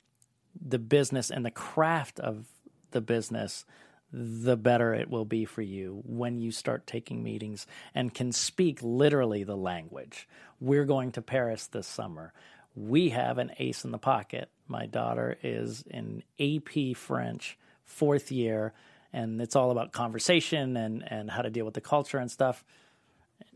the 0.60 0.80
business 0.80 1.30
and 1.30 1.46
the 1.46 1.52
craft 1.52 2.20
of 2.20 2.48
the 2.92 3.02
business, 3.02 3.66
the 4.12 4.56
better 4.56 4.94
it 4.94 5.10
will 5.10 5.26
be 5.26 5.46
for 5.46 5.62
you 5.62 6.02
when 6.06 6.40
you 6.40 6.52
start 6.52 6.88
taking 6.88 7.24
meetings 7.24 7.68
and 7.94 8.14
can 8.14 8.32
speak 8.32 8.80
literally 8.82 9.44
the 9.44 9.58
language. 9.58 10.28
We're 10.60 10.86
going 10.86 11.12
to 11.14 11.22
Paris 11.22 11.68
this 11.68 11.88
summer. 11.88 12.34
We 12.76 13.10
have 13.10 13.38
an 13.38 13.52
ace 13.60 13.84
in 13.84 13.92
the 13.92 13.98
pocket. 13.98 14.50
My 14.68 14.86
daughter 14.86 15.38
is 15.44 15.84
in 15.90 16.24
AP 16.40 16.96
French, 16.96 17.58
fourth 17.84 18.32
year, 18.32 18.74
and 19.14 19.42
it's 19.42 19.56
all 19.56 19.72
about 19.72 19.92
conversation 19.92 20.76
and, 20.78 21.04
and 21.10 21.30
how 21.32 21.42
to 21.42 21.50
deal 21.50 21.66
with 21.66 21.74
the 21.74 21.82
culture 21.82 22.18
and 22.18 22.30
stuff. 22.32 22.64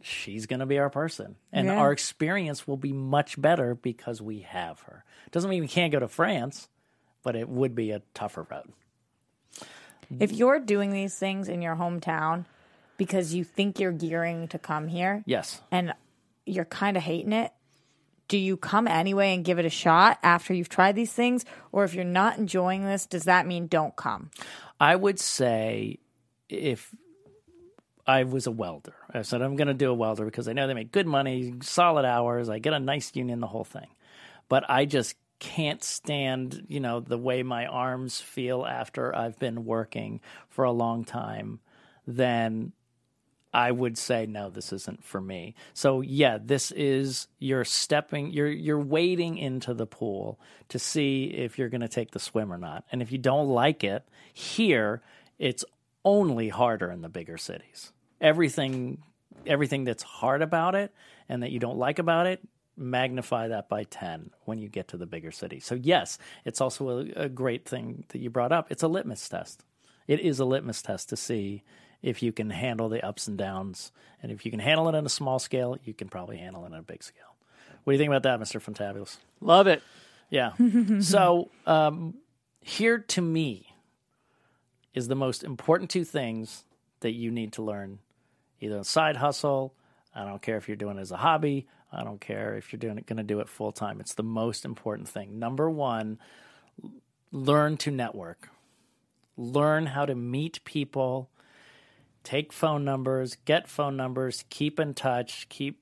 She's 0.02 0.46
going 0.46 0.60
to 0.62 0.66
be 0.66 0.80
our 0.80 0.90
person. 0.90 1.36
And 1.52 1.68
Yeah. 1.68 1.76
our 1.76 1.92
experience 1.92 2.68
will 2.68 2.78
be 2.78 2.94
much 2.94 3.40
better 3.40 3.76
because 3.76 4.22
we 4.22 4.40
have 4.42 4.80
her. 4.82 5.04
Doesn't 5.32 5.50
mean 5.50 5.62
we 5.62 5.68
can't 5.68 5.92
go 5.92 6.00
to 6.00 6.08
France, 6.08 6.70
but 7.24 7.36
it 7.36 7.48
would 7.50 7.76
be 7.76 7.92
a 7.92 8.02
tougher 8.14 8.46
road. 8.50 8.72
if 10.20 10.32
you're 10.34 10.60
doing 10.60 10.92
these 10.92 11.16
things 11.18 11.48
in 11.48 11.62
your 11.62 11.76
hometown 11.76 12.46
because 12.98 13.34
you 13.34 13.44
think 13.46 13.80
you're 13.80 13.92
gearing 13.94 14.48
to 14.50 14.60
come 14.60 14.88
here 14.90 15.24
Yes. 15.26 15.62
and 15.72 15.94
you're 16.46 16.66
kind 16.66 16.98
of 16.98 17.04
hating 17.04 17.32
it, 17.34 17.52
do 18.28 18.38
you 18.38 18.58
come 18.58 18.88
anyway 18.88 19.34
and 19.34 19.44
give 19.46 19.58
it 19.60 19.66
a 19.66 19.70
shot 19.70 20.20
after 20.24 20.54
you've 20.54 20.70
tried 20.70 20.96
these 20.96 21.14
things? 21.14 21.46
Or 21.72 21.84
if 21.86 21.94
you're 21.94 22.04
not 22.04 22.38
enjoying 22.38 22.84
this, 22.86 23.06
does 23.06 23.24
that 23.24 23.46
mean 23.48 23.68
don't 23.68 23.96
come? 23.96 24.32
I 24.82 24.96
would 24.96 25.20
say 25.20 26.00
if 26.50 26.92
I 28.08 28.24
was 28.24 28.48
a 28.48 28.52
welder, 28.52 28.96
I 29.14 29.22
said 29.22 29.44
I'm 29.44 29.56
going 29.56 29.68
to 29.68 29.76
do 29.76 29.92
a 29.92 29.94
welder 29.94 30.26
because 30.26 30.48
I 30.48 30.54
know 30.54 30.66
they 30.66 30.74
make 30.74 30.92
good 30.92 31.06
money, 31.06 31.54
solid 31.62 32.04
hours, 32.04 32.50
I 32.50 32.58
get 32.58 32.74
a 32.74 32.80
nice 32.80 33.16
union, 33.16 33.42
the 33.42 33.48
whole 33.48 33.64
thing. 33.64 33.90
But 34.50 34.68
I 34.68 34.86
just 34.86 35.16
can't 35.38 35.84
stand, 35.84 36.66
you 36.68 36.80
know, 36.80 37.00
the 37.00 37.20
way 37.20 37.44
my 37.44 37.68
arms 37.68 38.20
feel 38.20 38.66
after 38.66 39.16
I've 39.16 39.38
been 39.38 39.66
working 39.66 40.20
for 40.50 40.66
a 40.66 40.72
long 40.72 41.06
time. 41.06 41.60
Then 42.08 42.74
I 43.54 43.72
would 43.72 43.98
say 43.98 44.26
no, 44.26 44.50
this 44.50 44.72
isn't 44.72 45.04
for 45.04 45.20
me. 45.20 45.56
So 45.74 46.02
yeah, 46.02 46.38
this 46.42 46.72
is 46.72 47.28
you're 47.40 47.66
stepping, 47.66 48.32
you're 48.32 48.48
you're 48.48 48.80
wading 48.80 49.38
into 49.38 49.74
the 49.74 49.86
pool 49.86 50.40
to 50.70 50.80
see 50.80 51.26
if 51.26 51.60
you're 51.60 51.70
going 51.70 51.82
to 51.82 51.90
take 51.90 52.12
the 52.12 52.20
swim 52.20 52.52
or 52.52 52.58
not. 52.58 52.86
And 52.92 53.02
if 53.02 53.12
you 53.12 53.18
don't 53.18 53.50
like 53.50 53.84
it, 53.84 54.08
here 54.34 55.02
it's 55.38 55.66
only 56.06 56.50
harder 56.50 56.90
in 56.92 57.02
the 57.02 57.10
bigger 57.10 57.38
cities. 57.38 57.92
Everything 58.22 59.04
everything 59.46 59.84
that's 59.84 60.04
hard 60.04 60.42
about 60.42 60.76
it 60.76 60.94
and 61.28 61.44
that 61.44 61.52
you 61.52 61.60
don't 61.60 61.78
like 61.78 62.00
about 62.00 62.28
it, 62.28 62.42
magnify 62.78 63.48
that 63.50 63.70
by 63.70 63.84
10 63.84 64.32
when 64.46 64.60
you 64.60 64.70
get 64.70 64.88
to 64.90 64.98
the 64.98 65.06
bigger 65.06 65.32
city. 65.32 65.60
So 65.60 65.76
yes, 65.76 66.18
it's 66.46 66.62
also 66.62 67.00
a, 67.00 67.24
a 67.24 67.30
great 67.30 67.68
thing 67.68 68.06
that 68.10 68.20
you 68.20 68.30
brought 68.30 68.52
up. 68.52 68.72
It's 68.72 68.84
a 68.84 68.88
litmus 68.88 69.28
test. 69.28 69.64
It 70.08 70.20
is 70.20 70.40
a 70.40 70.46
litmus 70.46 70.82
test 70.82 71.10
to 71.10 71.18
see 71.18 71.64
if 72.02 72.24
you 72.24 72.32
can 72.32 72.50
handle 72.50 72.90
the 72.90 73.06
ups 73.06 73.28
and 73.28 73.38
downs. 73.38 73.92
And 74.22 74.32
if 74.32 74.46
you 74.46 74.52
can 74.52 74.60
handle 74.60 74.88
it 74.90 74.96
on 74.96 75.06
a 75.06 75.10
small 75.10 75.40
scale, 75.40 75.78
you 75.84 75.94
can 75.94 76.10
probably 76.10 76.38
handle 76.38 76.64
it 76.66 76.74
on 76.74 76.80
a 76.80 76.84
big 76.84 77.04
scale. 77.04 77.36
What 77.84 77.92
do 77.92 77.96
you 77.96 77.98
think 77.98 78.10
about 78.10 78.24
that, 78.24 78.40
Mr. 78.40 78.62
Fantabulous? 78.62 79.18
Love 79.40 79.68
it. 79.68 79.82
Yeah. 80.30 80.52
so 81.00 81.50
um, 81.66 82.16
here 82.62 83.00
to 83.00 83.22
me 83.22 83.76
is 84.94 85.08
the 85.08 85.16
most 85.16 85.44
important 85.44 85.90
two 85.90 86.04
things 86.04 86.64
that 87.00 87.12
you 87.12 87.32
need 87.32 87.54
to 87.54 87.64
learn 87.64 88.00
either 88.60 88.78
a 88.80 88.84
side 88.84 89.18
hustle. 89.18 89.74
I 90.14 90.26
don't 90.26 90.42
care 90.42 90.58
if 90.58 90.68
you're 90.68 90.78
doing 90.78 90.98
it 90.98 91.02
as 91.02 91.12
a 91.12 91.18
hobby. 91.18 91.68
I 91.92 92.04
don't 92.04 92.22
care 92.22 92.56
if 92.56 92.72
you're 92.72 92.80
doing 92.80 92.98
it 92.98 93.06
going 93.06 93.18
to 93.18 93.24
do 93.24 93.40
it 93.40 93.50
full 93.50 93.72
time. 93.72 94.00
It's 94.00 94.14
the 94.14 94.24
most 94.24 94.64
important 94.64 95.10
thing. 95.10 95.40
Number 95.40 95.70
one, 95.70 96.20
learn 97.32 97.78
to 97.78 97.92
network. 97.92 98.50
Learn 99.36 99.88
how 99.88 100.06
to 100.06 100.16
meet 100.16 100.64
people, 100.64 101.30
take 102.24 102.54
phone 102.54 102.86
numbers, 102.86 103.38
get 103.46 103.68
phone 103.68 103.98
numbers, 103.98 104.44
keep 104.50 104.80
in 104.80 104.94
touch, 104.94 105.48
keep 105.50 105.80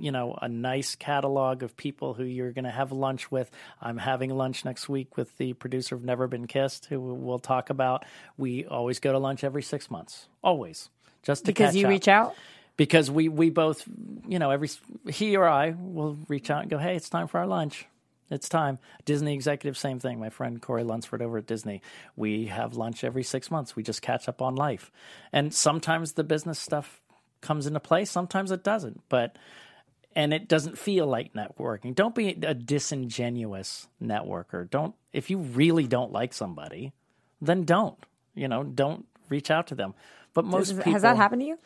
you 0.00 0.12
know 0.12 0.38
a 0.40 0.48
nice 0.48 0.94
catalog 0.94 1.62
of 1.62 1.76
people 1.76 2.14
who 2.14 2.22
you're 2.24 2.52
going 2.52 2.64
to 2.64 2.70
have 2.70 2.92
lunch 2.92 3.30
with. 3.30 3.50
I'm 3.80 3.98
having 3.98 4.30
lunch 4.30 4.64
next 4.64 4.88
week 4.88 5.16
with 5.16 5.36
the 5.38 5.54
producer 5.54 5.94
of 5.94 6.04
Never 6.04 6.26
Been 6.28 6.46
Kissed, 6.46 6.86
who 6.86 7.00
we'll 7.00 7.40
talk 7.40 7.70
about. 7.70 8.04
We 8.36 8.64
always 8.66 9.00
go 9.00 9.12
to 9.12 9.18
lunch 9.18 9.42
every 9.44 9.62
six 9.62 9.90
months, 9.90 10.28
always, 10.42 10.88
just 11.22 11.46
to 11.46 11.52
Because 11.52 11.74
you 11.74 11.86
up. 11.86 11.90
reach 11.90 12.08
out? 12.08 12.36
Because 12.76 13.10
we 13.10 13.28
we 13.28 13.50
both, 13.50 13.82
you 14.28 14.38
know, 14.38 14.50
every 14.50 14.70
he 15.08 15.36
or 15.36 15.48
I 15.48 15.70
will 15.70 16.16
reach 16.28 16.48
out 16.50 16.62
and 16.62 16.70
go, 16.70 16.78
hey, 16.78 16.94
it's 16.94 17.10
time 17.10 17.26
for 17.26 17.38
our 17.38 17.46
lunch. 17.46 17.86
It's 18.30 18.48
time. 18.48 18.78
Disney 19.04 19.34
executive, 19.34 19.76
same 19.78 19.98
thing. 20.00 20.18
My 20.20 20.28
friend 20.30 20.60
Corey 20.60 20.84
Lunsford 20.84 21.22
over 21.22 21.38
at 21.38 21.46
Disney. 21.46 21.80
We 22.16 22.46
have 22.46 22.74
lunch 22.76 23.02
every 23.04 23.22
six 23.22 23.50
months. 23.50 23.74
We 23.74 23.82
just 23.82 24.02
catch 24.02 24.28
up 24.28 24.42
on 24.42 24.54
life. 24.54 24.90
And 25.32 25.54
sometimes 25.54 26.12
the 26.12 26.24
business 26.24 26.58
stuff 26.58 27.00
comes 27.40 27.66
into 27.66 27.80
play, 27.80 28.04
sometimes 28.04 28.50
it 28.50 28.62
doesn't. 28.64 29.00
But 29.08 29.36
and 30.16 30.34
it 30.34 30.48
doesn't 30.48 30.76
feel 30.78 31.06
like 31.06 31.32
networking. 31.34 31.94
Don't 31.94 32.14
be 32.14 32.30
a 32.42 32.54
disingenuous 32.54 33.88
networker. 34.02 34.68
Don't 34.68 34.94
if 35.12 35.30
you 35.30 35.38
really 35.38 35.86
don't 35.86 36.12
like 36.12 36.32
somebody, 36.34 36.92
then 37.40 37.64
don't. 37.64 37.98
You 38.34 38.48
know, 38.48 38.62
don't 38.62 39.06
reach 39.28 39.50
out 39.50 39.68
to 39.68 39.74
them. 39.74 39.94
But 40.34 40.44
most 40.44 40.68
Has, 40.68 40.78
people 40.78 40.92
has 40.92 41.02
that 41.02 41.16
happened 41.16 41.42
to 41.42 41.46
you? 41.46 41.58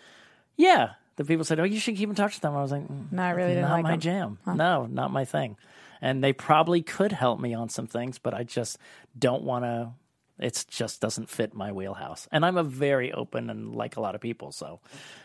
yeah. 0.56 0.90
The 1.16 1.26
people 1.26 1.44
said, 1.44 1.60
"Oh, 1.60 1.64
you 1.64 1.78
should 1.78 1.96
keep 1.96 2.08
in 2.08 2.14
touch 2.14 2.36
with 2.36 2.40
them." 2.40 2.56
I 2.56 2.62
was 2.62 2.72
like, 2.72 2.88
mm, 2.88 3.12
No, 3.12 3.22
I 3.22 3.30
really 3.32 3.50
didn't 3.50 3.64
not 3.68 3.72
like 3.72 3.82
my 3.82 3.90
them. 3.92 4.00
jam. 4.00 4.38
No, 4.46 4.86
not 4.86 5.10
my 5.12 5.26
thing. 5.26 5.58
And 6.02 6.22
they 6.22 6.34
probably 6.34 6.82
could 6.82 7.12
help 7.12 7.40
me 7.40 7.54
on 7.54 7.70
some 7.70 7.86
things, 7.86 8.18
but 8.18 8.34
I 8.34 8.42
just 8.42 8.76
don't 9.18 9.44
want 9.44 9.64
to. 9.64 9.92
It 10.38 10.64
just 10.68 11.00
doesn't 11.00 11.30
fit 11.30 11.54
my 11.54 11.72
wheelhouse. 11.72 12.28
And 12.32 12.44
I'm 12.44 12.58
a 12.58 12.64
very 12.64 13.12
open 13.12 13.48
and 13.48 13.74
like 13.74 13.96
a 13.96 14.00
lot 14.00 14.14
of 14.14 14.20
people, 14.20 14.50
so 14.50 14.80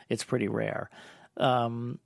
it's 0.08 0.24
pretty 0.24 0.48
rare. 0.48 0.90
Um, 1.38 2.00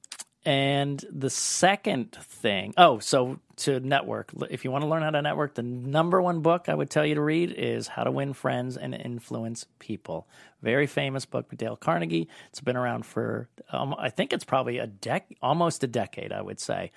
and 0.44 1.04
the 1.12 1.30
second 1.30 2.14
thing, 2.14 2.74
oh, 2.76 2.98
so 2.98 3.40
to 3.58 3.80
network, 3.80 4.32
if 4.50 4.66
you 4.66 4.72
want 4.72 4.84
to 4.84 4.88
learn 4.88 5.04
how 5.04 5.12
to 5.12 5.22
network, 5.22 5.54
the 5.54 5.62
number 5.62 6.20
one 6.20 6.42
book 6.42 6.68
I 6.68 6.74
would 6.74 6.90
tell 6.90 7.06
you 7.06 7.14
to 7.16 7.22
read 7.22 7.52
is 7.52 7.88
How 7.88 8.04
to 8.04 8.12
Win 8.12 8.34
Friends 8.34 8.76
and 8.76 8.96
Influence 8.96 9.68
People. 9.78 10.28
Very 10.64 10.88
famous 10.88 11.26
book 11.26 11.48
by 11.48 11.58
Dale 11.58 11.76
Carnegie. 11.76 12.28
It's 12.50 12.60
been 12.60 12.78
around 12.78 13.06
for, 13.06 13.50
um, 13.72 13.94
I 14.00 14.10
think 14.10 14.34
it's 14.34 14.44
probably 14.44 14.80
a 14.80 14.88
dec, 14.88 15.24
almost 15.44 15.84
a 15.84 15.88
decade, 15.88 16.32
I 16.32 16.42
would 16.42 16.60
say. 16.60 16.92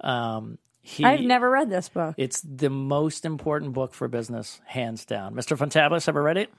Um, 0.00 0.58
he, 0.88 1.04
I've 1.04 1.20
never 1.20 1.50
read 1.50 1.68
this 1.68 1.88
book. 1.90 2.14
It's 2.16 2.40
the 2.40 2.70
most 2.70 3.26
important 3.26 3.74
book 3.74 3.92
for 3.92 4.08
business, 4.08 4.58
hands 4.64 5.04
down. 5.04 5.34
Mr. 5.34 5.56
Fantabulous, 5.56 6.08
ever 6.08 6.22
read 6.22 6.38
it? 6.38 6.50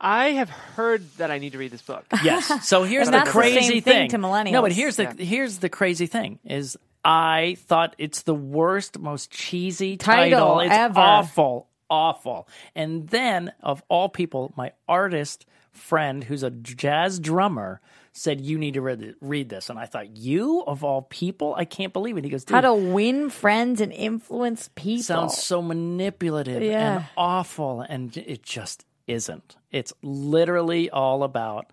I 0.00 0.30
have 0.32 0.48
heard 0.48 1.04
that 1.18 1.30
I 1.30 1.38
need 1.38 1.52
to 1.52 1.58
read 1.58 1.72
this 1.72 1.82
book. 1.82 2.04
Yes. 2.24 2.66
So 2.66 2.84
here's 2.84 3.08
And 3.08 3.14
the 3.14 3.18
that's 3.18 3.28
the 3.28 3.38
crazy 3.38 3.60
same 3.74 3.82
thing 3.82 4.08
to 4.10 4.18
millennials. 4.18 4.52
No, 4.52 4.62
but 4.62 4.72
here's 4.72 4.96
the 4.96 5.06
here's 5.06 5.58
the 5.58 5.68
crazy 5.68 6.06
thing 6.06 6.38
is 6.44 6.78
I 7.04 7.56
thought 7.60 7.94
it's 7.98 8.22
the 8.22 8.34
worst, 8.34 8.98
most 8.98 9.30
cheesy 9.30 9.96
Title 9.98 10.38
title. 10.38 10.60
It's 10.60 10.72
ever. 10.72 10.98
awful, 10.98 11.68
awful. 11.90 12.48
And 12.74 13.08
then 13.08 13.52
of 13.62 13.82
all 13.88 14.08
people, 14.08 14.52
my 14.56 14.72
artist 14.88 15.44
friend 15.70 16.24
who's 16.24 16.42
a 16.42 16.50
jazz 16.50 17.18
drummer 17.20 17.80
said 18.16 18.40
you 18.40 18.56
need 18.58 18.74
to 18.74 18.80
read, 18.80 19.14
read 19.20 19.48
this. 19.48 19.68
And 19.70 19.78
i 19.78 19.84
thought 19.86 20.16
you 20.16 20.62
of 20.66 20.82
all 20.82 21.02
people? 21.02 21.54
I 21.54 21.64
can't 21.66 21.92
believe 21.92 22.16
it. 22.16 22.24
He 22.24 22.30
goes 22.30 22.44
How 22.48 22.62
to 22.62 22.74
win 22.74 23.28
friends 23.30 23.80
and 23.80 23.92
influence 23.92 24.70
people. 24.74 25.02
sounds 25.02 25.36
so 25.42 25.60
manipulative 25.62 26.62
Yeah. 26.62 26.96
and 26.96 27.04
awful 27.16 27.82
and 27.82 28.16
it 28.16 28.42
just 28.42 28.84
isn't. 29.06 29.56
It's 29.70 29.92
literally 30.02 30.90
all 30.90 31.22
about 31.22 31.70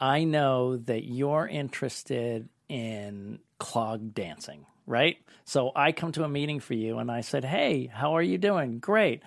i 0.00 0.22
know 0.22 0.76
that 0.76 1.02
you're 1.04 1.48
interested 1.48 2.48
in 2.68 3.40
clog 3.58 4.14
dancing 4.14 4.64
right? 4.86 5.16
So 5.44 5.72
i 5.74 5.92
come 5.92 6.12
to 6.12 6.24
a 6.24 6.28
meeting 6.28 6.60
for 6.60 6.74
you 6.74 6.98
and 6.98 7.10
i 7.10 7.22
said 7.22 7.44
hey 7.44 7.86
how 7.92 8.12
are 8.16 8.22
you 8.22 8.38
doing? 8.38 8.78
Great 8.78 9.22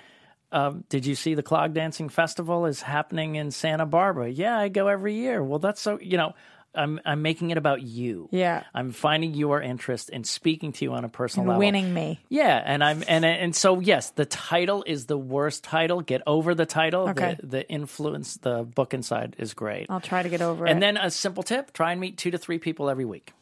um, 0.51 0.83
did 0.89 1.05
you 1.05 1.15
see 1.15 1.33
the 1.35 1.43
clog 1.43 1.73
dancing 1.73 2.09
festival 2.09 2.65
is 2.65 2.81
happening 2.81 3.35
in 3.35 3.51
santa 3.51 3.85
barbara 3.85 4.29
yeah 4.29 4.57
i 4.57 4.67
go 4.69 4.87
every 4.87 5.15
year 5.15 5.43
well 5.43 5.59
that's 5.59 5.81
so 5.81 5.99
you 6.01 6.17
know 6.17 6.33
i'm, 6.73 6.99
I'm 7.05 7.21
making 7.21 7.49
it 7.51 7.57
about 7.57 7.81
you 7.81 8.29
Yeah. 8.31 8.63
i'm 8.73 8.91
finding 8.91 9.33
your 9.33 9.61
interest 9.61 10.09
and 10.11 10.25
speaking 10.25 10.71
to 10.73 10.85
you 10.85 10.93
on 10.93 11.03
a 11.03 11.09
personal 11.09 11.43
and 11.43 11.49
level 11.49 11.59
winning 11.59 11.93
me. 11.93 12.19
yeah, 12.29 12.61
and 12.65 12.83
I'm 12.83 13.03
and 13.07 13.25
and 13.25 13.55
so 13.55 13.79
yes, 13.81 14.11
the 14.11 14.25
title 14.25 14.83
is 14.87 15.05
the 15.05 15.17
worst 15.17 15.63
title. 15.65 15.99
Get 16.01 16.21
over 16.25 16.55
the 16.55 16.65
title. 16.65 17.09
Okay. 17.09 17.35
The, 17.41 17.47
the 17.47 17.69
influence, 17.69 18.37
the 18.37 18.63
book 18.63 18.93
inside 18.93 19.35
is 19.37 19.53
great. 19.53 19.87
I'll 19.89 19.99
try 19.99 20.23
to 20.23 20.29
get 20.29 20.41
over 20.41 20.65
it. 20.65 20.71
and 20.71 20.81
then 20.81 20.95
a 20.97 21.11
simple 21.11 21.43
tip: 21.43 21.73
try 21.73 21.91
and 21.91 21.99
meet 21.99 22.17
two 22.17 22.31
to 22.31 22.37
three 22.37 22.57
people 22.57 22.89
every 22.89 23.05
week. 23.05 23.33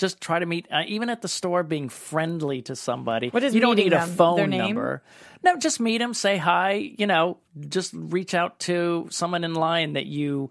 Just 0.00 0.18
try 0.18 0.38
to 0.38 0.46
meet, 0.46 0.66
uh, 0.72 0.82
even 0.86 1.10
at 1.10 1.20
the 1.20 1.28
store, 1.28 1.62
being 1.62 1.90
friendly 1.90 2.62
to 2.62 2.74
somebody. 2.74 3.28
What 3.28 3.44
is 3.44 3.54
you 3.54 3.60
don't 3.60 3.76
need 3.76 3.92
a 3.92 3.98
them? 3.98 4.08
Their 4.08 4.16
phone 4.16 4.50
number. 4.50 5.02
No, 5.42 5.58
just 5.58 5.78
meet 5.78 5.98
them, 5.98 6.14
say 6.14 6.38
hi. 6.38 6.72
You 6.72 7.06
know, 7.06 7.36
just 7.68 7.92
reach 7.92 8.32
out 8.32 8.58
to 8.60 9.08
someone 9.10 9.44
in 9.44 9.52
line 9.52 9.92
that 9.92 10.06
you 10.06 10.50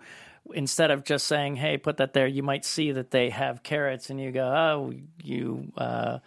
instead 0.53 0.91
of 0.91 1.03
just 1.03 1.25
saying, 1.25 1.55
"Hey, 1.55 1.77
put 1.77 1.97
that 1.97 2.13
there," 2.13 2.27
you 2.27 2.43
might 2.43 2.63
see 2.63 2.91
that 2.91 3.09
they 3.09 3.31
have 3.31 3.63
carrots, 3.63 4.11
and 4.11 4.21
you 4.21 4.31
go, 4.31 4.45
"Oh, 4.45 4.93
you." 5.23 5.71
Uh, 5.75 6.19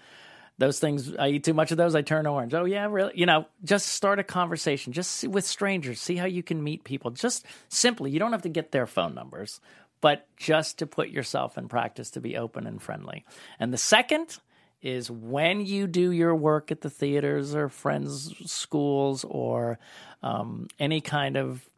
those 0.58 0.78
things 0.78 1.16
I 1.16 1.28
eat 1.28 1.44
too 1.44 1.54
much 1.54 1.72
of 1.72 1.76
those, 1.76 1.94
I 1.94 2.02
turn 2.02 2.26
orange. 2.26 2.54
Oh 2.54 2.64
yeah, 2.64 2.86
really? 2.88 3.12
You 3.16 3.26
know, 3.26 3.46
just 3.64 3.88
start 3.88 4.18
a 4.18 4.24
conversation, 4.24 4.92
just 4.92 5.10
see, 5.10 5.26
with 5.26 5.44
strangers, 5.44 6.00
see 6.00 6.16
how 6.16 6.26
you 6.26 6.42
can 6.42 6.62
meet 6.62 6.84
people. 6.84 7.10
Just 7.10 7.46
simply, 7.68 8.10
you 8.10 8.18
don't 8.20 8.32
have 8.32 8.42
to 8.42 8.48
get 8.48 8.70
their 8.70 8.86
phone 8.86 9.14
numbers, 9.14 9.60
but 10.02 10.26
just 10.36 10.80
to 10.80 10.86
put 10.86 11.08
yourself 11.08 11.56
in 11.56 11.68
practice 11.68 12.10
to 12.10 12.20
be 12.20 12.36
open 12.36 12.66
and 12.66 12.82
friendly. 12.82 13.24
And 13.58 13.72
the 13.72 13.78
second 13.78 14.36
is 14.82 15.10
when 15.10 15.64
you 15.64 15.86
do 15.86 16.10
your 16.10 16.34
work 16.34 16.70
at 16.70 16.82
the 16.82 16.90
theaters 16.90 17.54
or 17.54 17.70
friends' 17.70 18.34
schools 18.50 19.24
or 19.24 19.78
um, 20.22 20.66
any 20.78 21.00
kind 21.00 21.36
of 21.36 21.70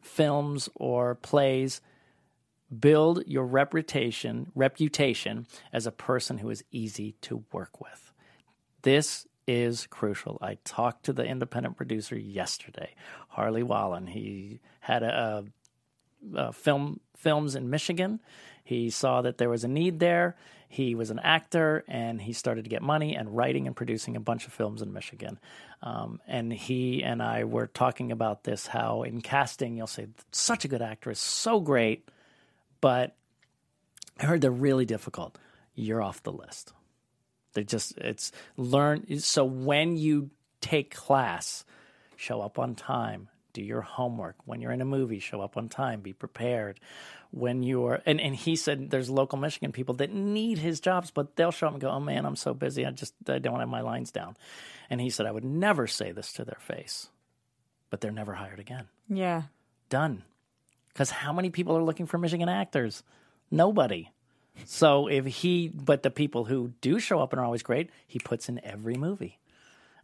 films 0.00 0.68
or 0.74 1.14
plays 1.16 1.80
build 2.80 3.22
your 3.26 3.44
reputation 3.44 4.50
reputation 4.54 5.46
as 5.72 5.86
a 5.86 5.92
person 5.92 6.38
who 6.38 6.50
is 6.50 6.64
easy 6.72 7.12
to 7.20 7.44
work 7.52 7.80
with. 7.80 8.12
This 8.82 9.26
is 9.46 9.86
crucial. 9.86 10.38
I 10.40 10.58
talked 10.64 11.04
to 11.04 11.12
the 11.12 11.24
independent 11.24 11.76
producer 11.76 12.18
yesterday 12.18 12.94
harley 13.28 13.62
wallen. 13.62 14.06
He 14.06 14.60
had 14.80 15.02
a, 15.02 15.44
a 16.34 16.52
film 16.52 17.00
films 17.16 17.54
in 17.54 17.70
michigan 17.70 18.20
he 18.64 18.90
saw 18.90 19.22
that 19.22 19.38
there 19.38 19.48
was 19.48 19.64
a 19.64 19.68
need 19.68 20.00
there 20.00 20.36
he 20.68 20.94
was 20.94 21.10
an 21.10 21.20
actor 21.20 21.84
and 21.86 22.20
he 22.20 22.32
started 22.32 22.64
to 22.64 22.70
get 22.70 22.82
money 22.82 23.14
and 23.14 23.36
writing 23.36 23.66
and 23.66 23.76
producing 23.76 24.16
a 24.16 24.20
bunch 24.20 24.46
of 24.46 24.52
films 24.52 24.82
in 24.82 24.92
michigan 24.92 25.38
um, 25.82 26.20
and 26.26 26.52
he 26.52 27.02
and 27.02 27.22
i 27.22 27.44
were 27.44 27.66
talking 27.66 28.12
about 28.12 28.44
this 28.44 28.66
how 28.66 29.02
in 29.02 29.20
casting 29.20 29.76
you'll 29.76 29.86
say 29.86 30.08
such 30.32 30.64
a 30.64 30.68
good 30.68 30.82
actor 30.82 31.10
is 31.10 31.18
so 31.18 31.60
great 31.60 32.08
but 32.80 33.16
I 34.18 34.26
heard 34.26 34.40
they're 34.40 34.50
really 34.50 34.86
difficult. 34.86 35.38
You're 35.74 36.02
off 36.02 36.22
the 36.22 36.32
list. 36.32 36.72
They 37.54 37.64
just 37.64 37.96
it's 37.98 38.32
learn 38.56 39.18
so 39.20 39.44
when 39.44 39.96
you 39.96 40.30
take 40.60 40.94
class, 40.94 41.64
show 42.16 42.40
up 42.40 42.58
on 42.58 42.74
time, 42.74 43.28
do 43.56 43.62
your 43.62 43.80
homework. 43.80 44.36
When 44.44 44.60
you're 44.60 44.72
in 44.72 44.80
a 44.80 44.86
movie, 44.86 45.18
show 45.18 45.40
up 45.40 45.56
on 45.56 45.68
time, 45.68 46.00
be 46.00 46.12
prepared. 46.12 46.78
When 47.30 47.62
you're 47.62 48.02
and, 48.06 48.20
and 48.20 48.34
he 48.34 48.56
said 48.56 48.90
there's 48.90 49.10
local 49.10 49.38
Michigan 49.38 49.72
people 49.72 49.94
that 49.96 50.12
need 50.12 50.58
his 50.58 50.80
jobs, 50.80 51.10
but 51.10 51.36
they'll 51.36 51.50
show 51.50 51.66
up 51.66 51.72
and 51.72 51.82
go, 51.82 51.90
Oh 51.90 52.00
man, 52.00 52.26
I'm 52.26 52.36
so 52.36 52.54
busy, 52.54 52.84
I 52.84 52.90
just 52.90 53.14
I 53.28 53.38
don't 53.38 53.60
have 53.60 53.68
my 53.68 53.80
lines 53.80 54.10
down. 54.10 54.36
And 54.90 55.00
he 55.00 55.10
said 55.10 55.26
I 55.26 55.32
would 55.32 55.44
never 55.44 55.86
say 55.86 56.12
this 56.12 56.32
to 56.34 56.44
their 56.44 56.58
face. 56.60 57.08
But 57.88 58.00
they're 58.00 58.12
never 58.12 58.34
hired 58.34 58.60
again 58.60 58.88
yeah. 59.08 59.42
done. 59.88 60.22
Because 60.88 61.10
how 61.10 61.32
many 61.32 61.50
people 61.50 61.76
are 61.76 61.82
looking 61.82 62.06
for 62.06 62.18
Michigan 62.18 62.48
actors? 62.48 63.02
Nobody. 63.50 64.10
So 64.64 65.08
if 65.08 65.26
he, 65.26 65.68
but 65.68 66.02
the 66.02 66.10
people 66.10 66.44
who 66.44 66.72
do 66.80 66.98
show 66.98 67.20
up 67.20 67.32
and 67.32 67.40
are 67.40 67.44
always 67.44 67.62
great, 67.62 67.90
he 68.06 68.18
puts 68.18 68.48
in 68.48 68.64
every 68.64 68.94
movie, 68.94 69.38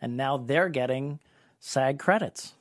and 0.00 0.16
now 0.16 0.36
they're 0.36 0.68
getting 0.68 1.20
SAG 1.58 1.98
credits. 1.98 2.54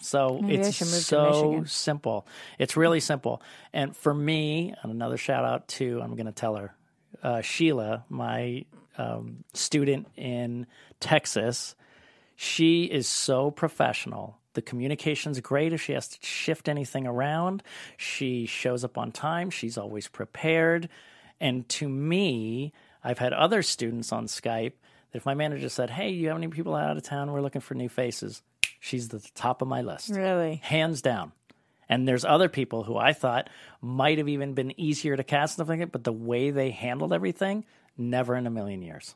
So 0.00 0.38
Maybe 0.40 0.56
it's 0.56 0.76
should 0.76 0.86
move 0.86 0.94
to 0.94 1.02
so 1.02 1.64
simple. 1.66 2.26
It's 2.58 2.76
really 2.76 3.00
simple. 3.00 3.42
And 3.72 3.96
for 3.96 4.12
me, 4.12 4.74
and 4.82 4.90
another 4.90 5.16
shout 5.16 5.44
out 5.44 5.68
to 5.68 6.00
I'm 6.02 6.16
going 6.16 6.26
to 6.26 6.32
tell 6.32 6.56
her 6.56 6.74
uh, 7.22 7.42
Sheila, 7.42 8.04
my 8.08 8.64
um, 8.98 9.44
student 9.54 10.08
in 10.16 10.66
Texas. 11.00 11.74
She 12.36 12.84
is 12.84 13.06
so 13.06 13.50
professional. 13.50 14.38
The 14.54 14.62
communication's 14.62 15.38
great. 15.40 15.72
If 15.72 15.82
she 15.82 15.92
has 15.92 16.08
to 16.08 16.18
shift 16.26 16.68
anything 16.68 17.06
around, 17.06 17.62
she 17.96 18.46
shows 18.46 18.84
up 18.84 18.98
on 18.98 19.12
time. 19.12 19.50
She's 19.50 19.78
always 19.78 20.08
prepared. 20.08 20.88
And 21.40 21.68
to 21.70 21.88
me, 21.88 22.72
I've 23.04 23.18
had 23.18 23.32
other 23.32 23.62
students 23.62 24.12
on 24.12 24.26
Skype 24.26 24.72
that 25.12 25.18
if 25.18 25.26
my 25.26 25.34
manager 25.34 25.68
said, 25.68 25.90
Hey, 25.90 26.10
you 26.10 26.28
have 26.28 26.36
any 26.36 26.48
people 26.48 26.74
out 26.74 26.96
of 26.96 27.02
town? 27.02 27.30
We're 27.30 27.42
looking 27.42 27.60
for 27.60 27.74
new 27.74 27.88
faces. 27.88 28.42
She's 28.80 29.08
the 29.08 29.20
top 29.34 29.62
of 29.62 29.68
my 29.68 29.82
list 29.82 30.10
Really? 30.10 30.56
hands 30.64 31.02
down. 31.02 31.32
And 31.88 32.06
there's 32.08 32.24
other 32.24 32.48
people 32.48 32.82
who 32.84 32.96
I 32.96 33.12
thought 33.12 33.48
might 33.82 34.18
have 34.18 34.28
even 34.28 34.54
been 34.54 34.78
easier 34.80 35.16
to 35.16 35.24
cast 35.24 35.52
and 35.58 35.66
stuff 35.66 35.68
like 35.68 35.80
that, 35.80 35.92
but 35.92 36.04
the 36.04 36.12
way 36.12 36.50
they 36.50 36.70
handled 36.70 37.12
everything, 37.12 37.64
never 37.98 38.36
in 38.36 38.46
a 38.46 38.50
million 38.50 38.80
years. 38.82 39.14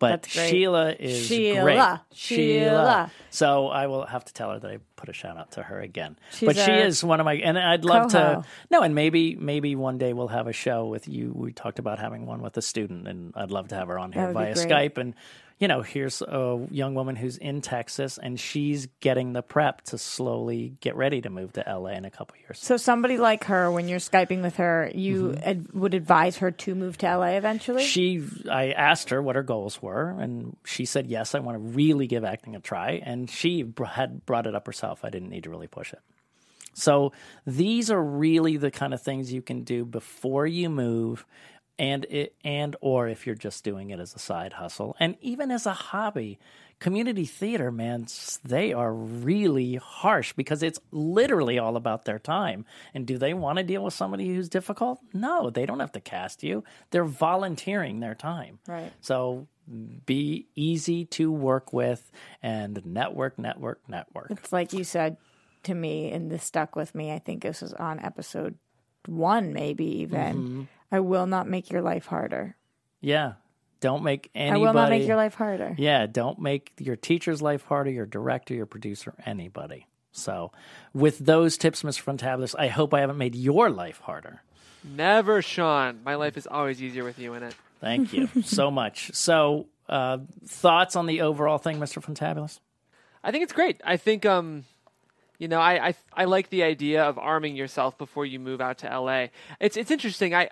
But 0.00 0.26
Sheila 0.26 0.92
is 0.92 1.26
Sheila. 1.26 1.60
great. 1.62 2.16
Sheila. 2.16 3.10
So 3.30 3.66
I 3.66 3.88
will 3.88 4.06
have 4.06 4.24
to 4.26 4.32
tell 4.32 4.52
her 4.52 4.58
that 4.60 4.70
I 4.70 4.78
put 4.94 5.08
a 5.08 5.12
shout 5.12 5.36
out 5.36 5.52
to 5.52 5.62
her 5.62 5.80
again. 5.80 6.16
She's 6.32 6.46
but 6.46 6.56
she 6.56 6.70
is 6.70 7.02
one 7.02 7.18
of 7.18 7.24
my, 7.24 7.34
and 7.34 7.58
I'd 7.58 7.84
love 7.84 8.12
coho. 8.12 8.42
to. 8.42 8.46
No, 8.70 8.82
and 8.82 8.94
maybe 8.94 9.34
maybe 9.34 9.74
one 9.74 9.98
day 9.98 10.12
we'll 10.12 10.28
have 10.28 10.46
a 10.46 10.52
show 10.52 10.86
with 10.86 11.08
you. 11.08 11.32
We 11.34 11.52
talked 11.52 11.80
about 11.80 11.98
having 11.98 12.26
one 12.26 12.42
with 12.42 12.56
a 12.56 12.62
student, 12.62 13.08
and 13.08 13.32
I'd 13.36 13.50
love 13.50 13.68
to 13.68 13.74
have 13.74 13.88
her 13.88 13.98
on 13.98 14.12
here 14.12 14.22
That 14.32 14.34
would 14.36 14.54
be 14.54 14.54
via. 14.54 14.66
Skype. 14.66 14.98
And 14.98 15.14
you 15.58 15.66
know, 15.66 15.82
here's 15.82 16.22
a 16.22 16.64
young 16.70 16.94
woman 16.94 17.16
who's 17.16 17.36
in 17.36 17.60
Texas, 17.62 18.16
and 18.22 18.38
she's 18.38 18.86
getting 19.00 19.32
the 19.32 19.42
prep 19.42 19.82
to 19.86 19.98
slowly 19.98 20.76
get 20.80 20.94
ready 20.94 21.20
to 21.20 21.30
move 21.30 21.52
to 21.54 21.64
LA 21.66 21.90
in 21.90 22.04
a 22.04 22.10
couple 22.10 22.36
years. 22.38 22.60
So 22.60 22.76
somebody 22.76 23.18
like 23.18 23.44
her, 23.44 23.70
when 23.70 23.88
you're 23.88 23.98
skyping 23.98 24.40
with 24.42 24.56
her, 24.56 24.90
you 24.94 25.30
Mm-hmm. 25.30 25.48
ad- 25.48 25.72
would 25.72 25.94
advise 25.94 26.36
her 26.38 26.50
to 26.52 26.74
move 26.76 26.96
to 26.98 27.06
LA 27.16 27.30
eventually. 27.36 27.84
She, 27.84 28.24
I 28.50 28.70
asked 28.70 29.10
her 29.10 29.20
what 29.20 29.34
her 29.36 29.42
goals 29.42 29.82
were, 29.82 30.10
and 30.18 30.56
she 30.64 30.84
said, 30.84 31.08
"Yes, 31.08 31.34
I 31.34 31.40
want 31.40 31.56
to 31.56 31.60
really 31.74 32.06
give 32.06 32.22
acting 32.24 32.54
a 32.54 32.60
try." 32.60 33.02
And 33.04 33.28
she 33.28 33.64
br- 33.64 33.84
had 33.84 34.24
brought 34.26 34.46
it 34.46 34.54
up 34.54 34.66
herself. 34.66 35.04
I 35.04 35.10
didn't 35.10 35.30
need 35.30 35.42
to 35.44 35.50
really 35.50 35.66
push 35.66 35.92
it. 35.92 35.98
So 36.74 37.12
these 37.44 37.90
are 37.90 38.00
really 38.00 38.56
the 38.56 38.70
kind 38.70 38.94
of 38.94 39.02
things 39.02 39.32
you 39.32 39.42
can 39.42 39.64
do 39.64 39.84
before 39.84 40.46
you 40.46 40.70
move, 40.70 41.26
and 41.78 42.04
it 42.10 42.34
and 42.44 42.76
or 42.80 43.08
if 43.08 43.26
you're 43.26 43.34
just 43.34 43.62
doing 43.64 43.90
it 43.90 44.00
as 44.00 44.14
a 44.14 44.18
side 44.18 44.54
hustle 44.54 44.96
and 44.98 45.16
even 45.20 45.50
as 45.50 45.66
a 45.66 45.72
hobby 45.72 46.38
community 46.80 47.24
theater 47.24 47.70
man 47.72 48.06
they 48.44 48.72
are 48.72 48.92
really 48.92 49.76
harsh 49.76 50.32
because 50.34 50.62
it's 50.62 50.78
literally 50.92 51.58
all 51.58 51.76
about 51.76 52.04
their 52.04 52.18
time 52.18 52.64
and 52.94 53.06
do 53.06 53.18
they 53.18 53.34
want 53.34 53.58
to 53.58 53.64
deal 53.64 53.82
with 53.84 53.94
somebody 53.94 54.28
who's 54.34 54.48
difficult 54.48 55.00
no 55.12 55.50
they 55.50 55.66
don't 55.66 55.80
have 55.80 55.92
to 55.92 56.00
cast 56.00 56.42
you 56.44 56.62
they're 56.90 57.04
volunteering 57.04 58.00
their 58.00 58.14
time 58.14 58.58
Right. 58.66 58.92
so 59.00 59.48
be 60.06 60.46
easy 60.54 61.04
to 61.04 61.30
work 61.32 61.72
with 61.72 62.10
and 62.42 62.84
network 62.86 63.38
network 63.38 63.80
network 63.88 64.30
It's 64.30 64.52
like 64.52 64.72
you 64.72 64.84
said 64.84 65.16
to 65.64 65.74
me, 65.74 66.12
and 66.12 66.30
this 66.30 66.44
stuck 66.44 66.76
with 66.76 66.94
me. 66.94 67.12
I 67.12 67.18
think 67.18 67.42
this 67.42 67.60
was 67.60 67.72
on 67.74 67.98
episode 67.98 68.56
one, 69.06 69.52
maybe 69.52 69.84
even. 70.02 70.36
Mm-hmm. 70.36 70.62
I 70.90 71.00
will 71.00 71.26
not 71.26 71.48
make 71.48 71.70
your 71.70 71.82
life 71.82 72.06
harder. 72.06 72.56
yeah 73.00 73.34
don't 73.80 74.02
make 74.02 74.30
anybody 74.34 74.60
I 74.60 74.66
will 74.66 74.74
not 74.74 74.90
make 74.90 75.06
your 75.06 75.16
life 75.16 75.34
harder. 75.34 75.74
Yeah, 75.78 76.06
don't 76.06 76.40
make 76.40 76.72
your 76.78 76.96
teacher's 76.96 77.40
life 77.40 77.62
harder, 77.62 77.90
your 77.90 78.06
director, 78.06 78.54
your 78.54 78.66
producer, 78.66 79.14
anybody. 79.24 79.86
So, 80.10 80.50
with 80.92 81.18
those 81.18 81.56
tips, 81.56 81.82
Mr. 81.82 82.02
Frontabulous, 82.02 82.56
I 82.58 82.68
hope 82.68 82.92
I 82.92 83.00
haven't 83.00 83.18
made 83.18 83.36
your 83.36 83.70
life 83.70 84.00
harder. 84.00 84.42
Never, 84.82 85.42
Sean. 85.42 86.00
My 86.04 86.16
life 86.16 86.36
is 86.36 86.46
always 86.46 86.82
easier 86.82 87.04
with 87.04 87.18
you 87.18 87.34
in 87.34 87.44
it. 87.44 87.54
Thank 87.80 88.12
you 88.12 88.28
so 88.42 88.70
much. 88.70 89.12
So, 89.14 89.66
uh, 89.88 90.18
thoughts 90.44 90.96
on 90.96 91.06
the 91.06 91.20
overall 91.20 91.58
thing, 91.58 91.78
Mr. 91.78 92.02
Frontabulous? 92.02 92.58
I 93.22 93.30
think 93.30 93.44
it's 93.44 93.52
great. 93.52 93.80
I 93.84 93.96
think 93.96 94.26
um 94.26 94.64
you 95.38 95.46
know, 95.46 95.60
I, 95.60 95.88
I 95.88 95.94
I 96.12 96.24
like 96.24 96.50
the 96.50 96.64
idea 96.64 97.04
of 97.04 97.16
arming 97.16 97.54
yourself 97.54 97.96
before 97.96 98.26
you 98.26 98.40
move 98.40 98.60
out 98.60 98.78
to 98.78 99.00
LA. 99.00 99.26
It's 99.60 99.76
it's 99.76 99.90
interesting. 99.90 100.34
I 100.34 100.50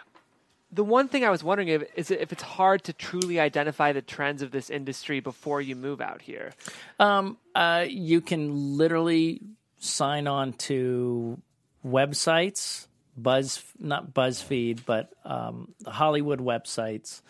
the 0.72 0.84
one 0.84 1.08
thing 1.08 1.24
I 1.24 1.30
was 1.30 1.44
wondering 1.44 1.68
if 1.68 1.84
is 1.94 2.10
if 2.10 2.32
it's 2.32 2.42
hard 2.42 2.84
to 2.84 2.92
truly 2.92 3.38
identify 3.40 3.92
the 3.92 4.02
trends 4.02 4.42
of 4.42 4.50
this 4.50 4.70
industry 4.70 5.20
before 5.20 5.60
you 5.60 5.76
move 5.76 6.00
out 6.00 6.22
here. 6.22 6.52
Um, 6.98 7.38
uh, 7.54 7.86
you 7.88 8.20
can 8.20 8.76
literally 8.76 9.40
sign 9.78 10.26
on 10.26 10.52
to 10.54 11.40
websites, 11.84 12.88
Buzz, 13.16 13.62
not 13.78 14.12
BuzzFeed, 14.12 14.80
but 14.84 15.10
um, 15.24 15.74
Hollywood 15.86 16.40
websites 16.40 17.22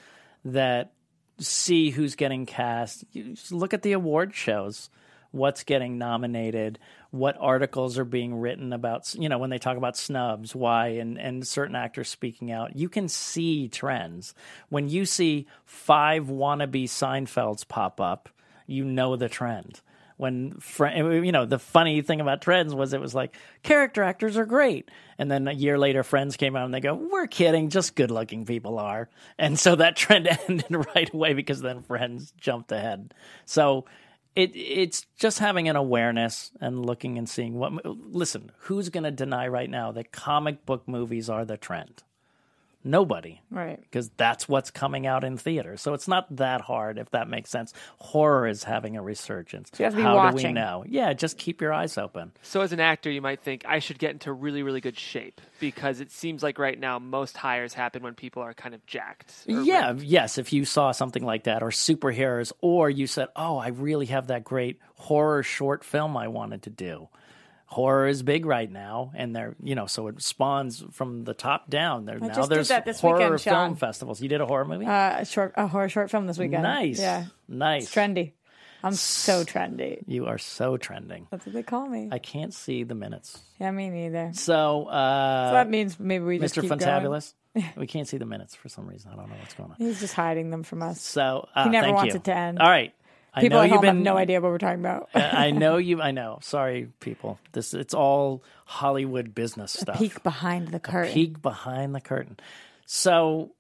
that 0.45 0.93
see 1.39 1.91
who's 1.91 2.15
getting 2.15 2.47
cast. 2.47 3.05
You 3.13 3.37
look 3.51 3.75
at 3.75 3.83
the 3.83 3.93
award 3.93 4.35
shows, 4.35 4.91
what's 5.37 5.65
getting 5.65 5.99
nominated, 5.99 6.79
what 7.11 7.37
articles 7.39 7.99
are 7.99 8.05
being 8.05 8.35
written 8.35 8.73
about. 8.73 9.15
You 9.15 9.29
know, 9.29 9.39
when 9.39 9.51
they 9.51 9.59
talk 9.59 9.77
about 9.77 9.97
snubs, 9.97 10.55
why, 10.55 10.89
and 10.89 11.19
and 11.19 11.47
certain 11.47 11.77
actors 11.77 12.09
speaking 12.09 12.51
out, 12.51 12.77
you 12.77 12.89
can 12.89 13.09
see 13.09 13.69
trends. 13.69 14.35
When 14.69 14.89
you 14.89 15.05
see 15.05 15.47
five 15.65 16.27
wannabe 16.27 16.85
Seinfelds 16.85 17.67
pop 17.69 18.01
up, 18.01 18.29
you 18.67 18.85
know 18.85 19.17
the 19.17 19.29
trend 19.29 19.81
when 20.17 20.59
eh, 20.81 21.03
you 21.03 21.33
know 21.33 21.45
the 21.45 21.59
funny 21.59 22.03
thing 22.03 22.21
about 22.21 22.41
trends 22.41 22.75
was 22.75 22.93
it 22.93 23.01
was 23.01 23.15
like 23.15 23.37
character 23.63 24.03
actors 24.03 24.37
are 24.37 24.47
great 24.47 24.91
and 25.19 25.31
then 25.31 25.47
a 25.49 25.53
year 25.53 25.79
later 25.79 26.03
friends 26.03 26.37
came 26.37 26.57
out 26.57 26.65
and 26.65 26.75
they 26.75 26.81
go 26.81 26.95
we're 26.95 27.27
kidding 27.27 27.69
just 27.69 27.95
good 27.95 28.11
looking 28.11 28.45
people 28.45 28.79
are 28.79 29.09
and 29.39 29.59
so 29.59 29.77
that 29.77 29.97
trend 29.97 30.29
ended 30.49 30.87
right 30.95 31.13
away 31.13 31.35
because 31.35 31.61
then 31.61 31.83
friends 31.83 32.33
jumped 32.39 32.73
ahead 32.73 33.13
so 33.45 33.85
it 34.37 34.55
it's 34.55 35.07
just 35.19 35.41
having 35.41 35.69
an 35.69 35.75
awareness 35.75 36.53
and 36.61 36.87
looking 36.87 37.19
and 37.19 37.29
seeing 37.29 37.55
what 37.55 37.85
listen 37.85 38.53
who's 38.59 38.91
going 38.91 39.05
to 39.05 39.11
deny 39.11 39.49
right 39.49 39.71
now 39.71 39.91
that 39.91 40.13
comic 40.13 40.65
book 40.65 40.87
movies 40.87 41.29
are 41.29 41.45
the 41.45 41.57
trend 41.57 42.05
nobody 42.87 43.41
Right. 43.51 43.81
because 43.81 44.09
that's 44.17 44.49
what's 44.49 44.71
coming 44.71 45.07
out 45.07 45.25
in 45.25 45.37
theaters. 45.37 45.83
So 45.83 45.93
it's 45.93 46.09
not 46.09 46.35
that 46.37 46.61
hard, 46.63 46.99
if 46.99 47.11
that 47.11 47.29
makes 47.29 47.51
sense. 47.51 47.75
Horror 47.99 48.47
is 48.47 48.65
having 48.65 48.97
a 48.97 49.03
resurgence. 49.03 49.71
you 49.79 49.85
have 49.85 49.93
to 49.95 49.97
be 49.99 50.03
How 50.03 50.31
do 50.31 50.37
we 50.37 50.53
know? 50.53 50.85
Yeah, 50.89 51.13
just 51.13 51.37
keep 51.39 51.61
your 51.61 51.73
eyes 51.73 51.99
open. 51.99 52.33
So 52.43 52.61
as 52.61 52.73
an 52.73 52.81
actor, 52.81 53.11
you 53.11 53.21
might 53.21 53.41
think 53.43 53.65
I 53.67 53.81
should 53.81 53.99
get 53.99 54.13
into 54.13 54.33
really 54.33 54.63
really 54.63 54.81
good 54.81 54.99
shape 54.99 55.41
because 55.61 56.01
it 56.01 56.11
seems 56.11 56.43
like 56.43 56.59
right 56.59 56.79
now 56.79 56.99
most 56.99 57.37
hires 57.37 57.75
happen 57.75 58.03
when 58.03 58.15
people 58.15 58.43
are 58.43 58.55
kind 58.55 58.75
of 58.75 58.85
jacked. 58.87 59.33
Yeah, 59.47 59.89
ripped. 59.91 60.03
yes. 60.03 60.39
If 60.39 60.53
you 60.53 60.65
saw 60.65 60.93
something 60.93 61.25
like 61.25 61.45
that, 61.45 61.63
or 61.63 61.71
superheroes, 61.71 62.53
or 62.61 62.89
you 62.89 63.07
said, 63.07 63.29
"Oh, 63.35 63.57
I 63.59 63.69
really 63.69 64.07
have 64.07 64.29
that 64.29 64.45
great 64.45 64.79
horror 64.97 65.43
short 65.43 65.85
film 65.85 66.17
I 66.17 66.29
wanted 66.29 66.63
to 66.63 66.71
do." 66.71 67.09
Horror 67.69 68.07
is 68.07 68.23
big 68.23 68.47
right 68.47 68.71
now, 68.71 69.11
and 69.17 69.35
they're 69.35 69.57
you 69.63 69.75
know, 69.75 69.87
so 69.87 70.07
it 70.07 70.23
spawns 70.23 70.85
from 70.93 71.25
the 71.25 71.35
top 71.35 71.69
down. 71.69 72.05
There 72.05 72.19
now 72.19 72.29
just 72.29 72.49
did 72.49 72.57
there's 72.57 72.69
that 72.69 72.85
this 72.85 73.01
horror 73.01 73.17
weekend, 73.19 73.41
film 73.41 73.55
Sean. 73.55 73.75
festivals. 73.77 74.23
You 74.23 74.29
did 74.29 74.41
a 74.41 74.47
horror 74.47 74.65
movie? 74.65 74.87
Uh, 74.87 75.21
a 75.21 75.25
short, 75.25 75.53
a 75.57 75.67
horror 75.67 75.89
short 75.89 76.11
film 76.11 76.27
this 76.29 76.39
weekend. 76.39 76.63
nice, 76.63 77.01
Yeah. 77.01 77.25
nice. 77.49 77.93
Trendy. 77.93 78.33
I'm 78.85 78.93
so 78.95 79.43
trendy. 79.43 80.05
You 80.07 80.27
are 80.27 80.39
so 80.39 80.77
trending. 80.77 81.27
That's 81.33 81.45
what 81.45 81.55
they 81.55 81.65
call 81.65 81.89
me. 81.89 82.09
I 82.13 82.19
can't 82.21 82.55
see 82.55 82.85
the 82.85 82.95
minutes. 82.95 83.37
yeah, 83.59 83.73
me 83.73 83.89
neither. 83.91 84.31
So 84.35 84.85
So, 84.85 84.85
uh, 84.87 85.51
that 85.53 85.69
means 85.69 85.99
maybe 85.99 86.25
we 86.25 86.39
just 86.39 86.55
Mr. 86.55 86.61
keep. 86.61 86.71
Fantabulous, 86.71 87.35
we 87.77 87.89
can't 87.89 88.07
see 88.07 88.19
the 88.19 88.27
minutes 88.27 88.55
for 88.55 88.69
some 88.69 88.87
reason. 88.87 89.11
I 89.13 89.17
don't 89.17 89.29
know 89.29 89.37
what's 89.41 89.55
going 89.55 89.71
on. 89.71 89.77
He's 89.79 89.99
just 89.99 90.15
hiding 90.15 90.51
them 90.51 90.63
from 90.63 90.83
us. 90.83 91.01
So 91.01 91.49
uh, 91.53 91.65
He 91.65 91.71
never 91.71 91.87
thank 91.87 91.97
wants 91.97 92.15
you. 92.15 92.21
it 92.21 92.25
to 92.25 92.37
end. 92.37 92.61
All 92.61 92.69
right. 92.71 92.95
I 93.37 93.41
People 93.43 93.59
know 93.59 93.63
at 93.65 93.67
you've 93.67 93.75
home 93.75 93.81
been. 93.83 93.97
have 93.97 94.05
no 94.05 94.17
idea 94.17 94.41
what 94.41 94.51
we're 94.51 94.57
talking 94.59 94.81
about. 94.81 95.11
I 95.15 95.51
know 95.53 95.77
you. 95.77 96.01
I 96.01 96.11
know. 96.11 96.39
Sorry, 96.41 96.89
people. 97.01 97.39
This 97.53 97.75
it's 97.75 97.93
all 97.93 98.43
Hollywood 98.65 99.35
business 99.35 99.73
stuff. 99.73 99.99
Peek 99.99 100.23
behind 100.23 100.69
the 100.69 100.81
curtain. 100.81 101.13
Peek 101.13 101.43
behind 101.43 101.95
the 101.95 102.01
curtain. 102.01 102.39
So, 102.87 103.53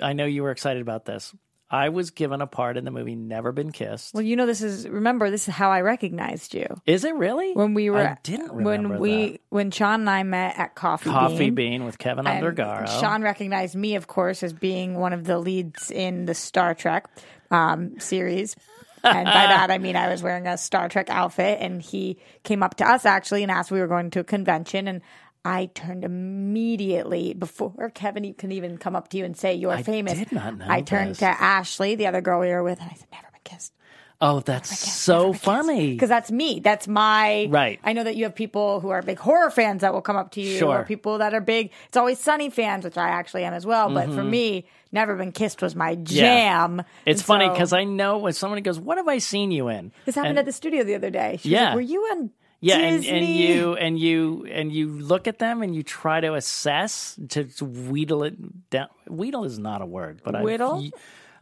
I 0.00 0.14
know 0.14 0.24
you 0.24 0.42
were 0.42 0.50
excited 0.50 0.82
about 0.82 1.04
this. 1.04 1.32
I 1.68 1.88
was 1.88 2.10
given 2.10 2.40
a 2.40 2.46
part 2.46 2.76
in 2.76 2.84
the 2.84 2.92
movie 2.92 3.16
Never 3.16 3.50
Been 3.50 3.72
Kissed. 3.72 4.14
Well, 4.14 4.22
you 4.22 4.36
know, 4.36 4.46
this 4.46 4.62
is 4.62 4.88
remember 4.88 5.30
this 5.30 5.48
is 5.48 5.54
how 5.54 5.70
I 5.70 5.80
recognized 5.80 6.54
you 6.54 6.66
Is 6.86 7.04
it 7.04 7.14
really? 7.16 7.54
when 7.54 7.74
we 7.74 7.90
were 7.90 8.06
I 8.06 8.18
didn't 8.22 8.52
remember 8.52 8.90
when 8.94 9.00
we 9.00 9.32
that. 9.32 9.40
when 9.48 9.70
Sean 9.72 10.00
and 10.00 10.10
I 10.10 10.22
met 10.22 10.56
at 10.58 10.74
Coffee 10.76 11.10
Bean. 11.10 11.12
Coffee 11.12 11.36
Bean. 11.50 11.54
Bean 11.54 11.84
with 11.84 11.98
Keven 11.98 12.24
Undergaro. 12.26 12.86
Sean 13.00 13.22
recognized 13.22 13.74
me, 13.74 13.96
of 13.96 14.06
course, 14.06 14.42
as 14.42 14.52
being 14.52 14.94
one 14.94 15.12
of 15.12 15.24
the 15.24 15.38
leads 15.38 15.90
in 15.90 16.26
the 16.26 16.34
Star 16.34 16.74
Trek 16.74 17.08
um, 17.50 17.98
series. 17.98 18.54
and 19.02 19.24
by 19.24 19.32
that 19.32 19.70
I 19.70 19.78
mean 19.78 19.94
I 19.96 20.08
was 20.08 20.22
wearing 20.22 20.46
a 20.46 20.56
Star 20.56 20.88
Trek 20.88 21.10
outfit, 21.10 21.58
and 21.60 21.82
he 21.82 22.18
came 22.44 22.62
up 22.62 22.76
to 22.76 22.88
us 22.88 23.04
actually 23.04 23.42
and 23.42 23.50
asked 23.52 23.68
if 23.68 23.74
we 23.74 23.80
were 23.80 23.86
going 23.88 24.10
to 24.12 24.20
a 24.20 24.24
convention, 24.24 24.88
and 24.88 25.02
I 25.46 25.66
turned 25.74 26.04
immediately 26.04 27.34
before 27.34 27.90
Keven 27.94 28.34
can 28.34 28.50
even 28.52 28.78
come 28.78 28.96
up 28.96 29.08
to 29.10 29.18
you 29.18 29.24
and 29.24 29.36
say 29.36 29.54
you're 29.54 29.76
famous. 29.78 30.14
I 30.14 30.16
did 30.16 30.32
not 30.32 30.58
know 30.58 30.66
I 30.68 30.80
turned 30.80 31.10
this. 31.12 31.18
to 31.18 31.26
Ashley, 31.26 31.94
the 31.94 32.06
other 32.08 32.20
girl 32.20 32.40
we 32.40 32.48
were 32.48 32.62
with, 32.62 32.80
and 32.80 32.90
I 32.90 32.94
said, 32.94 33.06
"Never 33.12 33.28
been 33.32 33.40
kissed." 33.44 33.72
oh, 34.18 34.40
that's 34.40 34.78
so 34.78 35.34
funny. 35.34 35.92
because 35.92 36.08
that's 36.08 36.30
me. 36.32 36.58
That's 36.58 36.88
my 36.88 37.46
Right. 37.50 37.78
I 37.84 37.92
know 37.92 38.02
that 38.02 38.16
you 38.16 38.24
have 38.24 38.34
people 38.34 38.80
who 38.80 38.88
are 38.88 39.02
big 39.02 39.18
horror 39.18 39.50
fans 39.50 39.82
that 39.82 39.92
will 39.92 40.00
come 40.00 40.16
up 40.16 40.30
to 40.32 40.40
you, 40.40 40.56
Sure. 40.58 40.78
or 40.78 40.84
people 40.84 41.18
that 41.18 41.34
are 41.34 41.40
big. 41.42 41.70
It's 41.88 41.98
always 41.98 42.18
Sunny 42.18 42.48
fans, 42.48 42.84
which 42.84 42.96
I 42.96 43.08
actually 43.10 43.44
am 43.44 43.52
as 43.52 43.66
well. 43.66 43.90
But 43.92 44.06
Mm-hmm. 44.06 44.16
for 44.16 44.24
me, 44.24 44.66
Never 44.90 45.16
Been 45.16 45.32
Kissed 45.32 45.60
was 45.60 45.76
my 45.76 45.96
jam. 45.96 46.82
It's 47.04 47.20
And 47.20 47.26
funny 47.26 47.44
so- 47.46 47.52
because 47.52 47.72
I 47.74 47.84
know 47.84 48.16
when 48.18 48.32
somebody 48.32 48.62
goes, 48.62 48.80
"What 48.80 48.96
have 48.96 49.06
I 49.06 49.18
seen 49.18 49.50
you 49.50 49.68
in?" 49.68 49.92
this 50.06 50.14
happened 50.14 50.30
And- 50.30 50.38
at 50.40 50.46
the 50.46 50.52
studio 50.52 50.82
the 50.82 50.94
other 50.94 51.10
day. 51.10 51.36
She 51.42 51.48
was 51.50 51.52
Yeah. 51.52 51.64
like, 51.66 51.74
were 51.74 51.80
you 51.82 52.00
on? 52.12 52.30
Yeah, 52.66 52.78
and, 52.78 53.04
and 53.04 53.26
you 53.26 53.74
and 53.76 53.98
you 53.98 54.46
and 54.50 54.72
you 54.72 54.88
look 54.88 55.26
at 55.28 55.38
them 55.38 55.62
and 55.62 55.74
you 55.74 55.82
try 55.82 56.20
to 56.20 56.34
assess 56.34 57.18
to, 57.30 57.44
wheedle 57.44 58.24
it 58.26 58.70
down. 58.70 58.88
Wheedle 59.08 59.44
is 59.44 59.58
not 59.58 59.82
a 59.82 59.86
word, 59.86 60.20
but 60.24 60.42
Whittle? 60.42 60.84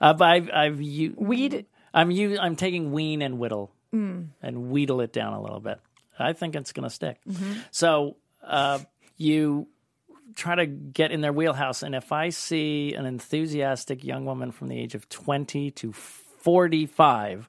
I've, 0.01 0.21
I've, 0.21 0.49
I've, 0.49 0.51
I've 0.55 0.81
you, 0.83 1.15
Weed- 1.17 1.67
I'm 1.93 2.11
you. 2.11 2.39
I'm 2.39 2.57
taking 2.57 2.93
wean 2.93 3.23
and 3.23 3.39
whittle 3.39 3.71
Hmm. 3.93 4.23
and 4.43 4.71
wheedle 4.71 5.01
it 5.03 5.13
down 5.13 5.33
a 5.35 5.41
little 5.41 5.61
bit. 5.61 5.79
I 6.19 6.33
think 6.33 6.57
it's 6.57 6.73
going 6.73 6.83
to 6.89 6.95
stick. 6.95 7.19
Mm-hmm. 7.29 7.53
So 7.71 8.17
uh, 8.43 8.81
you 9.17 9.69
try 10.35 10.57
to 10.57 10.67
get 10.67 11.13
in 11.13 11.21
their 11.21 11.33
wheelhouse, 11.33 11.83
and 11.85 11.95
if 11.95 12.11
I 12.11 12.31
see 12.31 12.95
an 12.95 13.07
enthusiastic 13.07 14.03
young 14.03 14.25
woman 14.25 14.51
from 14.51 14.69
the 14.69 14.77
age 14.79 14.95
of 14.97 15.09
twenty 15.09 15.71
to 15.73 15.93
forty-five, 15.93 17.49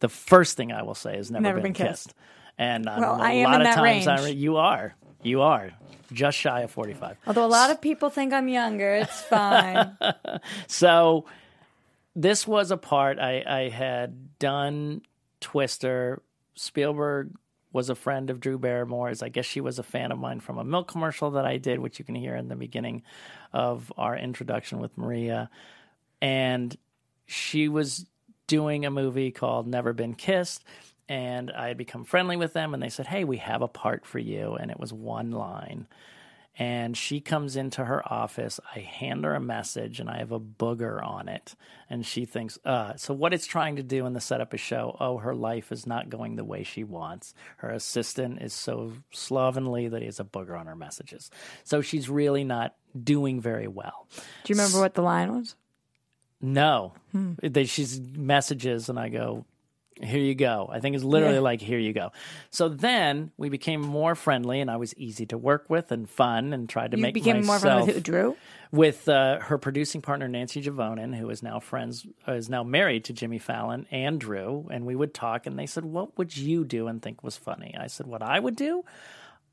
the 0.00 0.08
first 0.08 0.56
thing 0.56 0.72
I 0.72 0.82
will 0.82 0.94
say 0.94 1.16
is 1.16 1.30
never, 1.30 1.42
Never 1.42 1.60
been, 1.60 1.72
been 1.72 1.86
kissed. 1.88 2.14
And 2.58 2.88
I'm- 2.88 3.00
Well, 3.00 3.16
a 3.16 3.22
I 3.22 3.30
am 3.32 3.44
lot 3.44 3.54
in 3.56 3.60
of 3.62 3.64
that 3.66 3.74
times 3.76 4.06
I 4.06 4.16
range. 4.24 4.36
you 4.36 4.56
are, 4.56 4.94
you 5.22 5.42
are 5.42 5.72
just 6.12 6.38
shy 6.38 6.60
of 6.62 6.70
forty-five. 6.70 7.16
Although 7.26 7.44
a 7.44 7.48
lot 7.48 7.70
of 7.70 7.80
people 7.80 8.10
think 8.10 8.32
I'm 8.32 8.48
younger, 8.48 8.94
it's 8.96 9.22
fine. 9.22 9.96
So 10.68 11.26
this 12.14 12.46
was 12.46 12.70
a 12.70 12.76
part 12.76 13.18
I, 13.18 13.42
I 13.46 13.68
had 13.68 14.38
done 14.38 15.02
Twister. 15.40 16.22
Spielberg 16.54 17.32
was 17.72 17.90
a 17.90 17.94
friend 17.94 18.30
of 18.30 18.40
Drew 18.40 18.58
Barrymore's. 18.58 19.22
I 19.22 19.28
guess 19.28 19.44
she 19.44 19.60
was 19.60 19.78
a 19.78 19.82
fan 19.82 20.10
of 20.12 20.18
mine 20.18 20.40
from 20.40 20.56
a 20.56 20.64
milk 20.64 20.88
commercial 20.88 21.32
that 21.32 21.44
I 21.44 21.58
did, 21.58 21.78
which 21.78 21.98
you 21.98 22.04
can 22.06 22.14
hear 22.14 22.34
in 22.34 22.48
the 22.48 22.56
beginning 22.56 23.02
of 23.52 23.92
our 23.98 24.16
introduction 24.16 24.78
with 24.78 24.96
Maria. 24.96 25.50
And 26.22 26.74
she 27.26 27.68
was 27.68 28.06
doing 28.46 28.86
a 28.86 28.90
movie 28.90 29.30
called 29.30 29.66
Never 29.66 29.92
Been 29.92 30.14
Kissed. 30.14 30.64
And 31.08 31.50
I 31.52 31.68
had 31.68 31.78
become 31.78 32.04
friendly 32.04 32.36
with 32.36 32.52
them, 32.52 32.74
and 32.74 32.82
they 32.82 32.88
said, 32.88 33.06
Hey, 33.06 33.24
we 33.24 33.36
have 33.36 33.62
a 33.62 33.68
part 33.68 34.04
for 34.04 34.18
you. 34.18 34.54
And 34.54 34.70
it 34.70 34.80
was 34.80 34.92
one 34.92 35.30
line. 35.30 35.86
and 36.58 36.96
she 36.96 37.20
comes 37.20 37.54
into 37.54 37.84
her 37.84 38.00
office. 38.10 38.58
I 38.74 38.78
hand 38.78 39.24
her 39.24 39.34
a 39.34 39.40
message, 39.40 40.00
and 40.00 40.08
I 40.08 40.16
have 40.18 40.32
a 40.32 40.40
booger 40.40 41.04
on 41.06 41.28
it, 41.28 41.54
and 41.90 42.04
she 42.06 42.24
thinks, 42.24 42.58
"Uh." 42.64 42.96
So 42.96 43.12
what 43.12 43.34
it's 43.34 43.46
trying 43.46 43.76
to 43.76 43.82
do 43.82 44.06
in 44.06 44.14
the 44.14 44.22
setup 44.22 44.54
is 44.54 44.60
show, 44.62 44.96
oh, 44.98 45.18
her 45.18 45.34
life 45.34 45.70
is 45.70 45.86
not 45.86 46.08
going 46.08 46.36
the 46.36 46.44
way 46.44 46.62
she 46.62 46.82
wants. 46.82 47.34
Her 47.58 47.68
assistant 47.68 48.40
is 48.40 48.54
so 48.54 48.94
slovenly 49.12 49.88
that 49.88 50.00
he 50.00 50.06
has 50.06 50.18
a 50.18 50.24
booger 50.24 50.58
on 50.58 50.66
her 50.66 50.74
messages. 50.76 51.30
So 51.64 51.82
she's 51.82 52.08
really 52.08 52.42
not 52.44 52.74
doing 52.98 53.38
very 53.42 53.68
well. 53.68 54.06
Do 54.44 54.52
you 54.54 54.58
remember 54.58 54.80
what 54.80 54.94
the 54.94 55.02
line 55.02 55.34
was? 55.36 55.56
No, 56.40 56.94
they, 57.42 57.64
she's 57.66 58.00
messages, 58.00 58.88
and 58.88 58.98
I 58.98 59.10
go, 59.10 59.44
"Here 60.02 60.20
you 60.20 60.34
go." 60.34 60.68
I 60.72 60.80
think 60.80 60.94
it's 60.94 61.04
literally 61.04 61.34
Yeah. 61.36 61.40
like, 61.40 61.60
"Here 61.60 61.78
you 61.78 61.92
go." 61.92 62.12
So 62.50 62.68
then 62.68 63.30
we 63.36 63.48
became 63.48 63.80
more 63.80 64.14
friendly, 64.14 64.60
and 64.60 64.70
I 64.70 64.76
was 64.76 64.94
easy 64.96 65.26
to 65.26 65.38
work 65.38 65.66
with 65.68 65.90
and 65.92 66.08
fun, 66.08 66.52
and 66.52 66.68
tried 66.68 66.90
to 66.92 66.96
You 66.96 67.02
make 67.02 67.14
became 67.14 67.36
more 67.36 67.56
myself 67.56 67.60
friendly 67.60 67.86
with 67.86 67.94
who, 67.96 68.00
Drew? 68.02 68.36
with 68.72 69.08
uh, 69.08 69.40
her 69.40 69.58
producing 69.58 70.02
partner 70.02 70.28
Nancy 70.28 70.60
Juvonen, 70.62 71.14
who 71.16 71.30
is 71.30 71.42
now 71.42 71.60
friends, 71.60 72.06
uh, 72.28 72.32
is 72.32 72.48
now 72.48 72.62
married 72.62 73.04
to 73.04 73.12
Jimmy 73.12 73.38
Fallon 73.38 73.86
and 73.90 74.20
Drew, 74.20 74.66
and 74.70 74.84
we 74.86 74.94
would 74.96 75.14
talk, 75.14 75.46
and 75.46 75.58
they 75.58 75.66
said, 75.66 75.84
"What 75.84 76.16
would 76.18 76.36
you 76.36 76.64
do 76.64 76.86
and 76.88 77.00
think 77.00 77.22
was 77.24 77.36
funny?" 77.36 77.74
I 77.78 77.86
said, 77.86 78.06
"What 78.06 78.22
I 78.22 78.38
would 78.38 78.56
do." 78.56 78.84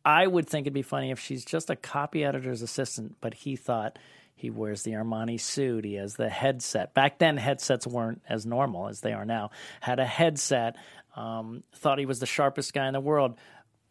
I 0.05 0.27
would 0.27 0.49
think 0.49 0.65
it'd 0.65 0.73
be 0.73 0.81
funny 0.81 1.11
if 1.11 1.19
she's 1.19 1.45
just 1.45 1.69
a 1.69 1.77
copy 1.77 2.25
editor's 2.25 2.61
assistant, 2.61 3.15
but 3.21 3.33
he 3.33 3.55
thought 3.55 3.97
he 4.35 4.49
wears 4.49 4.83
the 4.83 4.91
Armani 4.91 5.39
suit, 5.39 5.85
he 5.85 5.95
has 5.95 6.15
the 6.15 6.29
headset. 6.29 6.93
Back 6.93 7.19
then, 7.19 7.37
headsets 7.37 7.87
weren't 7.87 8.21
as 8.27 8.45
normal 8.45 8.87
as 8.87 9.01
they 9.01 9.13
are 9.13 9.25
now. 9.25 9.51
Had 9.79 9.99
a 9.99 10.05
headset, 10.05 10.75
um, 11.15 11.63
thought 11.75 11.99
he 11.99 12.05
was 12.05 12.19
the 12.19 12.25
sharpest 12.25 12.73
guy 12.73 12.87
in 12.87 12.93
the 12.93 12.99
world, 12.99 13.37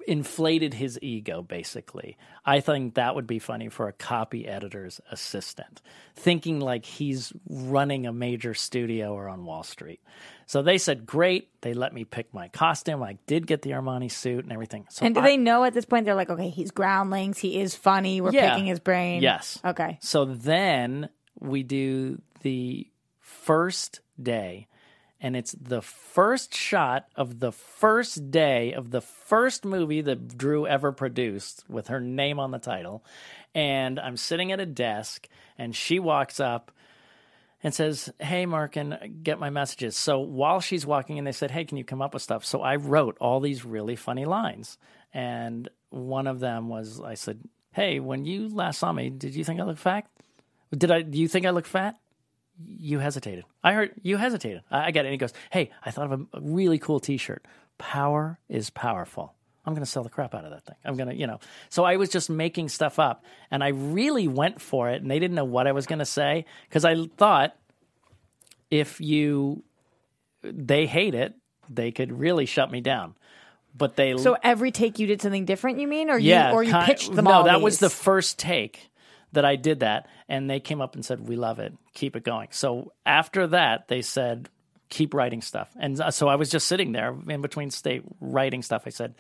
inflated 0.06 0.74
his 0.74 0.98
ego, 1.02 1.42
basically. 1.42 2.16
I 2.44 2.60
think 2.60 2.94
that 2.94 3.14
would 3.14 3.26
be 3.26 3.38
funny 3.38 3.68
for 3.68 3.88
a 3.88 3.92
copy 3.92 4.46
editor's 4.46 5.00
assistant, 5.10 5.80
thinking 6.14 6.60
like 6.60 6.84
he's 6.84 7.32
running 7.48 8.06
a 8.06 8.12
major 8.12 8.54
studio 8.54 9.14
or 9.14 9.28
on 9.28 9.44
Wall 9.44 9.62
Street. 9.62 10.00
So 10.46 10.60
they 10.62 10.76
said, 10.78 11.06
great. 11.06 11.48
They 11.62 11.72
let 11.74 11.94
me 11.94 12.04
pick 12.04 12.34
my 12.34 12.48
costume. 12.48 13.02
I 13.02 13.16
did 13.26 13.46
get 13.46 13.62
the 13.62 13.70
Armani 13.70 14.10
suit 14.10 14.44
and 14.44 14.52
everything. 14.52 14.86
So 14.90 15.06
And 15.06 15.14
do 15.14 15.20
I- 15.20 15.24
they 15.24 15.36
know 15.36 15.64
at 15.64 15.72
this 15.74 15.84
point? 15.84 16.04
They're 16.04 16.14
like, 16.14 16.30
okay, 16.30 16.50
he's 16.50 16.70
groundlings. 16.70 17.38
He 17.38 17.58
is 17.60 17.74
funny. 17.74 18.20
We're 18.20 18.32
Yeah. 18.32 18.50
picking 18.50 18.66
his 18.66 18.80
brain. 18.80 19.22
Yes. 19.22 19.58
Okay. 19.64 19.98
So 20.00 20.24
then 20.24 21.08
we 21.40 21.62
do 21.62 22.20
the 22.42 22.86
first 23.20 24.00
day, 24.22 24.66
and 25.22 25.36
it's 25.36 25.52
the 25.52 25.80
first 25.80 26.52
shot 26.52 27.06
of 27.14 27.38
the 27.38 27.52
first 27.52 28.32
day 28.32 28.72
of 28.72 28.90
the 28.90 29.00
first 29.00 29.64
movie 29.64 30.00
that 30.00 30.36
Drew 30.36 30.66
ever 30.66 30.90
produced 30.90 31.64
with 31.68 31.86
her 31.86 32.00
name 32.00 32.40
on 32.40 32.50
the 32.50 32.58
title. 32.58 33.04
And 33.54 34.00
I'm 34.00 34.16
sitting 34.16 34.50
at 34.50 34.58
a 34.58 34.66
desk, 34.66 35.28
and 35.56 35.76
she 35.76 36.00
walks 36.00 36.40
up 36.40 36.72
and 37.62 37.72
says, 37.72 38.12
Hey, 38.18 38.46
Mark, 38.46 38.74
and 38.74 39.20
get 39.22 39.38
my 39.38 39.48
messages. 39.48 39.96
So 39.96 40.18
while 40.18 40.60
she's 40.60 40.84
walking 40.84 41.18
in, 41.18 41.24
they 41.24 41.32
said, 41.32 41.52
Hey, 41.52 41.64
can 41.64 41.78
you 41.78 41.84
come 41.84 42.02
up 42.02 42.14
with 42.14 42.22
stuff? 42.24 42.44
So 42.44 42.60
I 42.60 42.74
wrote 42.74 43.16
all 43.20 43.38
these 43.38 43.64
really 43.64 43.94
funny 43.94 44.24
lines. 44.24 44.76
And 45.14 45.68
one 45.90 46.26
of 46.26 46.40
them 46.40 46.68
was, 46.68 47.00
I 47.00 47.14
said, 47.14 47.38
Hey, 47.70 48.00
when 48.00 48.24
you 48.24 48.48
last 48.52 48.80
saw 48.80 48.92
me, 48.92 49.08
did 49.08 49.36
you 49.36 49.44
think 49.44 49.60
I 49.60 49.64
looked 49.64 49.78
fat? 49.78 50.08
Did 50.76 50.90
I, 50.90 51.02
do 51.02 51.16
you 51.16 51.28
think 51.28 51.46
I 51.46 51.50
look 51.50 51.66
fat? 51.66 51.96
You 52.64 52.98
hesitated. 52.98 53.44
I 53.62 53.72
heard 53.72 53.92
you 54.02 54.16
hesitated. 54.16 54.62
I, 54.70 54.86
I 54.86 54.90
get 54.90 55.04
it. 55.04 55.08
And 55.08 55.12
he 55.12 55.18
goes, 55.18 55.32
Hey, 55.50 55.70
I 55.84 55.90
thought 55.90 56.12
of 56.12 56.20
a, 56.20 56.36
a 56.36 56.40
really 56.40 56.78
cool 56.78 57.00
t 57.00 57.16
shirt. 57.16 57.44
Power 57.78 58.38
is 58.48 58.70
powerful. 58.70 59.34
I'm 59.64 59.74
going 59.74 59.84
to 59.84 59.90
sell 59.90 60.02
the 60.02 60.10
crap 60.10 60.34
out 60.34 60.44
of 60.44 60.50
that 60.50 60.64
thing. 60.64 60.76
I'm 60.84 60.96
going 60.96 61.08
to, 61.08 61.14
you 61.14 61.26
know. 61.26 61.38
So 61.68 61.84
I 61.84 61.96
was 61.96 62.08
just 62.08 62.28
making 62.28 62.68
stuff 62.68 62.98
up 62.98 63.24
and 63.50 63.62
I 63.62 63.68
really 63.68 64.26
went 64.26 64.60
for 64.60 64.90
it 64.90 65.02
and 65.02 65.10
they 65.10 65.18
didn't 65.20 65.36
know 65.36 65.44
what 65.44 65.66
I 65.66 65.72
was 65.72 65.86
going 65.86 66.00
to 66.00 66.04
say 66.04 66.46
because 66.68 66.84
I 66.84 67.06
thought 67.16 67.56
if 68.70 69.00
you, 69.00 69.62
they 70.42 70.86
hate 70.86 71.14
it, 71.14 71.34
they 71.70 71.92
could 71.92 72.12
really 72.18 72.46
shut 72.46 72.70
me 72.72 72.80
down. 72.80 73.14
But 73.74 73.96
they, 73.96 74.16
So 74.18 74.36
every 74.42 74.70
take 74.72 74.98
you 74.98 75.06
did 75.06 75.22
something 75.22 75.44
different, 75.44 75.78
you 75.78 75.86
mean? 75.86 76.10
Or 76.10 76.18
yeah, 76.18 76.48
you, 76.50 76.54
or 76.54 76.62
you 76.62 76.72
ki- 76.72 76.84
pitched 76.84 77.14
them 77.14 77.24
no, 77.24 77.32
all 77.32 77.44
that 77.44 77.60
was 77.62 77.78
the 77.78 77.88
first 77.88 78.38
take 78.38 78.90
that 79.32 79.44
I 79.44 79.56
did 79.56 79.80
that, 79.80 80.06
and 80.28 80.48
they 80.48 80.60
came 80.60 80.80
up 80.80 80.94
and 80.94 81.04
said, 81.04 81.28
"We 81.28 81.36
love 81.36 81.58
it, 81.58 81.72
keep 81.94 82.16
it 82.16 82.24
going." 82.24 82.48
So 82.52 82.92
after 83.04 83.46
that, 83.48 83.88
they 83.88 84.02
said, 84.02 84.48
"Keep 84.88 85.14
writing 85.14 85.40
stuff," 85.40 85.70
and 85.78 86.00
uh, 86.00 86.10
so 86.10 86.28
I 86.28 86.36
was 86.36 86.50
just 86.50 86.68
sitting 86.68 86.92
there 86.92 87.16
in 87.28 87.40
between 87.40 87.70
state 87.70 88.02
writing 88.20 88.62
stuff. 88.62 88.82
I 88.86 88.90
said, 88.90 89.14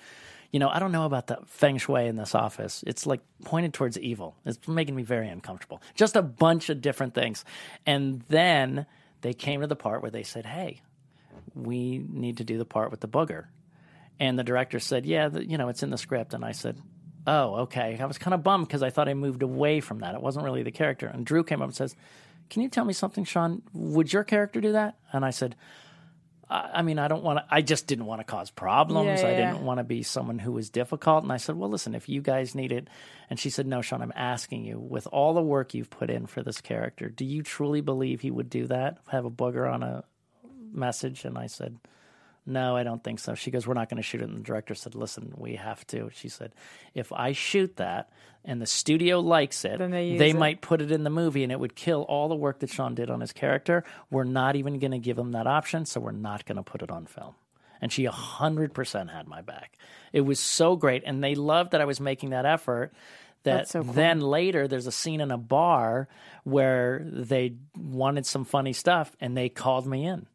"You 0.50 0.60
know, 0.60 0.68
I 0.68 0.78
don't 0.78 0.92
know 0.92 1.06
about 1.06 1.26
the 1.26 1.38
feng 1.46 1.78
shui 1.78 2.06
in 2.06 2.16
this 2.16 2.34
office. 2.34 2.84
It's 2.86 3.06
like 3.06 3.20
pointed 3.44 3.72
towards 3.74 3.98
evil. 3.98 4.36
It's 4.44 4.66
making 4.68 4.94
me 4.94 5.02
very 5.02 5.28
uncomfortable." 5.28 5.82
Just 5.94 6.16
a 6.16 6.22
bunch 6.22 6.68
of 6.68 6.80
different 6.80 7.14
things, 7.14 7.44
and 7.86 8.22
then 8.28 8.86
they 9.22 9.32
came 9.32 9.60
to 9.62 9.66
the 9.66 9.76
part 9.76 10.02
where 10.02 10.10
they 10.10 10.24
said, 10.24 10.46
"Hey, 10.46 10.82
we 11.54 11.98
need 11.98 12.38
to 12.38 12.44
do 12.44 12.58
the 12.58 12.64
part 12.66 12.90
with 12.90 13.00
the 13.00 13.08
booger." 13.08 13.46
And 14.20 14.38
the 14.38 14.44
director 14.44 14.78
said, 14.78 15.06
"Yeah, 15.06 15.30
you 15.30 15.56
know, 15.56 15.68
it's 15.68 15.82
in 15.82 15.90
the 15.90 15.98
script." 15.98 16.34
And 16.34 16.44
I 16.44 16.52
said, 16.52 16.76
"Oh, 17.26 17.54
okay." 17.62 17.98
I 18.00 18.06
was 18.06 18.18
kind 18.18 18.34
of 18.34 18.42
bummed 18.42 18.66
because 18.66 18.82
I 18.82 18.90
thought 18.90 19.08
I 19.08 19.14
moved 19.14 19.42
away 19.42 19.80
from 19.80 20.00
that. 20.00 20.14
It 20.14 20.22
wasn't 20.22 20.44
really 20.44 20.62
the 20.62 20.70
character. 20.70 21.06
And 21.06 21.24
Drew 21.24 21.44
came 21.44 21.62
up 21.62 21.68
and 21.68 21.74
says, 21.74 21.94
"Can 22.50 22.62
you 22.62 22.68
tell 22.68 22.84
me 22.84 22.92
something, 22.92 23.24
Sean? 23.24 23.62
Would 23.72 24.12
your 24.12 24.24
character 24.24 24.60
do 24.60 24.72
that?" 24.72 24.96
And 25.12 25.24
I 25.24 25.30
said, 25.30 25.56
"I, 26.50 26.70
I 26.74 26.82
mean, 26.82 26.98
I 26.98 27.08
don't 27.08 27.22
want 27.22 27.38
to. 27.38 27.44
I 27.50 27.62
just 27.62 27.86
didn't 27.86 28.06
want 28.06 28.20
to 28.20 28.24
cause 28.24 28.50
problems. 28.50 29.20
Yeah, 29.22 29.28
I 29.28 29.34
didn't 29.34 29.64
want 29.64 29.78
to 29.78 29.84
be 29.84 30.02
someone 30.02 30.38
who 30.38 30.52
was 30.52 30.70
difficult." 30.70 31.22
And 31.22 31.32
I 31.32 31.36
said, 31.36 31.56
"Well, 31.56 31.70
listen, 31.70 31.94
if 31.94 32.08
you 32.08 32.20
guys 32.20 32.54
need 32.54 32.72
it," 32.72 32.88
and 33.30 33.38
she 33.38 33.50
said, 33.50 33.66
"No, 33.66 33.82
Sean, 33.82 34.02
I'm 34.02 34.12
asking 34.16 34.64
you, 34.64 34.78
with 34.78 35.06
all 35.12 35.34
the 35.34 35.42
work 35.42 35.74
you've 35.74 35.90
put 35.90 36.10
in 36.10 36.26
for 36.26 36.42
this 36.42 36.60
character, 36.60 37.08
do 37.08 37.24
you 37.24 37.42
truly 37.42 37.80
believe 37.80 38.20
he 38.20 38.30
would 38.30 38.50
do 38.50 38.66
that? 38.66 38.98
Have 39.08 39.24
a 39.24 39.30
booger 39.30 39.72
on 39.72 39.82
a 39.82 40.04
message?" 40.72 41.24
And 41.24 41.38
I 41.38 41.46
said. 41.46 41.78
No, 42.44 42.76
I 42.76 42.82
don't 42.82 43.02
think 43.02 43.20
so. 43.20 43.34
She 43.34 43.50
goes, 43.50 43.66
We're 43.66 43.74
not 43.74 43.88
going 43.88 43.98
to 43.98 44.02
shoot 44.02 44.20
it. 44.20 44.28
And 44.28 44.38
the 44.38 44.42
director 44.42 44.74
said, 44.74 44.94
Listen, 44.94 45.32
we 45.36 45.56
have 45.56 45.86
to. 45.88 46.10
She 46.12 46.28
said, 46.28 46.52
If 46.94 47.12
I 47.12 47.32
shoot 47.32 47.76
that 47.76 48.10
and 48.44 48.60
the 48.60 48.66
studio 48.66 49.20
likes 49.20 49.64
it, 49.64 49.78
Then 49.78 49.92
they 49.92 50.08
use 50.08 50.20
it. 50.20 50.36
might 50.36 50.60
put 50.60 50.82
it 50.82 50.90
in 50.90 51.04
the 51.04 51.10
movie 51.10 51.44
and 51.44 51.52
it 51.52 51.60
would 51.60 51.76
kill 51.76 52.02
all 52.02 52.28
the 52.28 52.34
work 52.34 52.58
that 52.60 52.70
Sean 52.70 52.94
did 52.96 53.10
on 53.10 53.20
his 53.20 53.32
character. 53.32 53.84
We're 54.10 54.24
not 54.24 54.56
even 54.56 54.80
going 54.80 54.90
to 54.90 54.98
give 54.98 55.16
him 55.16 55.32
that 55.32 55.46
option, 55.46 55.86
so 55.86 56.00
we're 56.00 56.10
not 56.10 56.44
going 56.44 56.56
to 56.56 56.64
put 56.64 56.82
it 56.82 56.90
on 56.90 57.06
film. 57.06 57.34
And 57.80 57.92
she 57.92 58.04
100% 58.06 59.10
had 59.12 59.28
my 59.28 59.40
back. 59.40 59.76
It 60.12 60.22
was 60.22 60.38
so 60.40 60.76
great. 60.76 61.02
And 61.06 61.22
they 61.22 61.34
loved 61.34 61.72
that 61.72 61.80
I 61.80 61.84
was 61.84 62.00
making 62.00 62.30
that 62.30 62.46
effort. 62.46 62.92
That 63.44 63.68
so 63.68 63.82
cool. 63.82 63.92
then 63.92 64.20
later 64.20 64.68
there's 64.68 64.86
a 64.86 64.92
scene 64.92 65.20
in 65.20 65.32
a 65.32 65.38
bar 65.38 66.06
where 66.44 67.04
they 67.04 67.54
wanted 67.76 68.24
some 68.24 68.44
funny 68.44 68.72
stuff 68.72 69.16
and 69.20 69.36
they 69.36 69.48
called 69.48 69.84
me 69.84 70.06
in 70.06 70.26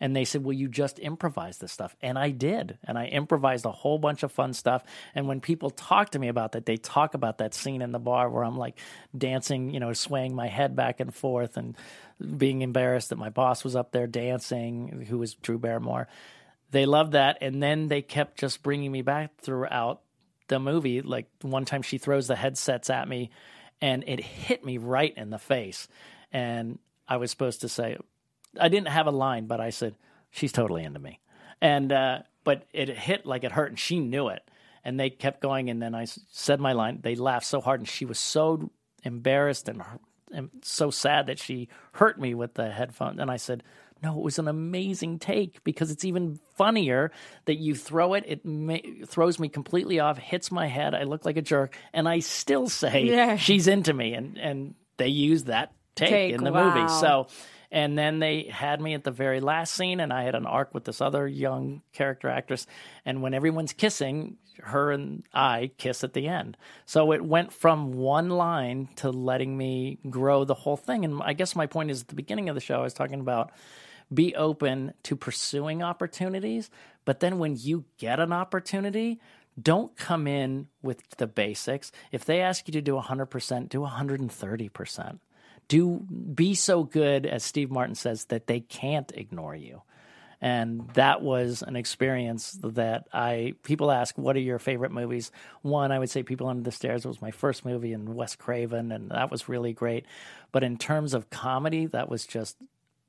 and 0.00 0.14
they 0.14 0.24
said, 0.24 0.44
Will 0.44 0.52
you 0.52 0.68
just 0.68 0.98
improvise 0.98 1.58
this 1.58 1.72
stuff? 1.72 1.96
And 2.02 2.18
I 2.18 2.30
did. 2.30 2.78
And 2.84 2.98
I 2.98 3.06
improvised 3.06 3.64
a 3.64 3.70
whole 3.70 3.98
bunch 3.98 4.22
of 4.22 4.32
fun 4.32 4.52
stuff. 4.52 4.82
And 5.14 5.28
when 5.28 5.40
people 5.40 5.70
talk 5.70 6.10
to 6.10 6.18
me 6.18 6.28
about 6.28 6.52
that, 6.52 6.66
they 6.66 6.76
talk 6.76 7.14
about 7.14 7.38
that 7.38 7.54
scene 7.54 7.82
in 7.82 7.92
the 7.92 7.98
bar 7.98 8.28
where 8.28 8.44
I'm 8.44 8.56
like 8.56 8.78
dancing, 9.16 9.70
you 9.70 9.80
know, 9.80 9.92
swaying 9.92 10.34
my 10.34 10.48
head 10.48 10.74
back 10.74 11.00
and 11.00 11.14
forth 11.14 11.56
and 11.56 11.76
being 12.36 12.62
embarrassed 12.62 13.10
that 13.10 13.18
my 13.18 13.30
boss 13.30 13.64
was 13.64 13.76
up 13.76 13.92
there 13.92 14.06
dancing, 14.06 15.06
who 15.08 15.18
was 15.18 15.34
Drew 15.34 15.58
Barrymore. 15.58 16.08
They 16.70 16.86
loved 16.86 17.12
that. 17.12 17.38
And 17.40 17.62
then 17.62 17.88
they 17.88 18.02
kept 18.02 18.38
just 18.38 18.62
bringing 18.62 18.90
me 18.90 19.02
back 19.02 19.36
throughout 19.40 20.00
the 20.48 20.58
movie. 20.58 21.02
Like 21.02 21.26
one 21.42 21.64
time 21.64 21.82
she 21.82 21.98
throws 21.98 22.26
the 22.26 22.36
headsets 22.36 22.90
at 22.90 23.08
me 23.08 23.30
and 23.80 24.04
it 24.06 24.20
hit 24.20 24.64
me 24.64 24.78
right 24.78 25.12
in 25.16 25.30
the 25.30 25.38
face. 25.38 25.88
And 26.32 26.78
I 27.06 27.18
was 27.18 27.30
supposed 27.30 27.60
to 27.60 27.68
say, 27.68 27.96
I 28.60 28.68
didn't 28.68 28.88
have 28.88 29.06
a 29.06 29.10
line, 29.12 29.46
but 29.46 29.60
I 29.60 29.70
said, 29.70 29.94
she's 30.30 30.52
totally 30.52 30.84
into 30.84 30.98
me. 31.00 31.20
And, 31.60 31.92
uh, 31.92 32.18
but 32.44 32.64
it 32.72 32.88
hit 32.88 33.24
like 33.26 33.44
it 33.44 33.52
hurt 33.52 33.70
and 33.70 33.78
she 33.78 33.98
knew 34.00 34.28
it. 34.28 34.42
And 34.84 35.00
they 35.00 35.10
kept 35.10 35.40
going. 35.40 35.70
And 35.70 35.80
then 35.80 35.94
I 35.94 36.06
said 36.30 36.60
my 36.60 36.72
line. 36.72 37.00
They 37.02 37.14
laughed 37.14 37.46
so 37.46 37.60
hard 37.60 37.80
and 37.80 37.88
she 37.88 38.04
was 38.04 38.18
so 38.18 38.70
embarrassed 39.02 39.68
and, 39.68 39.82
and 40.30 40.50
so 40.62 40.90
sad 40.90 41.26
that 41.26 41.38
she 41.38 41.68
hurt 41.92 42.20
me 42.20 42.34
with 42.34 42.54
the 42.54 42.70
headphone. 42.70 43.18
And 43.18 43.30
I 43.30 43.36
said, 43.36 43.62
no, 44.02 44.18
it 44.18 44.22
was 44.22 44.38
an 44.38 44.48
amazing 44.48 45.18
take 45.18 45.64
because 45.64 45.90
it's 45.90 46.04
even 46.04 46.38
funnier 46.56 47.10
that 47.46 47.54
you 47.54 47.74
throw 47.74 48.12
it. 48.12 48.24
It 48.26 48.44
ma- 48.44 48.76
throws 49.06 49.38
me 49.38 49.48
completely 49.48 49.98
off, 50.00 50.18
hits 50.18 50.52
my 50.52 50.66
head. 50.66 50.94
I 50.94 51.04
look 51.04 51.24
like 51.24 51.38
a 51.38 51.42
jerk, 51.42 51.74
and 51.94 52.06
I 52.06 52.18
still 52.18 52.68
say 52.68 53.04
Yeah. 53.04 53.36
she's 53.36 53.66
into 53.66 53.94
me. 53.94 54.12
And 54.12 54.36
and 54.36 54.74
they 54.98 55.08
use 55.08 55.44
that 55.44 55.72
take, 55.94 56.10
Take, 56.10 56.34
in 56.34 56.44
the 56.44 56.52
wow. 56.52 56.74
movie. 56.74 56.88
So, 57.00 57.28
and 57.74 57.98
then 57.98 58.20
they 58.20 58.44
had 58.44 58.80
me 58.80 58.94
at 58.94 59.02
the 59.02 59.10
very 59.10 59.40
last 59.40 59.74
scene, 59.74 59.98
and 59.98 60.12
I 60.12 60.22
had 60.22 60.36
an 60.36 60.46
arc 60.46 60.72
with 60.72 60.84
this 60.84 61.00
other 61.00 61.26
young 61.26 61.82
character 61.92 62.28
actress. 62.28 62.68
And 63.04 63.20
when 63.20 63.34
everyone's 63.34 63.72
kissing, 63.72 64.36
her 64.62 64.92
and 64.92 65.24
I 65.34 65.72
kiss 65.76 66.04
at 66.04 66.12
the 66.12 66.28
end. 66.28 66.56
So 66.86 67.10
it 67.10 67.24
went 67.24 67.52
from 67.52 67.94
one 67.94 68.28
line 68.28 68.90
to 68.96 69.10
letting 69.10 69.58
me 69.58 69.98
grow 70.08 70.44
the 70.44 70.54
whole 70.54 70.76
thing. 70.76 71.04
And 71.04 71.20
I 71.20 71.32
guess 71.32 71.56
my 71.56 71.66
point 71.66 71.90
is 71.90 72.02
at 72.02 72.08
the 72.08 72.14
beginning 72.14 72.48
of 72.48 72.54
the 72.54 72.60
show, 72.60 72.76
I 72.76 72.82
was 72.82 72.94
talking 72.94 73.18
about 73.18 73.50
be 74.12 74.36
open 74.36 74.94
to 75.02 75.16
pursuing 75.16 75.82
opportunities. 75.82 76.70
But 77.04 77.18
then 77.18 77.40
when 77.40 77.56
you 77.58 77.86
get 77.98 78.20
an 78.20 78.32
opportunity, 78.32 79.20
don't 79.60 79.96
come 79.96 80.28
in 80.28 80.68
with 80.80 81.02
the 81.16 81.26
basics. 81.26 81.90
If 82.12 82.24
they 82.24 82.40
ask 82.40 82.68
you 82.68 82.72
to 82.72 82.80
do 82.80 82.94
100%, 82.94 83.68
do 83.68 83.80
130%. 83.80 85.18
Do 85.68 86.00
be 86.00 86.54
so 86.54 86.84
good 86.84 87.26
as 87.26 87.44
Steve 87.44 87.70
Martin 87.70 87.94
says 87.94 88.26
that 88.26 88.46
they 88.46 88.60
can't 88.60 89.10
ignore 89.14 89.54
you. 89.54 89.82
And 90.40 90.90
that 90.90 91.22
was 91.22 91.62
an 91.62 91.74
experience 91.74 92.58
that 92.62 93.06
I 93.14 93.54
people 93.62 93.90
ask, 93.90 94.18
what 94.18 94.36
are 94.36 94.40
your 94.40 94.58
favorite 94.58 94.92
movies? 94.92 95.32
One, 95.62 95.90
I 95.90 95.98
would 95.98 96.10
say 96.10 96.22
People 96.22 96.48
Under 96.48 96.62
the 96.62 96.70
Stairs 96.70 97.06
was 97.06 97.22
my 97.22 97.30
first 97.30 97.64
movie 97.64 97.94
and 97.94 98.14
Wes 98.14 98.36
Craven 98.36 98.92
and 98.92 99.10
that 99.10 99.30
was 99.30 99.48
really 99.48 99.72
great. 99.72 100.04
But 100.52 100.62
in 100.62 100.76
terms 100.76 101.14
of 101.14 101.30
comedy, 101.30 101.86
that 101.86 102.10
was 102.10 102.26
just 102.26 102.58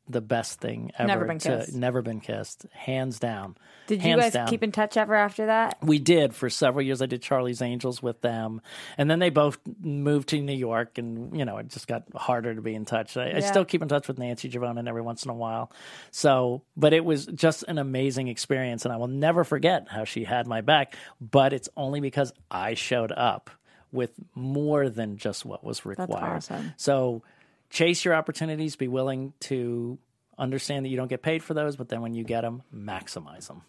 the 0.07 0.21
best 0.21 0.59
thing 0.59 0.91
ever. 0.97 1.07
Never 1.07 1.25
Been 1.25 1.39
to- 1.39 1.57
Kissed. 1.57 1.73
Never 1.75 2.01
been 2.01 2.19
kissed, 2.19 2.65
hands 2.73 3.19
down. 3.19 3.55
Did 3.87 4.03
you 4.03 4.15
guys 4.15 4.33
down. 4.33 4.47
keep 4.47 4.63
in 4.63 4.71
touch 4.71 4.97
ever 4.97 5.13
after 5.15 5.47
that? 5.47 5.77
We 5.81 5.99
did 5.99 6.33
for 6.33 6.49
several 6.49 6.83
years. 6.83 7.01
I 7.01 7.05
did 7.05 7.21
Charlie's 7.21 7.61
Angels 7.61 8.01
with 8.01 8.21
them, 8.21 8.61
and 8.97 9.09
then 9.09 9.19
they 9.19 9.29
both 9.29 9.59
moved 9.81 10.29
to 10.29 10.41
New 10.41 10.55
York, 10.55 10.97
and 10.97 11.37
you 11.37 11.45
know 11.45 11.57
it 11.57 11.67
just 11.69 11.87
got 11.87 12.03
harder 12.15 12.55
to 12.55 12.61
be 12.61 12.73
in 12.73 12.85
touch. 12.85 13.15
I, 13.17 13.33
I 13.35 13.39
still 13.41 13.65
keep 13.65 13.81
in 13.81 13.87
touch 13.87 14.07
with 14.07 14.17
Nancy 14.17 14.49
Juvonen 14.49 14.87
every 14.87 15.01
once 15.01 15.23
in 15.23 15.31
a 15.31 15.35
while. 15.35 15.71
So, 16.11 16.63
but 16.75 16.93
it 16.93 17.05
was 17.05 17.25
just 17.27 17.63
an 17.63 17.77
amazing 17.77 18.27
experience, 18.27 18.85
and 18.85 18.93
I 18.93 18.97
will 18.97 19.07
never 19.07 19.43
forget 19.43 19.87
how 19.89 20.03
she 20.05 20.23
had 20.23 20.47
my 20.47 20.61
back. 20.61 20.95
But 21.21 21.53
it's 21.53 21.69
only 21.77 21.99
because 21.99 22.33
I 22.49 22.73
showed 22.73 23.11
up 23.11 23.49
with 23.91 24.11
more 24.33 24.89
than 24.89 25.17
just 25.17 25.45
what 25.45 25.63
was 25.63 25.85
required. 25.85 26.11
awesome. 26.37 26.73
So, 26.77 27.23
chase 27.75 28.05
your 28.05 28.15
opportunities. 28.15 28.75
Be 28.75 28.87
willing 28.87 29.33
to 29.41 29.97
understand 30.37 30.85
that 30.85 30.89
you 30.89 30.97
don't 30.97 31.07
get 31.09 31.21
paid 31.21 31.43
for 31.43 31.53
those, 31.53 31.75
but 31.75 31.89
then 31.89 32.01
when 32.01 32.13
you 32.13 32.23
get 32.23 32.41
them, 32.41 32.63
maximize 32.73 33.47
them. 33.47 33.61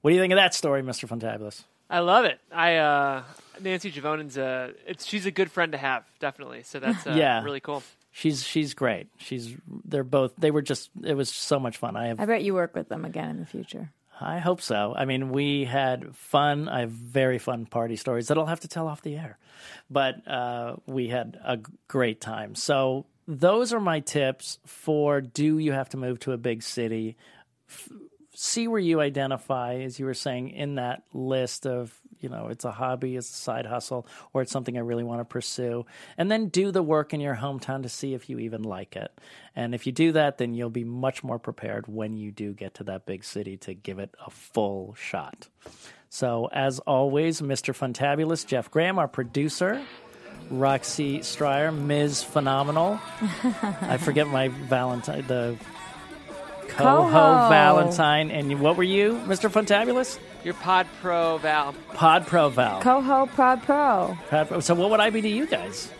What 0.00 0.10
do 0.10 0.14
you 0.16 0.20
think 0.20 0.32
of 0.32 0.36
that 0.36 0.54
story, 0.54 0.82
Mr. 0.82 1.08
Fantabulous? 1.08 1.62
I 1.88 2.00
love 2.00 2.24
it. 2.24 2.40
I 2.50 2.76
uh, 2.76 3.22
Nancy 3.60 3.90
Juvonen's 3.92 4.36
a 4.36 4.72
it's 4.86 5.04
she's 5.06 5.26
a 5.26 5.30
good 5.30 5.50
friend 5.50 5.72
to 5.72 5.78
have, 5.78 6.04
definitely. 6.18 6.62
So 6.62 6.80
that's 6.80 7.06
uh, 7.06 7.14
Yeah. 7.16 7.42
really 7.44 7.60
cool. 7.60 7.82
She's 8.10 8.42
she's 8.42 8.74
great. 8.74 9.08
She's 9.18 9.54
they're 9.84 10.04
both 10.04 10.32
they 10.38 10.50
were 10.50 10.62
just 10.62 10.90
it 11.02 11.14
was 11.14 11.28
so 11.28 11.58
much 11.58 11.76
fun. 11.76 11.96
I 11.96 12.06
have 12.08 12.20
I 12.20 12.26
bet 12.26 12.42
you 12.42 12.54
work 12.54 12.74
with 12.74 12.88
them 12.88 13.04
again 13.04 13.28
in 13.30 13.40
the 13.40 13.46
future. 13.46 13.90
I 14.20 14.38
hope 14.38 14.60
so. 14.62 14.94
I 14.96 15.04
mean, 15.06 15.30
we 15.30 15.64
had 15.64 16.14
fun. 16.16 16.68
I 16.68 16.80
have 16.80 16.90
very 16.90 17.38
fun 17.38 17.66
party 17.66 17.96
stories 17.96 18.28
that 18.28 18.38
I'll 18.38 18.46
have 18.46 18.60
to 18.60 18.68
tell 18.68 18.86
off 18.86 19.02
the 19.02 19.16
air, 19.16 19.36
but 19.90 20.26
uh, 20.28 20.76
we 20.86 21.08
had 21.08 21.38
a 21.44 21.58
great 21.88 22.20
time. 22.20 22.54
So 22.54 23.06
those 23.26 23.72
are 23.72 23.80
my 23.80 24.00
tips 24.00 24.58
for: 24.66 25.20
Do 25.20 25.58
you 25.58 25.72
have 25.72 25.88
to 25.90 25.96
move 25.96 26.20
to 26.20 26.32
a 26.32 26.38
big 26.38 26.62
city? 26.62 27.16
F- 27.68 27.88
see 28.34 28.66
where 28.66 28.80
you 28.80 29.00
identify, 29.00 29.76
as 29.76 29.98
you 29.98 30.06
were 30.06 30.14
saying, 30.14 30.50
in 30.50 30.74
that 30.74 31.04
list 31.12 31.66
of 31.66 32.00
you 32.24 32.30
know, 32.30 32.48
it's 32.48 32.64
a 32.64 32.72
hobby, 32.72 33.16
it's 33.16 33.28
a 33.28 33.34
side 33.34 33.66
hustle, 33.66 34.06
or 34.32 34.40
it's 34.40 34.50
something 34.50 34.78
I 34.78 34.80
really 34.80 35.04
want 35.04 35.20
to 35.20 35.26
pursue. 35.26 35.84
And 36.16 36.30
then 36.30 36.48
do 36.48 36.70
the 36.70 36.82
work 36.82 37.12
in 37.12 37.20
your 37.20 37.36
hometown 37.36 37.82
to 37.82 37.90
see 37.90 38.14
if 38.14 38.30
you 38.30 38.38
even 38.38 38.62
like 38.62 38.96
it. 38.96 39.12
And 39.54 39.74
if 39.74 39.86
you 39.86 39.92
do 39.92 40.12
that, 40.12 40.38
then 40.38 40.54
you'll 40.54 40.70
be 40.70 40.84
much 40.84 41.22
more 41.22 41.38
prepared 41.38 41.86
when 41.86 42.16
you 42.16 42.32
do 42.32 42.54
get 42.54 42.72
to 42.76 42.84
that 42.84 43.04
big 43.04 43.24
city 43.24 43.58
to 43.58 43.74
give 43.74 43.98
it 43.98 44.14
a 44.26 44.30
full 44.30 44.94
shot. 44.94 45.48
So, 46.08 46.48
as 46.50 46.78
always, 46.78 47.42
Mr. 47.42 47.76
Funtabulous, 47.76 48.46
Jeff 48.46 48.70
Graham, 48.70 48.98
our 48.98 49.08
producer, 49.08 49.82
Roxy 50.50 51.20
Stryer, 51.20 51.70
Ms. 51.76 52.22
Phenomenal. 52.22 53.00
I 53.82 53.96
forget 53.98 54.26
my 54.28 54.48
Valentine, 54.48 55.24
the 55.26 55.56
Coho 56.68 57.02
Coho. 57.10 57.48
Valentine. 57.48 58.30
And 58.30 58.60
what 58.60 58.76
were 58.76 58.82
you, 58.82 59.14
Mr. 59.26 59.50
Funtabulous? 59.50 60.18
Your 60.44 60.54
Pod 60.54 60.86
Pro 61.00 61.38
Val. 61.38 61.74
Pod 61.94 62.26
Pro 62.26 62.48
Val. 62.50 62.80
Coho 62.82 63.26
Prod 63.26 63.62
Pro. 63.62 64.16
Pod 64.28 64.48
Pro- 64.48 64.60
So, 64.60 64.74
what 64.74 64.90
would 64.90 65.00
I 65.00 65.10
be 65.10 65.22
to 65.22 65.28
you 65.28 65.46
guys? 65.46 65.90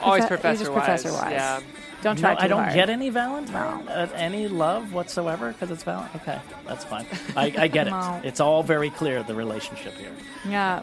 Always 0.00 0.24
Profe- 0.24 0.28
Professor 0.28 0.50
he's 0.50 0.58
just 0.60 0.70
Wise. 0.72 0.84
Professor 1.02 1.12
Wise. 1.12 1.32
Yeah. 1.32 1.60
Don't 2.00 2.14
No, 2.14 2.20
try 2.28 2.34
too 2.36 2.40
I 2.44 2.46
don't 2.48 2.62
hard. 2.62 2.74
get 2.74 2.90
any 2.90 3.10
Valentine, 3.10 3.88
uh, 3.88 4.08
any 4.14 4.46
love 4.46 4.92
whatsoever 4.92 5.50
because 5.50 5.72
it's 5.72 5.82
Valentine. 5.82 6.20
Okay, 6.22 6.38
that's 6.64 6.84
fine. 6.84 7.06
I, 7.36 7.52
I 7.58 7.66
get 7.66 7.86
No. 7.90 8.20
it. 8.22 8.28
It's 8.28 8.38
all 8.38 8.62
very 8.62 8.90
clear 8.90 9.24
the 9.24 9.34
relationship 9.34 9.94
here. 9.94 10.12
Yeah. 10.48 10.82